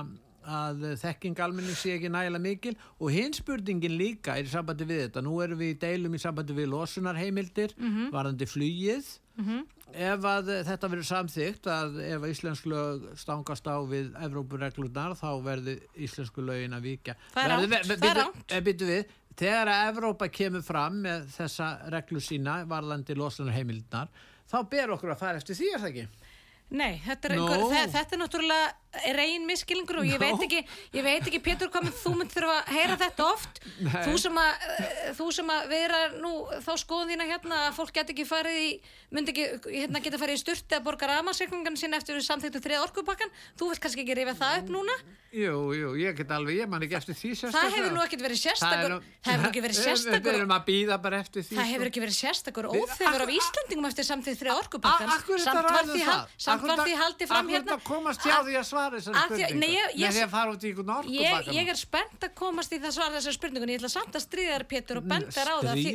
að 0.49 0.85
þekking 1.03 1.41
almenning 1.45 1.77
sé 1.77 1.95
ekki 1.99 2.09
nægilega 2.13 2.43
mikil 2.45 2.75
og 2.99 3.11
hinn 3.13 3.35
spurningin 3.37 3.97
líka 4.01 4.37
er 4.41 4.49
í 4.49 4.53
sambandi 4.53 4.87
við 4.89 5.03
þetta, 5.07 5.23
nú 5.27 5.39
erum 5.45 5.59
við 5.61 5.75
í 5.75 5.79
deilum 5.83 6.15
í 6.17 6.21
sambandi 6.23 6.57
við 6.57 6.71
losunarheimildir 6.73 7.75
varðandi 8.15 8.49
flugið. 8.49 9.11
Ef 9.95 10.25
að 10.29 10.49
þetta 10.67 10.89
verður 10.93 11.07
samþygt 11.09 11.69
að 11.73 11.95
ef 12.05 12.25
að 12.25 12.33
íslensk 12.35 12.67
lög 12.69 13.05
stangast 13.17 13.65
á 13.71 13.77
við 13.89 14.11
Evrópureglunar 14.27 15.15
þá 15.17 15.29
verður 15.47 15.79
íslensku 15.97 16.43
lögin 16.45 16.75
að 16.77 16.83
vika 16.91 17.15
Það 17.33 18.11
er 18.11 18.19
rangt. 18.19 18.53
eh, 18.99 19.05
þegar 19.39 19.71
að 19.73 19.89
Evrópa 19.93 20.29
kemur 20.29 20.63
fram 20.67 20.99
með 21.07 21.29
þessa 21.37 21.71
reglu 21.95 22.21
sína 22.21 22.65
varðandi 22.69 23.15
losunarheimildnar 23.17 24.09
þá 24.51 24.59
ber 24.69 24.93
okkur 24.97 25.15
að 25.15 25.21
fara 25.23 25.41
eftir 25.41 25.55
því 25.57 25.71
er 25.75 25.81
það 25.81 25.89
ekki? 25.93 26.07
Nei, 26.69 26.99
þetta 27.01 27.31
er, 27.31 27.33
Nó. 27.39 27.47
einhver, 27.49 27.63
þe 27.73 27.93
þetta 27.95 28.13
er 28.13 28.21
náttúrulega 28.21 29.13
reyn 29.17 29.47
miskilningur 29.49 30.01
og 30.03 30.09
ég 30.09 30.19
Nó. 30.21 30.27
veit 30.27 30.43
ekki, 30.45 30.59
ég 30.99 31.05
veit 31.07 31.29
ekki 31.31 31.41
Pétur 31.41 31.71
hvað 31.73 31.87
þú 31.97 32.13
mynd 32.19 32.35
þurfa 32.35 32.57
að 32.59 32.73
heyra 32.77 32.97
þetta 33.01 33.29
oft 33.33 33.61
þú 34.05 34.17
sem 34.21 34.41
að 34.43 34.67
eh, 34.75 34.99
þú 35.17 35.29
sem 35.39 35.53
að 35.55 35.69
vera 35.73 36.01
nú 36.21 36.33
þá 36.67 36.71
skoðum 36.83 37.13
þína 37.15 37.29
hérna 37.31 37.61
að 37.69 37.79
fólk 37.79 37.95
get 37.97 38.13
ekki 38.13 38.27
farið 38.29 38.59
í 38.67 38.69
myndi 39.17 39.33
ekki 39.33 39.79
hérna 39.79 40.03
geta 40.05 40.21
farið 40.21 40.37
í 40.37 40.43
styrti 40.45 40.77
að 40.77 40.85
borga 40.91 41.09
ramasekningan 41.09 41.81
sín 41.81 41.97
eftir 41.97 42.19
við 42.21 42.29
samþyktu 42.29 42.61
þrið 42.67 42.85
orkupakkan 42.85 43.33
þú 43.57 43.71
vilt 43.73 43.85
kannski 43.87 44.05
ekki 44.05 44.19
rifja 44.21 44.37
það 44.43 44.61
upp 44.63 44.75
núna 44.77 44.99
Jú, 45.29 45.57
jú, 45.77 45.88
ég 46.01 46.17
get 46.17 46.31
alveg, 46.33 46.57
ég 46.57 46.69
man 46.73 46.81
ekki 46.81 46.95
eftir 46.97 47.12
því 47.12 47.31
sérstaklega. 47.37 47.61
það 47.61 47.75
hefur 47.77 47.91
nú 47.93 48.01
ekkert 48.01 48.23
verið 48.25 48.38
sérstakur 48.41 48.93
það 48.97 49.29
hefur 49.29 49.49
ekki 49.49 49.61
verið 49.61 49.77
Við- 49.77 49.85
Við 49.85 49.88
sérstakur 49.88 50.37
erum 50.38 50.55
að 50.57 50.62
býða 50.69 50.97
bara 51.05 51.19
eftir 51.21 51.43
því 51.45 51.53
Það 51.59 51.61
sko. 51.61 51.73
hefur 51.73 51.88
ekki 51.91 52.01
verið 52.05 52.17
sérstakur 52.19 52.64
óþefur 52.73 53.09
af 53.09 53.29
Akkur- 53.29 53.35
Íslandingum 53.37 53.88
eftir 53.91 54.05
samþýtt 54.09 54.41
þrjá 54.41 54.53
orkupakkan 54.62 55.12
Akkur 55.12 55.38
samt 55.45 55.69
var 55.69 55.85
því, 55.85 56.01
hal- 56.09 56.27
samt 56.38 56.62
var 56.64 56.79
því 56.88 56.95
haldið 57.03 57.29
fram 57.29 57.45
Akkur 57.45 57.53
hérna 57.59 57.77
þetta 57.77 57.85
komast 57.85 58.21
hjá 58.25 58.37
því 58.49 58.55
að 58.57 58.64
svara 58.73 58.97
að- 59.12 59.21
spurningu? 59.29 59.61
nei, 59.61 59.69
ég- 59.77 59.93
ég- 60.01 60.25
að 60.25 60.31
fara 60.33 60.51
út 60.57 60.62
í 60.64 60.69
einhvern 60.73 60.88
ég, 61.12 61.29
orkupakkan 61.29 61.55
ég 61.61 61.69
er 61.69 61.77
spennt 61.85 62.21
að 62.25 62.35
komast 62.35 62.73
í 62.73 62.79
það 62.81 62.93
svar 62.97 63.11
þessar 63.12 63.35
spurningun 63.37 63.69
ég 63.69 63.79
ætla 63.83 63.91
samt 63.93 64.12
að 64.17 64.25
stríða 64.25 64.53
þér 64.57 64.64
Pétur 64.73 64.97
og 64.97 65.05
benda 65.12 65.29
þér 65.29 65.49
á 65.53 65.57
það 65.61 65.69
að 65.69 65.77
því, 65.77 65.93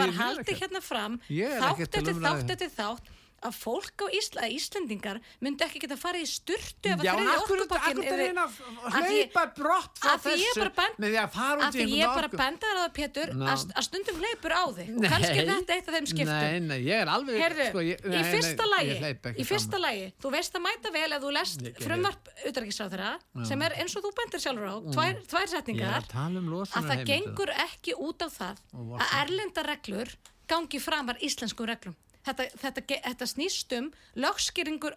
var 0.00 0.10
haldið 0.16 0.56
hérna 0.64 0.80
fram. 0.82 1.20
Ég 1.28 1.60
þátt 1.60 2.50
eftir 2.56 2.70
þátt 2.72 3.04
að 3.42 3.56
fólk 3.58 4.04
á 4.04 4.06
Ísla, 4.14 4.46
Íslendingar 4.52 5.18
myndi 5.42 5.64
ekki 5.66 5.80
geta 5.82 5.96
farið 5.98 6.24
í 6.24 6.28
sturtu 6.30 6.92
ef 6.92 7.02
að 7.02 7.30
akkur 7.34 7.62
orkupakkin 7.62 8.00
reyna 8.02 8.44
að 8.46 9.08
hleypa 9.08 9.44
brott 9.56 10.00
frá 10.02 10.14
þessu 10.22 10.66
með 11.02 11.08
því 11.08 11.20
að 11.22 11.30
fara 11.36 11.66
að 11.66 11.68
út 11.68 11.78
í 11.78 11.82
því 11.82 11.98
ég 11.98 12.04
einhvern 12.06 12.16
bara 12.16 12.28
orku. 12.28 12.40
benda 12.42 12.70
þér 12.70 12.78
á 12.78 12.82
það 12.82 12.94
Pétur 12.98 13.32
Ná. 13.32 13.44
að, 13.52 13.64
að 13.76 13.86
stundum 13.88 14.20
hleypur 14.22 14.54
á 14.54 14.64
þig. 14.78 14.92
Og 14.92 15.06
kannski 15.12 15.42
er 15.42 15.50
þetta 15.52 15.76
eitt 15.76 15.90
af 15.90 15.96
þeim 15.96 16.08
skiptum. 16.12 16.32
Nei, 16.32 16.60
nei, 16.68 16.78
ég 16.86 17.02
er 17.02 17.12
alveg 17.12 17.40
Herðu, 17.42 17.68
sko, 17.70 17.84
ég, 17.86 18.02
í 18.02 18.12
nei, 18.12 18.30
fyrsta 18.30 18.66
nei, 18.66 18.72
lagi, 18.72 18.96
í 19.32 19.48
fyrsta 19.48 19.82
lagi, 19.82 20.06
þú 20.22 20.34
veist 20.36 20.58
að 20.58 20.64
mæta 20.66 20.94
vel 20.94 21.08
ef 21.08 21.24
þú 21.24 21.32
lest 21.38 21.66
frumvarp 21.82 22.32
utarriksráðara 22.50 23.12
sem 23.48 23.66
er 23.66 23.78
eins 23.82 23.96
og 23.98 24.06
þú 24.06 24.12
bendir 24.20 24.44
sjálfur 24.44 24.70
á, 24.70 24.76
tvær, 24.92 25.22
tvær 25.32 25.42
er 25.42 25.52
setningar, 25.52 25.98
að 25.98 26.38
um 26.42 26.52
að 26.62 26.90
það 26.92 27.04
gengur 27.10 27.54
ekki 27.66 27.96
út 27.98 28.22
á 28.22 28.28
það 28.32 28.62
að 29.02 29.16
erlenda 29.22 29.66
reglur 29.66 30.14
gangi 30.50 30.80
framar 30.82 31.20
íslenskum 31.24 31.68
reglum. 31.68 31.96
Þetta, 32.22 32.44
þetta, 32.62 32.82
þetta 33.02 33.26
snýst 33.26 33.72
um 33.74 33.88
lögskýringu, 34.22 34.92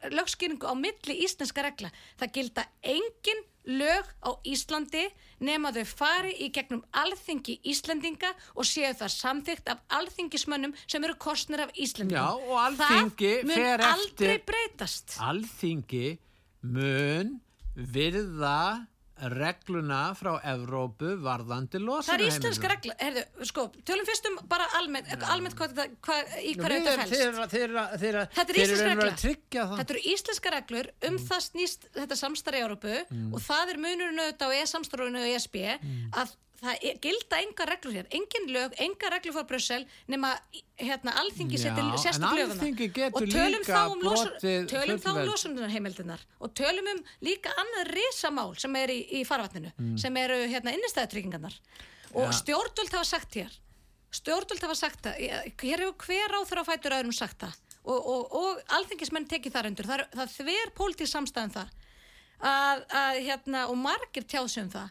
á 0.69 0.73
milli 0.77 1.15
íslenska 1.25 1.63
regla. 1.65 1.89
Það 2.19 2.33
gilda 2.37 2.65
engin 2.85 3.41
lög 3.65 4.05
á 4.21 4.29
Íslandi 4.45 5.07
nema 5.41 5.71
þau 5.73 5.85
fari 5.89 6.35
í 6.45 6.51
gegnum 6.53 6.83
alþingi 6.93 7.57
Íslendinga 7.65 8.29
og 8.53 8.67
séu 8.69 8.91
það 8.93 9.09
samþygt 9.15 9.71
af 9.73 9.81
alþingismönnum 9.97 10.75
sem 10.85 11.03
eru 11.03 11.15
kostnir 11.17 11.63
af 11.65 11.73
Íslendingum. 11.73 12.21
Já, 12.21 12.29
og 12.29 12.61
Alþingi 12.61 13.31
það 13.41 13.47
mun 13.49 13.55
fer 13.57 13.85
aldrei 13.89 14.35
eftir- 14.35 14.45
breytast. 14.51 15.17
Alþingi 15.19 16.17
mun 16.61 17.39
virða 17.75 18.87
regluna 19.31 19.99
frá 20.17 20.33
Evrópu 20.51 21.13
varðandi 21.23 21.79
Það 21.79 22.13
er 22.19 22.23
íslenska 22.27 22.67
regla, 22.71 22.95
herðu, 22.99 23.23
sko, 23.47 23.63
tölum 23.87 24.05
fyrst 24.09 24.27
um 24.29 24.37
bara 24.51 24.65
almennt, 24.79 25.07
almennt 25.31 25.55
hvað, 25.55 25.73
þetta- 25.77 25.95
hvað, 26.01 26.33
í 26.43 26.55
hverju 26.59 26.79
þetta 26.83 26.95
fælst. 26.99 27.15
Þeir, 27.15 27.39
þeir, 27.55 27.75
þeir, 28.03 28.17
Þetta 28.35 28.49
er 28.49 28.59
veru 28.59 28.89
regla. 28.89 29.15
Þetta 29.79 29.95
eru 29.95 30.03
íslenska 30.15 30.51
reglur, 30.57 30.89
um 31.07 31.15
Mm. 31.15 31.27
það 31.29 31.41
snýst 31.49 31.87
þetta 31.95 32.15
samstarf 32.19 32.55
í 32.59 32.63
Európu 32.65 32.95
og 33.33 33.39
það 33.41 33.69
er 33.69 33.77
munurinn 33.77 34.19
auðvitað 34.19 34.51
á 34.51 34.57
e-samstarfinu 34.61 35.19
og 35.23 35.29
ESB 35.35 35.55
Mm. 35.81 36.09
að 36.11 36.35
það 36.61 36.85
gilda 37.03 37.39
enga 37.43 37.65
reglur 37.69 37.93
hér, 37.97 38.07
engin 38.15 38.45
lög, 38.55 38.75
enga 38.85 39.09
reglur 39.13 39.33
frá 39.35 39.43
Brussel 39.49 39.85
nema 40.11 40.31
hérna 40.79 41.13
alþingi 41.21 41.57
setur 41.59 41.83
löguna 41.83 42.55
Alþingi 42.55 42.87
getur 42.95 43.21
og 43.21 43.27
tölum 43.33 43.59
líka 43.59 43.73
þá 43.73 43.83
um, 43.91 43.99
tölum 44.71 44.71
þá 44.71 44.93
um 44.95 45.03
fullveldi. 45.03 45.27
losunarheimildinar 45.31 46.23
og 46.39 46.53
tölum 46.57 46.87
um 46.93 47.03
líka 47.27 47.51
annað 47.61 47.91
risamál 47.97 48.55
sem 48.59 48.75
er 48.75 48.89
í, 48.95 48.99
í 49.21 49.25
farvatninu 49.27 49.71
Mm. 49.75 49.97
sem 49.99 50.17
eru 50.17 50.39
hérna 50.47 50.71
innistæðutryggingarnar 50.77 51.53
og 52.15 52.23
Ja. 52.29 52.31
stjórnvöld 52.31 52.91
hafa 52.95 53.03
sagt 53.05 53.35
hér 53.35 53.51
stjórnvöld 54.15 54.61
hafa 54.63 54.75
sagt 54.75 55.03
það 55.03 55.15
hér 55.59 55.79
hefur 55.83 56.05
hver 56.07 56.35
áþur 56.39 56.61
á 56.61 56.65
fætur 56.71 56.95
öðrum 56.95 57.13
sagt 57.13 57.39
það. 57.43 57.55
Og, 57.85 58.07
og, 58.07 58.31
og 58.33 58.61
alþingismenn 58.73 59.27
tekið 59.29 59.51
þar 59.53 59.67
undir. 59.69 59.85
Það, 59.85 60.01
það 60.15 60.21
er 60.23 60.31
þver 60.33 60.69
pólitíð 60.73 61.09
samstæðum 61.11 61.51
það. 61.53 61.73
Að, 62.41 62.79
að 62.89 63.19
hérna 63.27 63.59
og 63.69 63.77
margir 63.77 64.23
tjáðsum 64.25 64.71
það 64.73 64.89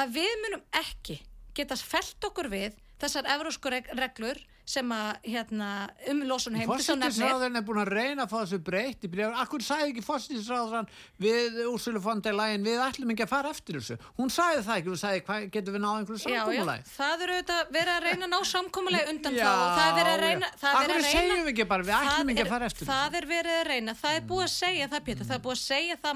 að 0.00 0.16
við 0.18 0.34
munum 0.44 0.64
ekki 0.80 1.20
geta 1.54 1.76
felt 1.78 2.26
okkur 2.30 2.50
við 2.52 2.80
þessar 3.02 3.28
evrósku 3.36 3.70
reg 3.72 3.88
reglur 3.98 4.40
sem 4.64 4.88
að 4.96 5.26
hérna 5.28 5.66
um 6.08 6.22
losun 6.24 6.54
heim 6.56 6.68
Fórsýttisráðurinn 6.70 7.58
er 7.58 7.64
búin 7.66 7.80
að 7.82 7.90
reyna 7.92 8.24
að 8.24 8.30
fá 8.30 8.36
þessu 8.40 8.58
breytt. 8.64 9.02
Akkur 9.42 9.60
sagði 9.64 9.90
ekki 9.92 10.04
fórsýttisráðurinn 10.06 10.88
við 11.20 11.58
Úrsulu 11.68 12.00
von 12.00 12.22
der 12.24 12.32
Leyen, 12.36 12.64
við 12.64 12.80
ætlum 12.80 13.12
ekki 13.12 13.26
að 13.26 13.32
fara 13.34 13.50
eftir 13.52 13.76
þessu. 13.76 13.96
Hún 14.16 14.32
sagði 14.32 14.62
það 14.64 14.76
ekki, 14.78 14.88
hún 14.88 15.02
sagði, 15.02 15.20
hvað 15.26 15.38
getur 15.52 15.72
við 15.76 15.82
náð 15.84 15.98
einhverju 15.98 16.20
samkómulæg? 16.24 16.80
það 16.94 17.18
eru 17.26 17.32
auðvitað 17.36 17.60
verið 17.76 17.92
að 17.94 18.02
reyna 18.08 18.24
að 18.24 18.32
ná 18.32 18.40
samkomulega 18.54 19.04
undan 19.12 19.36
Já, 19.42 19.50
og 19.52 19.68
það 19.76 19.84
er 19.84 19.94
verið 20.00 20.14
að 20.14 20.22
reyna 20.24 20.48
er 20.48 20.88
reyna- 20.94 21.12
segjum 21.12 21.44
við 21.44 21.52
ekki 21.52 21.66
bara, 21.74 21.82
við 21.84 21.96
ætlum 21.98 22.28
ekki 22.32 22.44
að 22.46 22.52
fara 22.54 22.64
eftir 22.72 22.84
Það 22.88 23.12
er 23.20 23.24
verið 23.34 23.54
að 23.60 23.68
reyna, 23.68 23.92
það 24.00 24.12
er 24.16 24.24
búið 24.32 24.44
að 24.48 24.54
segja 24.56 24.86
það 24.94 25.00
Pétur, 25.10 25.24
það 25.28 25.36
er 25.36 25.44
búið 25.44 25.56
að 25.60 25.64
segja 25.68 25.96
það 26.00 26.14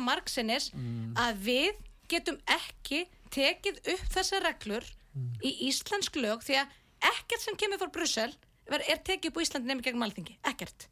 Mm. 3.29 3.33
tekið 3.39 3.79
upp 3.95 4.09
þessar 4.17 4.43
reglur 4.49 4.85
Mm. 5.17 5.33
í 5.43 5.51
íslensk 5.71 6.15
lög 6.21 6.43
því 6.45 6.55
að 6.61 6.69
ekkert 7.01 7.41
sem 7.43 7.57
kemur 7.57 7.79
frá 7.81 7.89
Brussel 7.93 8.33
er 8.71 8.83
er 8.93 8.99
tekið 9.03 9.31
upp 9.33 9.39
á 9.41 9.45
Íslandi 9.47 9.67
nefnir 9.67 9.85
gegnum 9.89 10.05
alþingi, 10.07 10.37
ekkert 10.45 10.87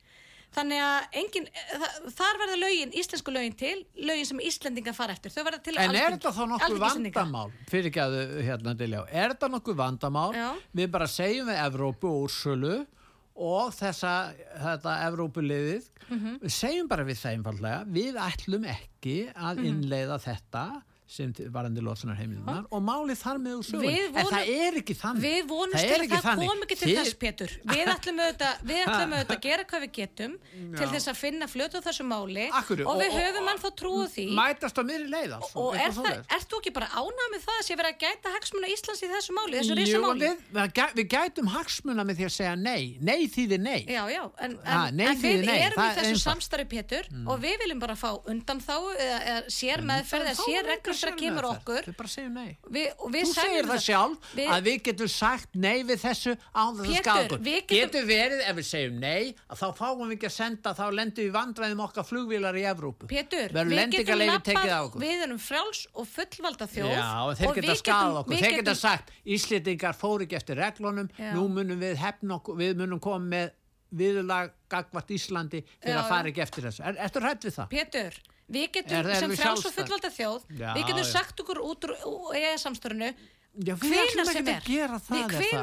Þannig 0.56 0.78
að 0.80 1.16
engin, 1.20 1.46
það, 1.52 1.94
þar 2.16 2.38
verða 2.40 2.56
lögin, 2.56 2.92
íslensku 2.96 3.32
lögin 3.34 3.56
til, 3.58 3.84
lögin 3.98 4.24
sem 4.26 4.38
Íslendinga 4.40 4.94
fara 4.94 5.12
eftir, 5.12 5.30
þau 5.34 5.42
En 5.42 5.52
er 5.52 5.60
Alþingi- 5.60 6.12
þetta 6.16 6.32
þá 6.32 6.44
nokkuð 6.48 6.78
vandamál? 7.12 7.52
Fyrir 7.68 7.90
ekki 7.90 8.00
að 8.00 8.14
hérna 8.46 8.74
Diljá, 8.78 9.02
er 9.10 9.34
þetta 9.34 9.50
nokkuð 9.50 9.76
vandamál? 9.76 10.32
Já. 10.32 10.56
Við 10.74 10.90
bara 10.90 11.06
segjum 11.06 11.46
við 11.50 11.60
Evrópu 11.66 12.04
og 12.08 12.28
Úrsölu 12.30 12.86
og 13.36 13.72
þessa, 13.74 14.34
þetta 14.62 14.94
Evrópuliðið, 15.10 15.88
Mhm. 16.08 16.38
við 16.40 16.50
segjum 16.50 16.88
bara 16.88 17.04
við 17.04 17.18
það 17.20 17.36
einfallega, 17.36 17.84
við 17.92 18.14
ætlum 18.14 18.64
ekki 18.64 19.34
að 19.34 19.56
Mhm. 19.58 19.66
innleiða 19.66 20.18
þetta 20.22 20.82
sem 21.06 21.30
varandi 21.54 21.80
losunar 21.86 22.16
heimilunar 22.18 22.64
og 22.74 22.80
málið 22.82 23.18
þar 23.20 23.38
með 23.38 23.52
úr 23.60 23.66
sögun. 23.68 23.84
Við 23.86 24.06
En 24.06 24.14
vonum- 24.16 24.32
það 24.32 24.48
er 24.66 24.78
ekki 24.80 24.94
þannig. 24.98 25.22
Við 25.22 25.44
vonumst 25.52 25.76
Það 25.76 25.86
til 25.86 25.98
að 26.16 26.16
það 26.16 26.24
þannig. 26.26 26.48
kom 26.50 26.62
ekki 26.66 26.76
til 26.80 26.88
Þið- 26.88 26.98
þess, 26.98 27.14
Pétur. 27.22 27.50
Við 27.70 27.90
ætlum 27.94 28.18
auðvitað, 28.24 28.54
að 29.36 29.40
gera 29.46 29.64
hvað 29.70 29.84
við 29.86 29.92
getum 29.98 30.32
til 30.76 30.88
þess 30.96 31.06
að 31.12 31.16
finna 31.20 31.46
á 31.46 31.80
þessu 31.86 32.04
máli 32.10 32.46
Akkurru, 32.50 32.86
og 32.90 32.98
við 32.98 33.10
og- 33.14 33.18
höfum 33.22 33.46
hann 33.52 33.60
þá 33.62 33.68
trúið 33.80 34.10
því. 34.16 34.24
Mætast 34.40 34.76
á 34.76 34.82
miðri 34.82 35.08
leið 35.14 35.36
alls. 35.38 35.52
Og 35.54 35.76
er 35.78 35.94
það, 35.94 36.10
ert 36.36 36.48
þú 36.50 36.58
ekki 36.60 36.72
bara 36.74 36.88
ánað 36.98 37.28
með 37.36 37.40
það 37.46 37.56
að 37.60 37.64
sé 37.70 37.78
verið 37.78 37.92
að 37.94 38.00
gæta 38.02 38.34
hagsmuna 38.34 38.72
Íslands 38.74 39.02
í 39.06 39.10
þessu 39.14 39.36
máli, 39.38 39.54
þessu 39.62 39.78
risamáli? 39.78 40.20
við, 40.26 40.36
við, 40.58 40.72
gæ- 40.80 40.94
við 40.98 41.06
gætum 41.14 41.46
hagsmuna 41.54 42.02
með 42.10 42.18
því 42.18 42.24
að 42.26 42.34
segja 42.36 42.56
nei. 42.58 42.84
Nei 43.00 43.20
þýðir 43.30 43.60
nei. 43.62 43.80
Já, 43.86 44.02
já, 44.10 44.22
en, 44.42 44.58
við 45.22 45.54
erum 45.54 45.78
það 45.78 45.86
í 45.86 45.96
þessu 46.00 46.10
einfalt. 46.10 46.26
samstarfi 46.26 46.68
Pétur 46.74 47.04
og 47.30 47.40
við 47.46 47.56
viljum 47.62 47.78
bara 47.86 47.94
fá 47.94 48.10
undan 48.26 48.58
þá 48.60 48.74
sér 49.54 49.82
meðferð 49.86 50.34
þegar 51.00 51.16
kemur 51.20 51.46
okkur 51.50 51.82
Við 51.86 51.96
bara 51.96 52.08
segjum 52.12 52.34
nei. 52.34 52.56
við, 52.70 52.86
við 53.14 53.26
Þú 53.26 53.32
segir 53.36 53.68
það 53.70 53.82
sjálf 53.86 54.30
Við- 54.36 54.50
að 54.56 54.62
við 54.68 54.78
getum 54.88 55.08
sagt 55.14 55.54
nei 55.54 55.82
við 55.84 56.00
þessu 56.04 56.34
án 56.54 56.76
þess 56.80 57.10
að 57.12 57.36
við 57.46 57.60
getum- 57.66 57.76
Getur 57.76 58.06
verið 58.10 58.40
ef 58.46 58.56
við 58.56 58.66
segjum 58.70 58.98
nei 59.00 59.34
að 59.50 59.60
þá 59.62 59.66
fáum 59.80 60.02
við 60.06 60.16
ekki 60.16 60.28
að 60.30 60.34
senda, 60.36 60.74
þá 60.74 60.84
lendum 60.92 61.24
við 61.26 61.32
vandræðum 61.36 61.82
okkar 61.86 62.04
flugvílar 62.08 62.54
í 62.56 62.64
Evrópu. 62.72 63.06
Pétur, 63.10 63.48
við 63.52 63.90
getum 63.96 64.22
lappað, 64.24 64.96
við 65.02 65.22
erum 65.26 65.38
frjáls 65.38 65.86
og 65.94 66.06
fullvalda 66.08 66.66
þjóð 66.66 66.92
Já, 66.96 67.06
og 67.26 67.36
þeir 67.36 67.54
geta 67.60 67.76
skadað 67.76 68.06
getum- 68.06 68.18
okkur. 68.22 68.36
Þeir 68.36 68.50
geta 68.50 68.62
getum- 68.62 68.80
sagt, 68.80 69.10
Íslendingar 69.26 69.94
fóru 69.96 70.26
ekki 70.26 70.36
eftir 70.36 70.56
reglunum, 70.56 71.08
Já. 71.18 71.32
nú 71.34 71.48
munum 71.48 71.78
við 71.80 71.96
hefna 71.96 72.38
okkur, 72.40 72.56
við 72.56 72.76
munum 72.76 73.00
koma 73.00 73.18
með 73.24 73.50
viðurlag 73.96 74.50
gagvart 74.68 75.08
Íslandi 75.14 75.60
fyrir 75.80 75.94
Já, 75.94 76.00
að 76.02 76.08
fara 76.10 76.30
ekki 76.32 76.42
eftir 76.42 76.64
þessu. 76.66 76.82
Er, 76.84 76.96
ertu 77.06 77.20
hrætt 77.22 77.44
við 77.46 77.54
það? 77.54 77.68
Pétur, 77.70 78.16
við 78.48 78.66
getum 78.76 79.08
sem 79.20 79.32
frjáls 79.36 79.64
og 79.66 79.72
fullvalda 79.74 80.10
þjóð 80.14 80.44
Já, 80.60 80.68
við 80.76 80.84
getum 80.90 81.02
já. 81.02 81.08
sagt 81.12 81.40
okkur 81.42 81.58
út 81.66 81.86
úr 81.88 81.94
hvenar 83.80 84.04
ætlum 84.04 84.26
sem 84.28 84.48
er 84.52 84.60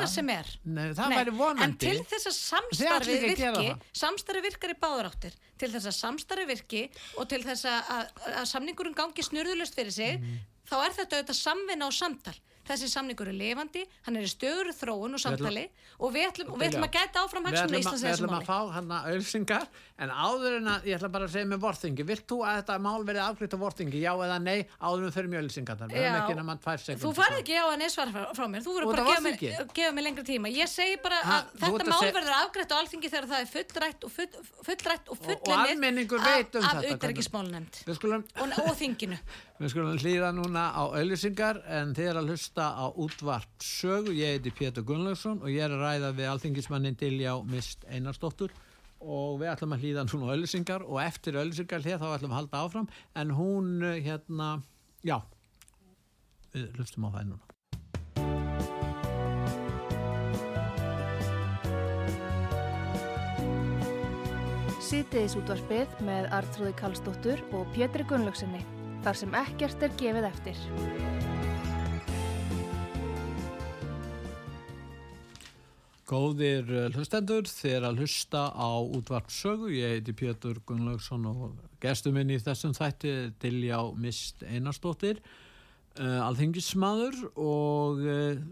það? 0.02 0.08
sem 0.10 0.30
er 0.34 0.48
Nei, 0.66 0.88
það 0.98 1.12
væri 1.14 1.34
vonandi. 1.38 1.64
en 1.68 1.76
til 1.78 2.00
þess 2.10 2.26
að 2.32 2.38
samstarfi 2.40 3.18
virki 3.22 3.68
samstarfi 4.02 4.42
virkar 4.48 4.74
í 4.74 4.78
báður 4.82 5.10
áttir 5.12 5.36
til 5.62 5.70
þess 5.76 5.86
að 5.92 5.98
samstarfi 6.00 6.48
virki 6.50 6.82
og 7.22 7.30
til 7.30 7.44
þess 7.46 7.68
að, 7.70 7.92
að, 7.98 8.10
að 8.42 8.48
samningurinn 8.50 8.98
gangi 8.98 9.24
snurðulust 9.30 9.78
fyrir 9.78 9.94
sig 9.94 10.18
Mhm. 10.20 10.40
þá 10.68 10.76
er 10.88 10.92
þetta 10.98 11.20
auðvitað 11.22 11.40
samvinna 11.44 11.86
og 11.86 11.94
samtal 11.94 12.36
þessi 12.68 12.88
samningur 12.94 13.28
er 13.32 13.38
lifandi, 13.38 13.84
hann 14.08 14.16
er 14.20 14.24
í 14.28 14.32
stöður 14.32 14.72
þróun 14.78 15.18
og 15.18 15.22
samtali 15.24 15.66
og 16.00 16.14
við 16.16 16.28
ætlum, 16.30 16.54
og 16.54 16.60
við 16.62 16.70
ætlum 16.72 16.86
að 16.88 16.94
gæta 16.98 17.24
áfram 17.26 17.44
Við 17.44 17.58
ætlum, 17.60 17.74
að, 17.76 17.82
Íslands 17.84 18.02
í 18.02 18.06
við 18.06 18.12
þessu 18.14 18.24
ætlum 18.24 18.34
að 18.34 18.40
máli. 18.40 18.48
fá 18.48 18.60
hann 18.78 18.90
að 18.98 19.10
auðsingar 19.14 19.66
en 20.04 20.10
áður 20.14 20.54
en 20.58 20.68
að, 20.74 20.88
ég 20.90 20.98
ætla 20.98 21.10
bara 21.14 21.26
að 21.28 21.34
segja 21.36 21.50
með 21.54 21.60
vorþingi 21.64 22.04
vilt 22.08 22.26
þú 22.28 22.38
að 22.48 22.56
þetta 22.62 22.78
mál 22.84 23.02
verið 23.08 23.24
afgriðt 23.24 23.54
á 23.54 23.60
vorþingi 23.64 24.00
já 24.04 24.12
eða 24.16 24.38
nei, 24.42 24.60
áður 24.82 25.04
en 25.08 25.14
fyrir 25.18 25.30
mjög 25.34 25.42
auðsingar 25.48 25.78
við 25.84 25.94
höfum 25.94 26.04
Já. 26.04 26.18
ekki 26.24 26.34
nema 26.40 26.54
tvær 26.64 26.80
sekundur 26.84 27.04
Þú 27.04 27.12
farið 27.20 27.38
ekki 27.44 27.56
á 27.60 27.66
að 27.68 27.78
neysvara 27.84 28.12
frá, 28.16 28.24
frá 28.34 28.46
mér, 28.54 28.62
þú 28.64 28.72
Út 28.74 28.90
bara 28.90 29.04
af 29.04 29.08
að 29.08 29.14
gefa 29.14 29.24
mér, 29.28 29.68
gefa 29.78 29.92
mér 29.94 30.04
lengri 30.08 30.26
tíma. 30.28 30.48
Ég 30.54 30.68
segi 30.72 30.96
bara 31.04 31.20
Ha, 31.24 31.38
að 31.38 31.44
þetta 31.64 31.84
að 31.84 31.92
mál 31.94 32.02
seg- 32.04 32.16
verður 32.18 32.36
afgreitt 32.40 32.72
á 32.74 32.76
alþingi 32.80 33.10
þegar 33.14 33.28
það 33.32 33.40
er 33.44 33.50
fullrætt 33.54 34.02
og, 34.04 34.12
full, 34.18 34.32
fullrætt 34.68 35.06
og 35.14 35.18
almenningur 35.54 36.20
af, 36.20 36.26
um 36.58 36.64
af 36.64 36.84
utanríkismálnefnd 36.94 37.74
við 39.60 39.72
skulum, 39.74 39.98
hlýða 40.02 40.32
núna 40.36 40.64
á 40.74 40.84
auðsingar 40.98 41.62
en 41.78 41.94
þið 41.98 42.10
er 42.10 42.20
að 42.20 42.34
hlusta 42.34 42.66
á 42.74 42.86
útvarp 42.90 43.64
sögu, 43.64 44.16
ég 44.18 44.38
heiti 44.38 44.54
Pétur 44.56 44.86
Gunnlaugsson 44.88 45.44
og 45.44 45.52
ég 45.54 45.66
er 45.66 45.76
að 45.76 45.84
ræða 45.86 46.12
við 46.18 46.30
alþingismannin 46.32 47.00
Diljá 47.00 47.36
Mist 47.48 47.86
Einarsdóttur. 47.88 48.54
Og 49.04 49.42
við 49.42 49.52
ætlum 49.52 49.76
að 49.76 49.84
hlýða 49.84 50.06
núna 50.08 50.32
á 50.32 50.34
auðsingar 50.34 50.86
og 50.88 51.00
eftir 51.04 51.36
auðsingar 51.36 51.84
hér 51.84 52.00
þá 52.00 52.08
ætlum 52.14 52.32
við 52.32 52.36
að 52.36 52.40
halda 52.40 52.62
áfram. 52.64 52.92
En 53.20 53.34
hún 53.36 53.74
eh, 53.84 54.00
hérna, 54.06 54.54
já 55.04 55.18
við 56.54 56.70
hlustum 56.78 57.10
á 57.10 57.16
það 57.18 57.34
núna. 57.34 57.50
Sýtiðis 64.84 65.34
útvarpið 65.40 65.94
með 66.06 66.28
Artrúði 66.38 66.74
Kallstóttur 66.78 67.40
og 67.58 67.70
Pétri 67.74 68.04
Gunnlaugsinni, 68.06 68.60
þar 69.04 69.20
sem 69.20 69.36
ekkert 69.44 69.84
er 69.84 69.98
gefið 70.00 70.30
eftir. 70.30 70.64
Góðir 76.14 76.68
eh, 76.68 76.90
hlustendur, 76.94 77.48
er 77.66 77.86
að 77.88 78.04
hlusta 78.04 78.50
á 78.52 78.70
útvarp 78.84 79.32
sögu, 79.34 79.72
ég 79.74 79.96
heiti 79.96 80.14
Pétur 80.16 80.60
Gunnlaugsson 80.68 81.24
og 81.30 81.56
gestur 81.84 82.14
minn 82.16 82.32
í 82.32 82.42
þessum 82.44 82.76
þætti 82.76 83.14
er 83.14 83.32
Diljá 83.42 83.80
Mist 84.00 84.44
Einarsdóttir, 84.44 85.22
uh, 86.00 86.20
alþingismadur 86.28 87.18
og 87.40 88.04
uh, 88.04 88.44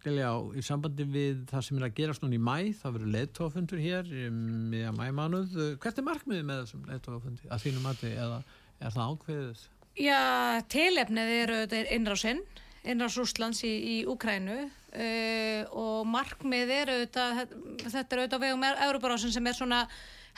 Diljá, 0.00 0.30
í 0.56 0.62
sambandi 0.64 1.04
við 1.10 1.42
það 1.50 1.66
sem 1.66 1.80
er 1.80 1.88
að 1.88 1.98
gerast 1.98 2.24
núna 2.24 2.38
í 2.38 2.40
mæ, 2.46 2.56
það 2.78 2.96
verður 2.96 3.12
leittófundur 3.18 3.82
hér 3.82 4.14
í 4.14 4.30
mæmánuð, 4.30 5.58
uh, 5.58 5.74
hvert 5.82 6.00
er 6.00 6.08
markmiðið 6.08 6.48
með 6.48 6.64
þessum 6.64 6.88
leittófundi 6.88 7.50
að 7.50 7.66
þínu 7.66 7.84
mati 7.84 8.14
eða 8.14 8.40
er 8.80 8.96
það 8.96 9.12
ákveðið? 9.12 9.68
Já, 9.98 10.60
eru 10.70 11.56
auðvitað 11.58 11.90
innrásinn, 11.96 12.44
innrás 12.86 13.16
Rúslands 13.18 13.64
í, 13.66 13.72
í 13.72 13.96
Úkrænu 14.08 14.60
uh, 14.62 15.74
og 15.76 16.06
markmið 16.08 16.72
eru 16.76 16.96
auðvitað, 16.98 17.42
þetta 17.84 18.06
er 18.06 18.22
auðvitað 18.22 18.44
vegum 18.46 18.66
Európarásin 18.70 19.34
sem 19.34 19.50
er 19.50 19.58
svona 19.58 19.82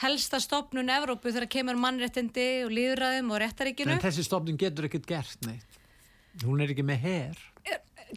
helsta 0.01 0.39
stopnun 0.41 0.91
Evrópu 0.91 1.31
þegar 1.31 1.49
kemur 1.53 1.79
mannréttindi 1.79 2.65
og 2.65 2.73
líðræðum 2.73 3.31
og 3.31 3.41
réttaríkinu. 3.43 3.95
En 3.95 4.03
þessi 4.03 4.25
stofnun 4.25 4.59
getur 4.59 4.89
ekkert 4.89 5.07
gert 5.07 5.47
neitt, 5.47 5.81
hún 6.43 6.63
er 6.63 6.73
ekki 6.73 6.85
með 6.87 7.05
herr. 7.07 7.43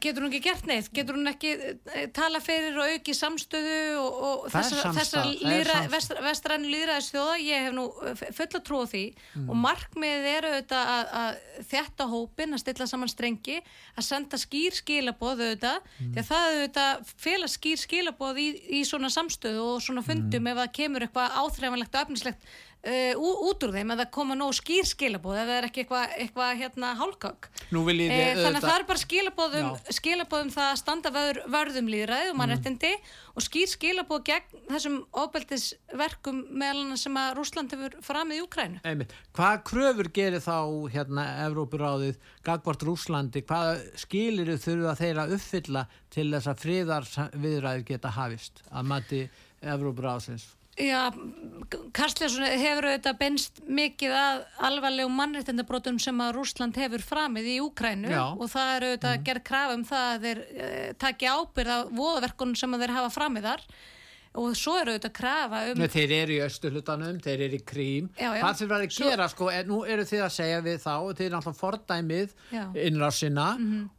Getur 0.02 0.22
hún 0.26 0.32
ekki 0.32 0.42
gert 0.44 0.66
neitt? 0.68 0.88
Getur 0.92 1.16
hún 1.16 1.30
ekki 1.30 1.50
eh, 1.94 2.06
tala 2.14 2.40
fyrir 2.44 2.74
og 2.76 2.90
auki 2.92 3.14
samstöðu 3.16 3.76
og, 4.00 4.16
og 4.28 4.46
þessar, 4.52 4.80
samstaða, 4.82 4.94
þessar 4.98 5.22
það 5.22 5.30
er 5.30 5.50
líðra, 5.52 5.76
samstaða. 5.76 5.92
vest, 5.94 6.14
vestrænu 6.26 6.70
líðræðisþjóða? 6.74 7.36
Ég 7.46 7.64
hef 7.66 7.76
nú 7.76 7.84
eh, 8.10 8.24
fulla 8.36 8.60
trú 8.66 8.80
á 8.82 8.86
því 8.92 9.04
Mm. 9.36 9.50
og 9.52 9.56
markmiðið 9.60 10.26
eru 10.32 10.50
auðvitað 10.54 10.90
að, 10.92 11.08
að 11.20 11.64
þjætta 11.70 12.04
hópin, 12.08 12.54
að 12.56 12.60
stilla 12.62 12.86
saman 12.88 13.10
strengi, 13.12 13.56
að 13.96 14.06
senda 14.06 14.38
skýr 14.40 14.76
skilaboð 14.78 15.42
auðvitað, 15.44 15.80
Mm. 16.00 16.12
því 16.14 16.22
að 16.22 16.28
það 16.30 16.46
auðvitað 16.52 17.10
fela 17.26 17.48
skýr 17.52 17.80
skilaboð 17.82 18.40
í, 18.40 18.46
í 18.78 18.84
svona 18.88 19.10
samstöðu 19.12 19.64
og 19.74 19.82
svona 19.84 20.04
fundum 20.06 20.42
Mm. 20.42 20.52
ef 20.52 20.56
það 20.62 20.72
kemur 20.80 21.06
eitthvað 21.06 21.36
áþreifanlegt 21.42 21.94
og 21.94 22.06
efnislegt 22.06 22.48
uh, 22.86 23.26
út 23.48 23.66
úr 23.66 23.74
þeim, 23.74 23.92
að 23.92 24.02
það 24.02 24.10
koma 24.16 24.36
nóg 24.38 24.54
skýr 24.56 24.86
skilaboð, 24.88 25.38
ef 25.40 25.48
það 25.48 25.56
er 25.56 25.68
ekki 25.68 25.82
eitthvað, 25.84 26.16
eitthvað 26.22 26.60
hérna 26.60 26.92
hálkök. 27.00 27.48
Nú 27.74 27.82
vil 27.88 27.98
ég 28.04 28.14
E, 28.16 28.18
þannig 28.38 28.60
að 28.60 28.66
það 28.66 28.78
er 28.78 28.86
bara 28.88 29.02
skilabóðum, 29.02 29.68
Já. 29.68 29.94
skilabóðum 29.98 30.52
það 30.54 30.70
að 30.70 30.80
standa 30.80 31.12
vörð, 31.14 31.46
vörðum 31.56 31.90
líðræði 31.92 32.32
og 32.32 32.38
mannrettindi 32.40 32.92
og 33.36 33.44
skýr 33.44 33.70
skilabóð 33.70 34.22
gegn 34.30 34.62
þessum 34.70 34.98
óbeldisverkum 35.12 36.42
meðal 36.50 36.84
annars 36.84 37.04
sem 37.06 37.18
að 37.20 37.32
Rúsland 37.36 37.74
hefur 37.74 37.96
framið 38.06 38.40
í 38.40 38.44
Úkrænu. 38.46 38.82
Einmitt. 38.86 39.14
Hvað 39.36 39.56
kröfur 39.70 40.10
gerir 40.16 40.44
þá 40.44 40.58
hérna 40.94 41.26
Evrópuráðið 41.46 42.20
gagvart 42.46 42.86
Rúslandi, 42.86 43.44
hvað 43.46 43.82
skilir 44.00 44.54
þurfa 44.62 44.96
þeir 45.00 45.22
að 45.24 45.36
uppfylla 45.36 45.86
til 46.14 46.30
þess 46.32 46.52
að 46.52 46.62
friðar 46.64 47.10
viðræður 47.34 47.88
geta 47.90 48.14
hafist 48.16 48.64
að 48.70 48.92
mati 48.94 49.24
Evrópuráðsins? 49.66 50.55
Já, 50.76 51.08
Karstjánsson 51.96 52.44
hefur 52.60 52.86
auðvitað 52.90 53.18
benst 53.18 53.60
mikið 53.64 54.12
að 54.12 54.42
alvarlegum 54.68 55.14
mannrettindabrótum 55.16 55.96
sem 56.02 56.18
að 56.20 56.34
Rúsland 56.36 56.76
hefur 56.76 57.02
framið 57.02 57.48
í 57.54 57.56
Úkrænu 57.64 58.12
Já. 58.12 58.22
og 58.36 58.50
það 58.52 58.72
er 58.74 58.86
auðvitað 58.86 59.14
mm. 59.16 59.24
gerð 59.28 59.44
krafa 59.48 59.76
um 59.78 59.84
það 59.88 60.08
að 60.10 60.26
þeir 60.26 60.42
uh, 60.44 60.90
taki 61.00 61.30
ábyrð 61.32 61.72
á 61.72 61.78
voðaverkunum 61.96 62.58
sem 62.60 62.76
að 62.76 62.84
þeir 62.84 62.94
hafa 62.98 63.14
framið 63.16 63.48
þar 63.48 63.64
og 64.36 64.52
svo 64.58 64.74
er 64.80 64.90
auðvitað 64.92 65.12
krafa 65.16 65.62
um 65.72 65.78
Nei, 65.80 65.88
þeir 65.92 66.12
eru 66.20 66.36
í 66.36 66.40
östurhlutanum, 66.46 67.18
þeir 67.24 67.44
eru 67.48 67.56
í 67.58 67.64
krím. 67.64 68.10
Já, 68.18 68.28
já. 68.36 68.42
hvað 68.44 68.60
þeir 68.60 68.70
verður 68.72 68.86
að 68.90 68.98
gera 69.10 69.28
sko, 69.32 69.50
nú 69.70 69.80
eru 69.86 70.04
þið 70.10 70.22
að 70.26 70.34
segja 70.36 70.60
við 70.66 70.78
þá 70.84 70.92
og 71.00 71.16
þeir 71.16 71.26
eru 71.30 71.36
alltaf 71.40 71.58
fordæmið 71.62 72.34
Já. 72.52 72.62
Mhm. 72.66 72.76
innrásina 72.90 73.48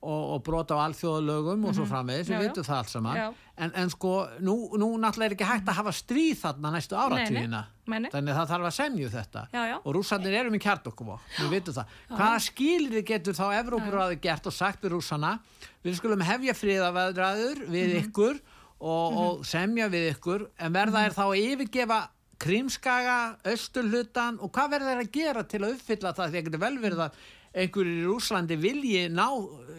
og, 0.01 0.23
og 0.38 0.43
brota 0.47 0.77
á 0.77 0.85
alþjóðalögum 0.88 1.65
og 1.69 1.75
svo 1.75 1.85
framvegis, 1.89 2.29
við 2.31 2.47
vitum 2.47 2.63
það 2.69 2.77
allt 2.83 2.89
saman. 2.95 3.21
En, 3.57 3.71
en 3.73 3.89
sko, 3.89 4.11
nú, 4.45 4.53
nú 4.77 4.91
náttúrulega 5.01 5.31
er 5.31 5.33
ekki 5.33 5.45
hægt 5.49 5.69
að 5.71 5.77
hafa 5.79 5.91
stríð 5.97 6.35
þarna 6.43 6.71
næstu 6.75 6.93
áratvíðina 6.93 7.61
þannig 7.88 8.29
að 8.29 8.35
það 8.38 8.49
þarf 8.51 8.67
að 8.69 8.75
semju 8.75 9.07
þetta. 9.09 9.41
Já, 9.55 9.77
og 9.81 9.95
rússarnir 9.95 10.35
eru 10.38 10.51
með 10.53 10.61
kjartokkum 10.61 11.09
við 11.39 11.49
vitum 11.55 11.73
það, 11.79 11.95
hvaða 12.11 12.43
skilir 12.45 13.05
getur 13.07 13.33
þá 13.33 13.45
Evrópuráði 13.63 14.19
gert 14.21 14.45
og 14.45 14.53
sagt 14.53 14.83
við 14.85 14.93
rússana? 14.93 15.39
Við 15.81 15.97
skulum 15.97 16.21
hefja 16.27 16.53
friðavæðraður 16.53 17.63
við 17.71 17.88
Mhm. 17.95 18.03
ykkur 18.03 18.39
og, 18.80 19.17
og 19.17 19.47
semja 19.47 19.88
við 19.93 20.11
ykkur 20.13 20.45
en 20.61 20.75
verða 20.75 21.05
er 21.07 21.15
þá 21.15 21.23
að 21.28 21.39
yfirgefa 21.41 21.99
krímskaga, 22.41 23.17
austurhlutan 23.49 24.38
og 24.43 24.51
hvað 24.53 24.75
verða 24.75 24.93
þeir 24.93 25.03
að 25.03 25.15
gera 25.15 25.43
til 25.49 25.63
að 25.63 25.73
uppfylla 25.73 26.13
það? 26.13 26.30
Því 26.30 26.39
að 26.41 26.47
getur 26.47 26.63
vel 26.63 26.75
verið 26.84 27.03
að 27.07 27.21
einhverjir 27.64 28.03
í 28.03 28.05
Rúslandi 28.08 28.60
vilji 28.62 29.08
ná 29.14 29.28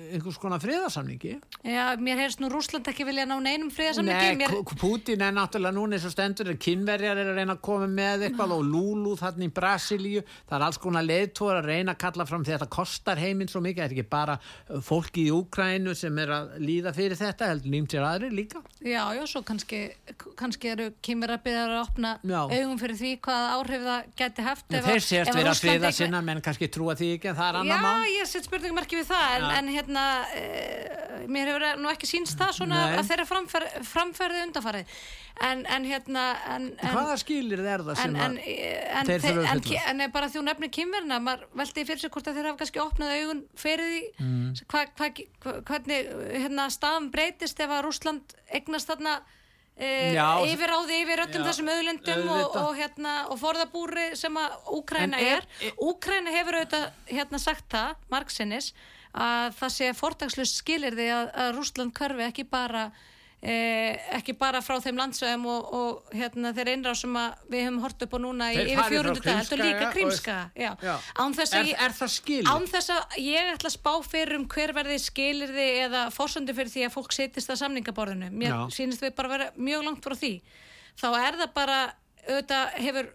einhvers 0.08 0.38
konar 0.40 0.60
friðarsamningi. 0.62 1.34
Já, 1.66 1.84
mér 2.00 2.22
heyrst 2.22 2.40
nú 2.42 2.48
Rúsland 2.52 2.86
ekki 2.88 3.06
vilja 3.08 3.26
ná 3.28 3.36
neinum 3.42 3.70
friðarsamningi. 3.72 4.38
Nei, 4.38 4.38
Mér, 4.40 4.54
Putin 4.80 5.24
er 5.24 5.34
náttúrulega 5.36 5.74
núna 5.76 5.98
eins 5.98 6.06
og 6.08 6.14
stendur, 6.14 6.50
kynverjar 6.60 7.18
er 7.20 7.32
að 7.32 7.40
reyna 7.40 7.56
að 7.56 7.62
koma 7.68 7.88
með 7.92 8.28
eitthvað 8.28 8.54
og 8.56 8.64
Lulu 8.68 9.14
þarna 9.20 9.48
í 9.48 9.52
Brasilíu, 9.58 10.22
það 10.48 10.56
er 10.58 10.66
alls 10.68 10.80
konar 10.82 11.06
leiðtóra 11.06 11.62
að 11.62 11.68
reyna 11.72 11.94
að 11.94 12.02
kalla 12.04 12.28
fram 12.28 12.46
því 12.46 12.54
að 12.54 12.58
þetta 12.58 12.70
kostar 12.78 13.22
heiminn 13.22 13.50
svo 13.52 13.62
mikið, 13.64 13.82
það 13.82 13.88
er 13.88 13.96
ekki 13.96 14.06
bara 14.14 14.38
uh, 14.38 14.80
fólki 14.84 15.26
í 15.28 15.34
Úkrænu 15.34 15.94
sem 15.98 16.22
er 16.24 16.34
að 16.38 16.54
líða 16.62 16.94
fyrir 16.96 17.20
þetta, 17.20 17.50
heldur 17.52 17.74
nýmt 17.74 17.94
sér 17.94 18.08
aðri 18.08 18.32
líka. 18.32 18.62
já, 18.80 19.02
já, 19.18 19.22
svo 19.28 19.42
kannski, 19.46 19.82
kannski 20.38 20.72
eru 20.72 20.88
kymverabíðar 21.04 21.76
að 21.76 21.82
opna 21.84 22.14
Já. 22.22 22.40
augum 22.46 22.78
fyrir 22.80 22.98
því 22.98 23.12
hvað 23.26 23.48
áhrif 23.58 23.86
það 27.38 27.58
ekki, 27.68 27.84
Já, 27.84 27.84
mál. 27.84 28.08
ég 28.14 28.28
set 28.30 28.48
spurningmarki 28.48 28.98
við 28.98 29.08
það, 29.10 29.24
en, 29.36 29.44
Já. 29.44 29.54
en 29.58 29.70
hérna, 29.74 30.04
e, 30.34 31.24
mér 31.28 31.52
hefur 31.52 31.64
nú 31.82 31.92
ekki 31.92 32.08
sínst 32.10 32.38
það 32.40 32.52
svona 32.56 32.82
Nei. 32.82 32.98
að 32.98 33.08
þeirra 33.12 33.26
framfer, 33.28 33.66
framferði 33.86 34.44
undanfarið. 34.48 34.98
En, 35.46 35.62
en 35.70 35.84
hérna, 35.86 36.24
en... 36.50 36.68
en 36.82 36.94
Hvaða 36.96 37.16
skilir 37.22 37.60
er 37.62 37.84
það 37.86 38.00
sem 38.00 38.16
En, 38.16 38.22
en, 38.24 38.38
að... 38.42 39.10
þeir 39.12 39.22
þurfa 39.22 39.44
að 39.44 39.50
en, 39.52 39.60
uppfylla? 39.62 39.82
en 39.92 40.14
bara 40.16 40.30
því 40.32 40.40
hún 40.40 40.48
nefnir 40.50 40.72
kynverna 40.74 41.18
maður 41.22 41.44
veldi 41.60 41.84
fyrir 41.86 42.02
sig 42.02 42.14
hvort 42.14 42.30
að 42.30 42.40
þeir 42.40 42.48
hafa 42.50 42.60
kannski 42.64 42.82
opnað 42.82 43.14
augun 43.20 43.42
fyrir 43.62 43.92
því 43.92 44.00
mm. 44.24 44.48
hva, 44.72 44.82
hva, 44.98 45.54
hvernig 45.70 46.10
hérna, 46.32 46.66
staðan 46.74 47.10
breytist 47.14 47.62
ef 47.62 47.70
að 47.70 47.84
Rússland 47.86 48.34
eignast 48.50 48.90
þarna 48.90 49.20
e, 49.78 49.90
Já. 50.14 50.26
yfiráði 50.50 51.00
yfir 51.04 51.22
öllum 51.24 51.42
Já, 51.44 51.48
þessum 51.48 51.68
auðlundum 51.74 52.30
og, 52.34 52.56
og, 52.62 52.70
hérna, 52.78 53.12
og 53.30 53.38
forðabúri 53.40 54.06
sem 54.18 54.34
að 54.40 54.56
Úkræna 54.78 55.04
En 55.04 55.14
er- 55.14 55.46
er, 55.62 55.74
Úkræna 55.78 56.34
hefur 56.34 56.58
auðvitað 56.60 56.88
hérna, 57.12 57.38
sagt 57.38 57.68
það, 57.70 57.94
margsinnis 58.10 58.72
að 59.14 59.54
það 59.60 59.70
sé 59.78 59.92
fortagslust 59.96 60.58
skilirði 60.60 61.06
að, 61.14 61.30
að 61.34 61.54
Rússland 61.56 61.94
hverfi 61.96 62.26
ekki 62.30 62.44
bara 62.50 62.90
Eh, 62.90 63.04
ekki 63.38 64.34
bara 64.34 64.58
frá 64.66 64.80
þeim 64.82 64.96
landsöðum 64.98 65.44
og, 65.46 65.68
og 65.78 66.14
hérna, 66.16 66.50
þeir 66.56 66.70
einrá 66.72 66.94
sem 66.98 67.14
að 67.20 67.36
við 67.52 67.62
höfum 67.68 67.76
hort 67.84 68.02
upp 68.02 68.16
á 68.16 68.18
núna 68.18 68.48
í 68.50 68.56
yfir 68.64 68.88
400 68.90 69.22
dag, 69.22 69.52
líka 70.02 70.38
já. 70.58 70.72
Já. 70.82 70.94
Án 71.22 71.36
þess 71.38 71.54
að 71.54 71.70
Er, 71.70 71.84
er 71.86 71.94
það 71.94 72.12
skilið? 72.16 72.50
án 72.50 72.66
þess 72.72 72.90
að 72.96 73.18
ég 73.22 73.52
ætla 73.52 73.70
að 73.70 73.76
spá 73.76 73.92
fyrir 74.08 74.40
um 74.40 74.48
hver 74.50 74.74
verði 74.74 74.98
skilirði 75.04 75.68
eða 75.84 76.02
fórsöndu 76.14 76.56
fyrir 76.58 76.72
því 76.74 76.84
að 76.88 76.96
fólk 76.98 77.14
setjist 77.14 77.54
að 77.54 77.60
samningaborðinu 77.62 78.32
mér 78.34 78.50
Já. 78.56 78.58
sýnist 78.74 79.06
við 79.06 79.14
bara 79.14 79.32
vera 79.36 79.48
mjög 79.54 79.86
langt 79.86 80.02
frá 80.02 80.18
því 80.18 80.34
þá 80.98 81.08
er 81.14 81.38
það 81.44 81.54
bara 81.54 81.78
auðvitað 82.28 82.74
hefur 82.84 83.08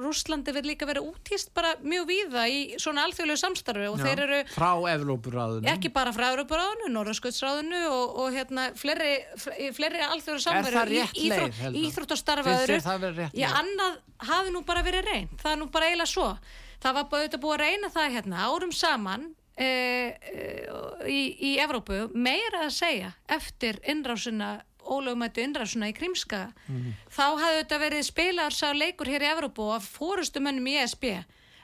Rúslandi 0.00 0.52
verið 0.56 0.68
líka 0.72 0.88
verið 0.88 1.06
útýst 1.10 1.52
bara 1.56 1.72
mjög 1.82 2.06
víða 2.10 2.44
í 2.50 2.58
svona 2.82 3.04
alþjóðlegu 3.08 3.40
samstarfi 3.40 3.86
og 3.88 3.98
Já, 4.00 4.04
þeir 4.06 4.22
eru 4.26 4.40
Frá 4.52 4.70
Evrópuráðunum. 4.94 5.68
ekki 5.72 5.92
bara 5.94 6.12
frá 6.16 6.26
Európaráðinu, 6.32 6.90
Norðursköldsráðinu 6.96 7.82
og, 7.88 8.16
og 8.24 8.36
hérna 8.36 8.66
fleiri, 8.76 9.12
fleiri 9.76 10.02
alþjóður 10.08 10.44
samveru 10.46 10.76
það 10.76 10.92
rétt 10.94 11.20
leið, 11.20 11.60
Helga? 11.60 11.84
íþróttastarfa 11.84 12.48
Finnst 12.50 12.64
þér 12.66 12.74
öðru 12.74 12.86
það 12.88 13.04
vera 13.06 13.18
rétt 13.22 13.38
Já, 13.40 13.48
leið? 13.48 13.58
annað 13.62 14.00
hafi 14.30 14.54
nú 14.56 14.64
bara 14.68 14.86
verið 14.86 15.06
reynd 15.10 15.36
það 15.40 15.52
er 15.54 15.60
nú 15.62 15.68
bara 15.72 15.90
eiginlega 15.90 16.12
svo 16.14 16.30
það 16.80 16.96
var 16.96 17.04
auðvitað 17.10 17.44
búið 17.44 17.54
að 17.56 17.62
reyna 17.66 17.92
það 17.94 18.14
hérna 18.16 18.48
árum 18.48 18.72
saman 18.72 19.28
e, 19.60 19.66
e, 19.66 20.44
í, 21.08 21.20
í 21.50 21.54
Evrópu 21.60 22.06
meira 22.14 22.66
að 22.66 22.74
segja 22.78 23.12
eftir 23.28 23.80
innrásina 23.88 24.58
ólögumættu 24.90 25.44
innrásuna 25.44 25.90
í 25.90 25.96
Krímska. 25.96 26.52
Mhm. 26.66 26.94
þá 27.08 27.26
hafði 27.40 27.58
þetta 27.62 27.82
verið 27.84 28.06
spilaðar 28.08 28.56
sá 28.56 28.68
leikur 28.74 29.06
hér 29.06 29.22
í 29.22 29.30
Evrópu 29.34 29.68
og 29.68 29.76
að 29.78 29.90
fórustumönnum 29.96 30.66
í 30.66 30.78
ESB 30.82 31.04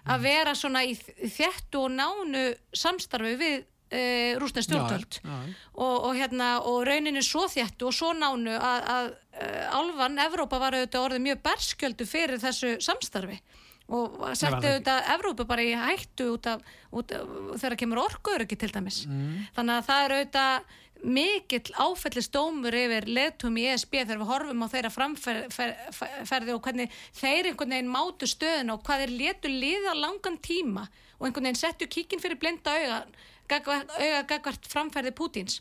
að 0.07 0.21
vera 0.23 0.55
svona 0.55 0.85
í 0.87 0.95
þéttu 0.95 1.87
og 1.87 1.91
nánu 1.97 2.45
samstarfi 2.73 3.35
við 3.41 3.65
e, 3.91 4.35
rúsna 4.39 4.63
stjórnvöld. 4.63 5.21
og, 5.75 5.97
og 6.09 6.13
hérna 6.15 6.61
og 6.63 6.85
rauninni 6.87 7.23
svo 7.23 7.47
þéttu 7.51 7.89
og 7.91 7.95
svo 7.95 8.13
nánu 8.15 8.55
að, 8.55 8.89
að 8.97 9.11
uh, 9.11 9.79
álfan 9.81 10.19
Evrópa 10.27 10.61
var 10.63 10.79
auðvitað 10.79 11.09
orðið 11.09 11.25
mjög 11.27 11.43
berskjöldu 11.47 12.07
fyrir 12.07 12.43
þessu 12.43 12.77
samstarfi 12.83 13.41
og 13.87 14.17
það 14.35 14.57
auðvitað 14.57 15.13
Evrópu 15.15 15.47
bara 15.47 15.63
í 15.63 15.75
hættu 15.79 16.33
út 16.35 16.49
af, 16.51 16.65
út 16.91 17.13
af 17.15 17.29
þegar 17.61 17.79
kemur 17.83 18.03
orkuöryggi 18.03 18.59
til 18.59 18.73
dæmis. 18.75 19.05
Mm. 19.07 19.47
þannig 19.55 19.77
að 19.77 19.87
það 19.91 20.05
er 20.07 20.15
auðvitað 20.17 20.75
mikill 21.07 21.75
áfellistómur 21.77 22.75
yfir 22.75 23.07
leðtum 23.07 23.59
í 23.61 23.67
ESB 23.71 23.99
þegar 24.01 24.21
við 24.23 24.31
horfum 24.31 24.65
á 24.65 24.73
þeirra 24.73 24.93
framferði 24.95 26.55
og 26.55 26.63
hvernig 26.65 26.95
þeir 27.15 27.51
einhvern 27.51 27.75
veginn 27.77 27.93
mátu 27.93 28.29
stöðun 28.31 28.73
og 28.75 28.83
hvað 28.87 29.05
þeir 29.05 29.15
letu 29.21 29.53
liða 29.53 29.95
langan 29.99 30.39
tíma 30.43 30.87
og 31.19 31.29
einhvern 31.29 31.51
veginn 31.51 31.61
settu 31.61 31.89
kíkin 31.93 32.23
fyrir 32.23 32.41
blinda 32.41 32.75
auga 32.75 33.03
auga 33.47 34.23
gagvart 34.27 34.67
framferði 34.67 35.15
Pútins 35.15 35.61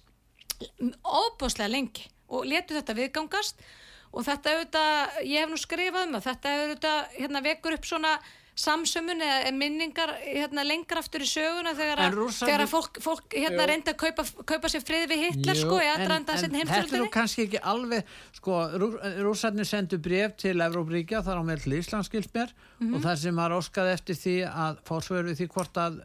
óbúslega 1.04 1.70
lengi 1.70 2.08
og 2.32 2.48
letu 2.50 2.78
þetta 2.78 2.96
viðgangast 2.98 3.60
og 3.60 3.85
þetta 4.24 4.54
auðvitað, 4.54 5.20
ég 5.28 5.44
hef 5.44 5.52
nú 5.52 5.60
skrifað 5.60 6.08
um 6.08 6.16
það 6.16 6.28
þetta 6.30 6.56
auðvitað 6.56 7.16
hérna, 7.20 7.42
vekur 7.50 7.76
upp 7.76 7.86
svona 7.90 8.14
samsömmun 8.56 9.20
eða 9.22 9.52
minningar 9.52 10.14
hérna, 10.24 10.64
lengra 10.64 11.02
aftur 11.02 11.20
í 11.26 11.28
söguna 11.28 11.74
þegar, 11.76 12.00
að- 12.06 12.16
þegar 12.40 12.62
að 12.64 12.70
fólk, 12.72 13.00
fólk 13.04 13.34
hérna, 13.36 13.66
Jú. 13.66 13.68
reyndi 13.68 13.92
að 13.92 13.98
kaupa, 14.00 14.24
kaupa 14.48 14.70
sér 14.72 14.84
frið 14.88 15.10
við 15.12 15.24
Hitler 15.26 15.56
sko, 15.60 15.76
í 15.84 15.88
en, 15.92 16.12
en 16.12 16.26
þetta 16.26 16.96
er 16.96 17.04
nú 17.04 17.10
kannski 17.12 17.44
ekki 17.50 17.60
alveg 17.62 18.04
sko, 18.40 18.52
rú- 18.80 19.00
rússarnir 19.28 19.68
sendu 19.68 19.98
bref 20.00 20.38
til 20.38 20.56
Evrópríkja 20.64 21.20
þar 21.26 21.40
á 21.40 21.44
með 21.44 21.64
til 21.66 21.74
Íslands 21.82 22.08
skilst 22.08 22.32
mér 22.34 22.54
Mhm. 22.80 22.96
og 22.96 23.02
það 23.04 23.18
sem 23.18 23.36
var 23.36 23.52
óskað 23.52 23.94
eftir 23.94 24.16
því 24.16 24.36
að 24.52 24.80
við 25.32 25.36
því 25.40 25.48
hvort 25.52 25.74
að 25.80 26.00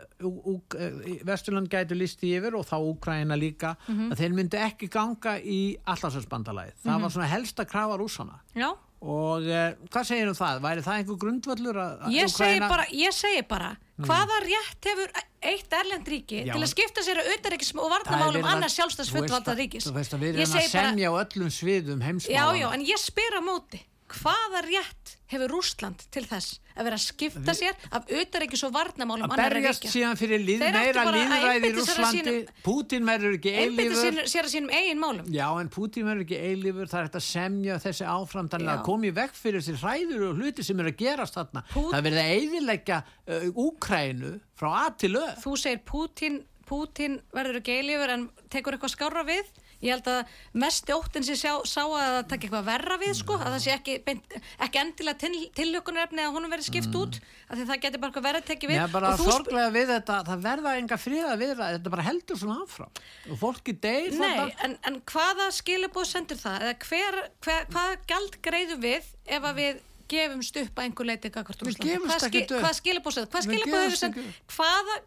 eh, 0.79 1.23
Vesturland 1.25 1.69
gætu 1.71 1.95
listi 1.99 2.35
yfir 2.37 2.55
og 2.55 2.67
þá 2.67 2.77
Úkraina 2.83 3.35
líka 3.39 3.77
Mhm. 3.89 4.11
að 4.13 4.19
þeir 4.19 4.35
myndu 4.35 4.59
ekki 4.59 4.89
ganga 4.91 5.39
í 5.41 5.77
allarsvæðsbandalagi 5.87 6.73
það 6.85 6.95
Mhm. 6.95 7.01
var 7.03 7.11
svona 7.11 7.27
helsta 7.31 7.65
krafa 7.65 7.97
rússana 7.99 8.39
Já, 8.57 8.71
og 9.01 9.47
eh, 9.49 9.75
hvað 9.89 10.05
segir 10.11 10.29
um 10.29 10.35
það? 10.37 10.61
Væri 10.65 10.83
það 10.85 10.97
einhver 11.01 11.19
grundvöllur 11.25 11.77
að 11.81 12.01
að 12.05 12.17
ég 12.17 12.29
segi 12.29 12.59
Úkraína- 12.59 12.69
bara, 12.69 12.85
ég 12.93 13.13
segi 13.17 13.43
bara 13.49 13.71
hvaða 14.01 14.39
rétt 14.45 14.89
hefur 14.91 15.13
eitt 15.41 15.73
erlend 15.73 16.09
ríki 16.09 16.43
Já, 16.45 16.53
til 16.53 16.61
að 16.61 16.67
en- 16.67 16.73
skipta 16.75 17.01
sér 17.07 17.21
að 17.23 17.31
auðaríkis 17.33 17.71
og 17.73 17.81
Það 17.81 17.87
er 17.87 17.95
varnamálum 17.95 18.35
verið 18.35 18.45
að- 18.51 18.57
annars 18.57 18.75
sjálfstæðs 18.77 19.09
þú 19.09 19.15
veist 19.15 19.25
fullvalda 19.31 19.53
að- 19.55 19.61
ríkis? 19.63 19.87
Þú 19.87 19.95
veist 19.97 20.13
að 20.15 20.21
við 20.21 20.29
erum 20.35 20.57
að 20.61 20.69
semja 20.69 21.09
á 21.09 21.15
öllum 21.25 21.51
sviðum 21.57 22.01
Já, 22.01 22.07
heimsmála 22.11 22.59
já, 22.61 22.67
en 22.75 22.81
ég 22.85 22.99
spyr 23.01 23.33
á 23.39 23.41
móti 23.41 23.81
hvaða 24.19 24.61
rétt 24.67 25.17
hefur 25.31 25.53
Rússland 25.55 26.03
til 26.11 26.25
þess 26.27 26.57
að 26.75 26.87
vera 26.89 26.97
að 26.99 27.05
skipta 27.05 27.53
sér 27.55 27.77
af 27.95 28.09
auðaríkis 28.11 28.63
og 28.67 28.73
varnamálum 28.75 29.31
að 29.31 29.41
berjast 29.43 29.85
síðan 29.93 30.19
fyrir 30.19 30.41
líð, 30.43 30.65
meira 30.75 31.05
líðræði 31.07 31.71
í 31.71 31.85
sínum- 31.87 32.49
Pútín 32.65 33.07
verður 33.07 33.37
ekki 33.39 33.53
eilífur 33.63 33.99
sér, 34.01 34.21
sér 34.33 34.49
að 34.49 34.53
sínum 34.55 34.73
eigin 34.75 34.99
málum 35.03 35.31
Já, 35.31 35.47
en 35.61 35.71
Pútín 35.71 36.09
verður 36.09 36.25
ekki 36.27 36.41
eilífur, 36.41 36.91
það 36.91 36.99
er 37.03 37.09
hægt 37.11 37.19
að 37.21 37.27
semja 37.29 37.79
þessi 37.85 38.09
áfram, 38.11 38.49
þannig 38.51 38.71
Já. 38.73 38.77
að 38.79 38.85
komi 38.91 39.11
vekk 39.21 39.35
fyrir 39.39 39.61
þessi 39.61 39.79
hræður 39.85 40.27
og 40.31 40.37
hluti 40.41 40.65
sem 40.67 40.81
eru 40.81 40.91
að 40.95 41.01
gerast 41.05 41.39
þarna. 41.39 41.65
Pú- 41.71 41.91
Það 41.91 42.07
verður 42.09 42.23
að 42.25 43.03
uh, 43.31 43.65
Úkrænu 43.67 44.33
frá 44.59 44.69
A 44.87 44.91
til 44.99 45.15
Ö. 45.17 45.27
þú 45.45 45.57
segir 45.59 45.83
Pútín, 45.87 46.43
Pútín 46.67 47.21
verður 47.35 47.61
ekki 47.61 47.79
eilífur 47.81 48.13
en 48.15 48.29
tekur 48.51 48.77
eitthvað 48.77 48.95
skára 48.95 49.25
við 49.27 49.47
ég 49.81 49.95
held 49.95 50.09
að 50.13 50.33
mest 50.63 50.91
óttin 50.93 51.25
sem 51.25 51.39
sá, 51.39 51.53
sá 51.65 51.83
að 51.83 52.05
það 52.05 52.29
takk 52.31 52.47
eitthvað 52.47 52.67
verra 52.69 52.97
við 53.01 53.15
sko, 53.19 53.37
að 53.39 53.55
það 53.55 53.63
sé 53.65 53.75
ekki, 53.75 53.97
beint, 54.07 54.37
ekki 54.67 54.81
endilega 54.83 55.21
til, 55.23 55.33
tillökunarefni 55.57 56.25
að 56.25 56.37
honum 56.37 56.53
verði 56.53 56.69
skipt 56.69 56.99
út 57.01 57.21
af 57.21 57.57
því 57.57 57.67
það 57.71 57.83
getur 57.85 58.03
bara 58.05 58.25
verið 58.29 58.41
að 58.43 58.49
tekja 58.51 58.71
við 58.71 58.81
Mér 58.81 58.95
bara 58.95 59.13
sorglega 59.21 59.75
við 59.75 59.93
þetta, 59.95 60.19
það 60.29 60.47
verða 60.47 60.75
enga 60.81 61.01
friða 61.01 61.37
við 61.41 61.53
þetta, 61.55 61.71
þetta 61.77 61.95
bara 61.97 62.07
heldur 62.07 62.41
svona 62.41 62.59
áfram. 62.65 63.05
Og 63.31 63.41
fólki 63.41 63.77
deyr 63.77 64.17
Nei, 64.17 64.27
þetta. 64.29 64.49
en, 64.69 64.79
en 64.91 64.99
hvaða 65.11 65.47
skilabóð 65.57 66.11
sendur 66.11 66.41
það? 66.41 66.67
Eða 66.67 66.75
hver, 66.87 67.21
hver, 67.47 67.71
hvaða 67.75 68.01
gjald 68.13 68.41
greiðum 68.45 68.83
við 68.85 69.15
ef 69.31 69.49
að 69.51 69.63
við 69.63 69.87
gefumst 70.11 70.57
upp 70.61 70.81
að 70.81 70.89
einhver 70.89 71.07
leiti 71.07 71.31
Hvað 71.31 72.75
skilabóð? 72.81 73.21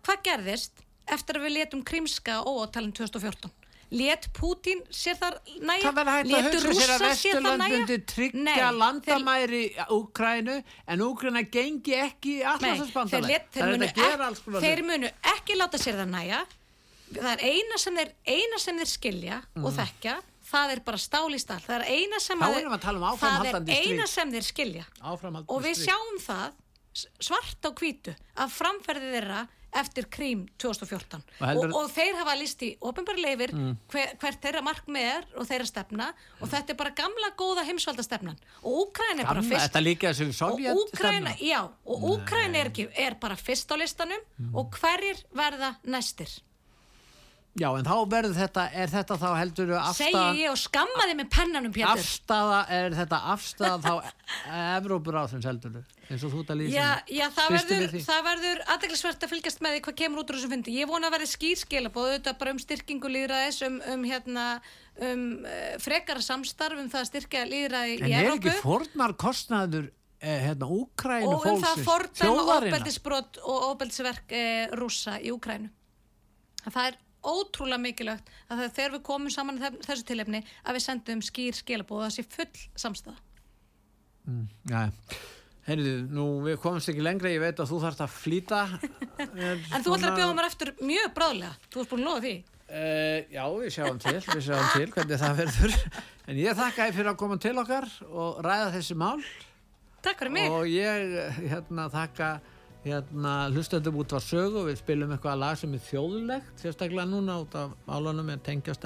Hvað 0.04 0.24
gerðist 0.28 0.84
eftir 1.12 1.40
að 1.40 1.46
við 1.48 1.56
letum 1.58 1.84
krímska 1.84 2.40
óátalinn 2.48 2.96
2014? 2.96 3.52
Let 3.94 4.28
Pútín 4.34 4.82
sér 4.90 5.20
þar 5.22 5.38
næja? 5.62 5.84
Það 5.86 5.98
verður 6.00 6.16
hægt 6.18 6.34
að 6.34 6.48
hugsa 6.48 6.74
sér 6.80 6.94
að 6.96 7.06
Vesturland 7.06 7.64
myndi 7.64 7.98
tryggja 8.14 8.72
landamæri 8.80 9.62
Úkrænu 9.94 10.58
en 10.88 11.06
Úkræna 11.06 11.46
gengi 11.54 11.96
ekki 12.02 12.36
let, 12.42 12.60
þeir, 12.74 12.92
Það 13.04 13.30
er 13.30 13.46
þetta 13.54 13.88
að 13.88 13.96
gera 14.02 14.28
alls 14.32 14.44
þeir 14.66 14.84
munu 14.88 15.14
ekki 15.36 15.58
láta 15.60 15.82
sér 15.82 16.00
það 16.02 16.14
næja 16.18 16.44
það 17.14 17.32
er 17.36 17.44
eina 17.54 17.78
sem 17.78 17.98
þeir, 18.02 18.14
eina 18.26 18.62
sem 18.66 18.80
þeir 18.82 18.92
skilja 18.98 19.42
og 19.62 19.74
þekkja 19.78 20.16
það 20.54 20.74
er 20.76 20.82
bara 20.86 21.00
stál 21.02 21.30
í 21.34 21.40
stál. 21.42 21.60
Það 21.64 21.76
er 21.80 21.86
eina 21.90 22.20
sem, 22.22 22.38
Mhm. 22.38 22.44
Að 22.44 22.54
að 22.54 22.64
um 22.64 23.24
það 23.24 23.56
er 23.56 23.74
eina 23.80 24.08
sem 24.08 24.32
þeir 24.32 24.46
skilja. 24.48 24.86
Og 25.48 25.64
við 25.64 25.76
sjáum 25.86 26.20
það 26.20 26.52
svart 27.20 27.62
á 27.66 27.70
hvítu 27.74 28.16
að 28.38 28.50
framferði 28.54 29.12
þeirra 29.16 29.48
eftir 29.80 30.06
krím 30.10 30.46
2014 30.62 31.18
Og 31.18 31.24
og, 31.42 31.48
heldur- 31.48 31.76
og, 31.80 31.90
þeir 31.92 32.16
hafa 32.20 32.36
list 32.40 32.62
í 32.66 32.72
ofinbæri 32.82 33.22
leifir 33.26 33.54
hver, 33.92 34.14
hvert 34.22 34.40
þeirra 34.44 34.62
markmið 34.66 35.10
er 35.10 35.28
og 35.38 35.48
þeirra 35.50 35.66
stefna 35.70 36.08
og 36.40 36.48
þetta 36.54 36.74
er 36.74 36.80
bara 36.84 36.94
gamla 36.98 37.32
góða 37.40 37.66
heimsvaldastefnan 37.70 38.38
og 38.64 38.72
Úkræn 38.84 39.20
er 39.20 39.26
bara 39.30 39.42
fyrst 39.50 39.76
og 40.74 40.86
Úkræna, 40.88 41.36
já, 41.42 41.62
og 41.86 42.08
Úkræn 42.14 42.56
er, 42.56 42.72
er 43.08 43.16
bara 43.22 43.36
fyrst 43.36 43.72
á 43.72 43.76
listanum 43.80 44.24
og 44.54 44.72
hverjir 44.80 45.24
verða 45.34 45.76
næstir 45.84 46.30
Já, 47.54 47.68
en 47.78 47.86
þá 47.86 47.98
verður 48.10 48.34
þetta, 48.34 48.64
er 48.74 48.90
þetta 48.90 49.16
þá 49.22 49.28
heldur 49.38 49.72
segi 49.94 50.08
afstæða, 50.10 50.30
ég 50.40 50.50
og 50.50 50.58
skammaði 50.58 51.16
með 51.20 51.28
pennanum 51.36 51.74
Pétur. 51.76 52.00
Afstæða, 52.02 52.62
er 52.74 52.96
þetta 52.98 53.20
afstæða 53.30 53.76
þá 53.84 53.92
Evrópuráðsins 54.80 55.46
heldur 55.46 55.76
eins 56.10 56.26
og 56.26 56.34
þú 56.34 56.42
ert 56.42 56.54
að 56.56 56.60
lýsa 56.64 56.74
Já, 56.74 56.88
já, 57.14 57.26
það 57.36 57.54
verður, 57.58 57.94
það 58.08 58.24
verður 58.28 58.64
aðeinsvert 58.74 59.28
að 59.28 59.34
fylgjast 59.36 59.62
með 59.62 59.76
því 59.76 59.84
hvað 59.86 59.98
kemur 60.02 60.24
út 60.24 60.34
úr 60.34 60.40
þessum 60.40 60.54
fundi. 60.56 60.74
Ég 60.80 60.90
vona 60.90 61.10
að 61.12 61.16
verði 61.20 61.30
skýrskilabóð 61.34 62.10
auðvitað 62.10 62.40
bara 62.42 62.56
um 62.56 62.64
styrkingu 62.64 63.14
líðræðis, 63.14 63.62
um, 63.70 63.78
um, 63.94 64.10
hérna, 64.10 64.48
um 65.12 65.24
uh, 65.46 65.70
frekara 65.86 66.26
samstarf, 66.26 66.82
um 66.82 66.90
það 66.90 67.06
að 67.06 67.10
styrkja 67.12 67.46
líðræði 67.54 67.96
En 68.00 68.10
í 68.10 68.18
er 68.18 68.32
Evrópu 68.32 68.50
ekki 68.50 68.66
fornar 68.66 69.16
kostnaður 69.28 69.88
eh, 70.18 70.42
hérna, 70.50 70.74
Úkrænu 70.74 71.30
og 71.30 71.48
um 71.54 71.64
fólksins, 71.86 72.28
ofbeldisbrot 72.58 73.42
og 73.46 73.86
eh, 74.34 75.34
Úkrænu. 75.38 75.70
Það 76.66 76.86
er 76.90 77.02
ótrúlega 77.24 77.82
mikilvægt 77.82 78.32
að 78.52 78.66
þegar 78.76 78.96
við 78.98 79.04
komum 79.08 79.34
saman 79.34 79.62
þessu 79.62 80.06
tilefni 80.08 80.44
að 80.64 80.78
við 80.78 80.86
sendum 80.86 81.22
skýr 81.26 81.58
skilabóð 81.58 82.02
og 82.02 82.08
það 82.08 82.16
sé 82.18 82.26
full 82.36 82.64
samstæða. 82.84 83.16
Já, 84.72 84.82
heyrðu, 85.68 85.94
nú 86.16 86.26
við 86.46 86.58
komumst 86.64 86.92
ekki 86.92 87.04
lengra, 87.04 87.32
ég 87.34 87.44
veit 87.44 87.60
að 87.60 87.72
þú 87.74 87.80
þarfst 87.84 88.04
að 88.06 88.18
flýta. 88.18 88.64
En 89.24 89.84
þú 89.84 89.96
ætlar 89.98 90.12
að 90.14 90.20
bjóða 90.20 90.34
mér 90.38 90.50
eftir 90.50 90.74
mjög 90.84 91.14
bráðlega. 91.16 91.54
Þú 91.72 91.82
ert 91.84 91.94
búin 91.94 92.04
að 92.04 92.10
lofa 92.10 92.26
því. 92.26 92.36
Uh, 92.74 93.18
já, 93.30 93.44
við 93.54 93.74
sjáum 93.76 93.98
til, 94.02 94.16
við 94.24 94.44
sjáum 94.48 94.70
til 94.74 94.86
hvernig 94.96 95.20
það 95.22 95.40
verður. 95.44 95.76
En 96.32 96.38
ég 96.40 96.56
þakka 96.56 96.86
þér 96.88 96.94
fyrir 96.96 97.12
að 97.12 97.18
koma 97.20 97.36
til 97.44 97.58
okkar 97.60 97.86
og 98.08 98.38
ræða 98.46 98.70
þessi 98.78 98.96
mál 98.96 99.18
Takk 100.04 100.22
fyrir 100.22 100.32
mig. 100.32 100.46
og 100.56 100.70
ég 100.72 101.18
hérna, 101.50 101.90
þakka 101.92 102.30
hérna, 102.84 103.34
hlustöndum 103.54 103.96
út 104.02 104.12
var 104.16 104.24
sögu 104.24 104.66
við 104.68 104.80
spilum 104.82 105.14
eitthvað 105.16 105.40
lag 105.40 105.58
sem 105.60 105.74
er 105.78 105.84
þjóðlegt 105.86 106.64
sérstaklega 106.64 107.06
núna 107.08 107.38
út 107.44 107.56
af 107.56 107.74
tengjast. 108.44 108.84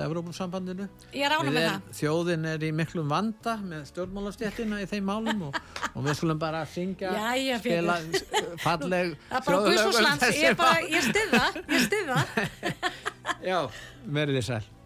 Ég 1.16 1.26
er 1.26 1.36
er, 1.64 1.68
það. 1.72 1.89
þjóðin 2.02 2.48
er 2.54 2.68
í 2.68 2.72
miklum 2.78 3.10
vanda 3.12 3.58
með 3.64 3.88
stjórnmálastjættina 3.91 4.82
í 4.84 4.88
þeim 4.91 5.10
málum 5.10 5.43
og, 5.50 5.60
og 5.93 6.08
við 6.08 6.18
skulum 6.22 6.41
bara 6.41 6.64
syngja 6.70 7.14
Jæja, 7.18 7.60
spila 7.64 8.00
falleg 8.64 9.14
Það 9.28 9.38
er 9.41 9.45
bara 9.50 9.62
þjóðlög 9.68 10.10
um 10.14 10.26
ég, 10.38 10.66
ég 10.93 11.12
styð 11.12 11.38
það, 11.38 11.62
ég 11.74 11.86
styð 11.89 12.10
það. 12.14 12.26
Já, 13.50 13.62
verið 14.06 14.41
þið 14.41 14.52
sæl 14.54 14.77